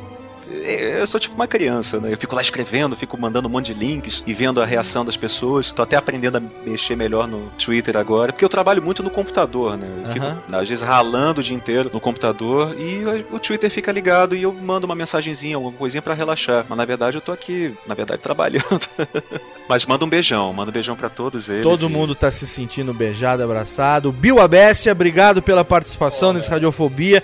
[0.51, 2.11] Eu sou tipo uma criança, né?
[2.11, 5.15] Eu fico lá escrevendo, fico mandando um monte de links e vendo a reação das
[5.15, 5.69] pessoas.
[5.71, 9.77] Tô até aprendendo a mexer melhor no Twitter agora, porque eu trabalho muito no computador,
[9.77, 9.87] né?
[10.05, 10.37] Eu fico, Aham.
[10.53, 14.51] às vezes, ralando o dia inteiro no computador e o Twitter fica ligado e eu
[14.51, 16.65] mando uma mensagenzinha, alguma coisinha pra relaxar.
[16.67, 18.87] Mas na verdade eu tô aqui, na verdade, trabalhando.
[19.67, 21.63] Mas manda um beijão, manda um beijão pra todos eles.
[21.63, 24.11] Todo e- mundo tá se sentindo beijado, abraçado.
[24.11, 27.23] Bill Abessia, obrigado pela participação nesse Radiofobia.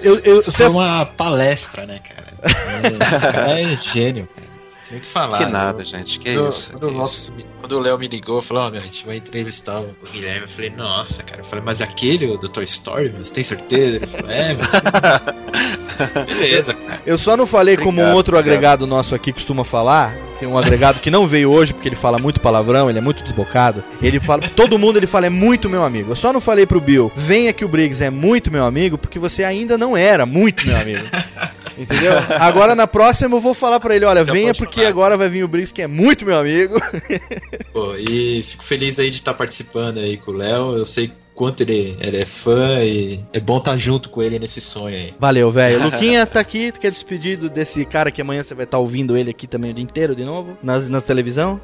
[0.00, 2.27] Eu, eu, Isso foi uma palestra, né, cara?
[2.38, 4.48] O cara é gênio, cara.
[4.88, 5.38] Tem que falar.
[5.38, 5.50] Que né?
[5.50, 8.66] nada, gente, que quando, isso, Quando, que o Lopes quando o Léo me ligou, falou:
[8.66, 10.42] Ó, meu, a gente vai entrevistar o Guilherme.
[10.42, 11.42] Eu falei: Nossa, cara.
[11.42, 13.96] Eu falei: Mas aquele, o do Toy Story, você tem certeza?
[13.96, 14.64] Ele falou: É, meu.
[16.24, 17.02] Beleza, cara.
[17.04, 18.56] Eu só não falei como um Obrigado, outro obrigado.
[18.56, 20.16] agregado nosso aqui costuma falar.
[20.38, 23.24] Tem um agregado que não veio hoje porque ele fala muito palavrão, ele é muito
[23.24, 23.82] desbocado.
[24.00, 26.12] Ele fala, todo mundo ele fala é muito meu amigo.
[26.12, 29.18] Eu só não falei pro Bill, venha que o Briggs é muito meu amigo porque
[29.18, 31.04] você ainda não era muito meu amigo.
[31.78, 32.12] Entendeu?
[32.38, 35.48] Agora na próxima eu vou falar pra ele, olha, venha porque agora vai vir o
[35.48, 36.80] Briggs que é muito meu amigo.
[37.72, 40.76] Pô, e fico feliz aí de estar participando aí com o Léo.
[40.76, 44.60] Eu sei quanto ele, ele é fã e é bom estar junto com ele nesse
[44.60, 45.14] sonho aí.
[45.20, 45.84] Valeu, velho.
[45.84, 49.46] Luquinha tá aqui, quer despedido desse cara que amanhã você vai estar ouvindo ele aqui
[49.46, 50.58] também o dia inteiro de novo?
[50.62, 51.60] Nas, nas televisão?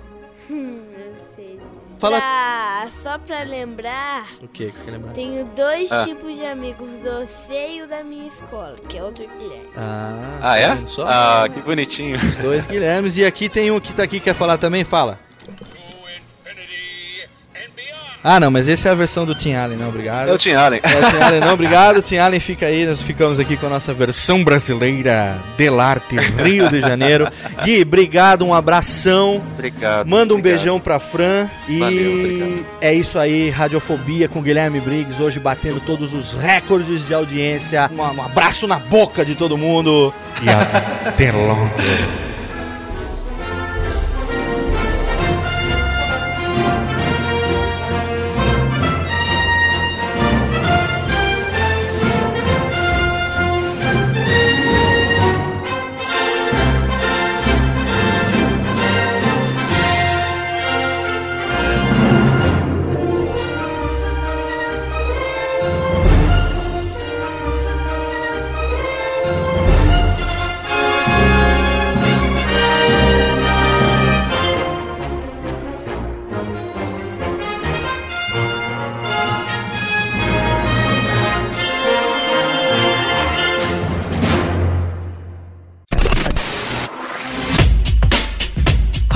[1.98, 5.12] Fala- Pra- só pra lembrar, O que que você quer lembrar?
[5.12, 6.04] tenho dois Ah.
[6.04, 9.68] tipos de amigos, você e o da minha escola, que é outro Guilherme.
[9.76, 10.76] Ah, Ah, é?
[10.88, 11.04] só?
[11.06, 12.18] Ah, que bonitinho.
[12.42, 13.16] Dois Guilhermes.
[13.16, 14.84] E aqui tem um que tá aqui, quer falar também?
[14.84, 15.18] Fala.
[18.26, 20.30] Ah, não, mas esse é a versão do Tim Allen, não, obrigado.
[20.30, 20.80] É o Tim Allen.
[20.82, 22.00] É o Tim Allen, não, obrigado.
[22.00, 26.80] Tim Allen fica aí, nós ficamos aqui com a nossa versão brasileira Delarte, Rio de
[26.80, 27.28] Janeiro.
[27.62, 29.42] Gui, obrigado, um abração.
[29.52, 30.08] Obrigado.
[30.08, 30.58] Manda um obrigado.
[30.58, 31.48] beijão pra Fran.
[31.68, 32.66] E Valeu, obrigado.
[32.80, 37.90] é isso aí, Radiofobia com Guilherme Briggs, hoje batendo todos os recordes de audiência.
[37.92, 40.14] Um, um abraço na boca de todo mundo.
[40.42, 40.48] E
[41.06, 41.68] até logo.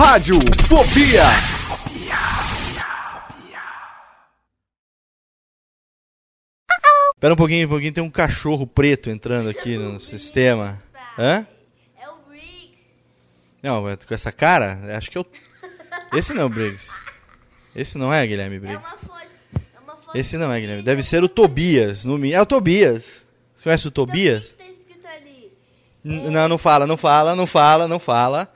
[0.08, 1.22] Rádio Fobia.
[7.14, 10.80] Espera um pouquinho, um pouquinho, tem um cachorro preto entrando aqui no sistema.
[11.18, 11.44] Hã?
[12.00, 12.76] É o Briggs.
[13.62, 15.26] Não, mas com essa cara, acho que eu.
[16.12, 16.90] Esse não é o Briggs.
[17.74, 18.88] Esse não é Guilherme Briggs.
[20.14, 20.82] Esse não é Guilherme.
[20.82, 22.04] Deve ser o Tobias.
[22.04, 22.16] No...
[22.16, 23.24] mi- É o Tobias.
[23.56, 24.54] Você conhece o Tobias?
[26.04, 28.50] N- Não, não fala, não fala, não fala, não fala.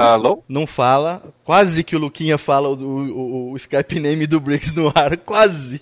[0.00, 0.42] Alô?
[0.48, 1.22] Não fala.
[1.44, 5.16] Quase que o Luquinha fala o, o, o Skype name do Briggs no ar.
[5.18, 5.80] Quase.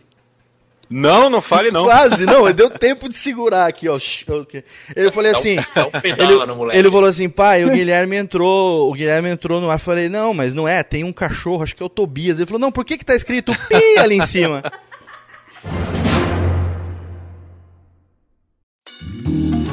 [0.91, 1.85] Não, não fale não.
[1.85, 3.97] Quase, não, deu tempo de segurar aqui, ó.
[3.97, 4.65] Ok.
[4.97, 5.59] Eu falei Dá um- assim.
[5.59, 6.79] um pedala ele, no moleque.
[6.79, 9.75] ele falou assim, pai, o Guilherme entrou, o Guilherme entrou no ar.
[9.75, 12.39] Eu falei, não, mas não é, tem um cachorro, acho que é o Tobias.
[12.39, 14.63] Ele falou, não, por que que tá escrito pi ali em cima?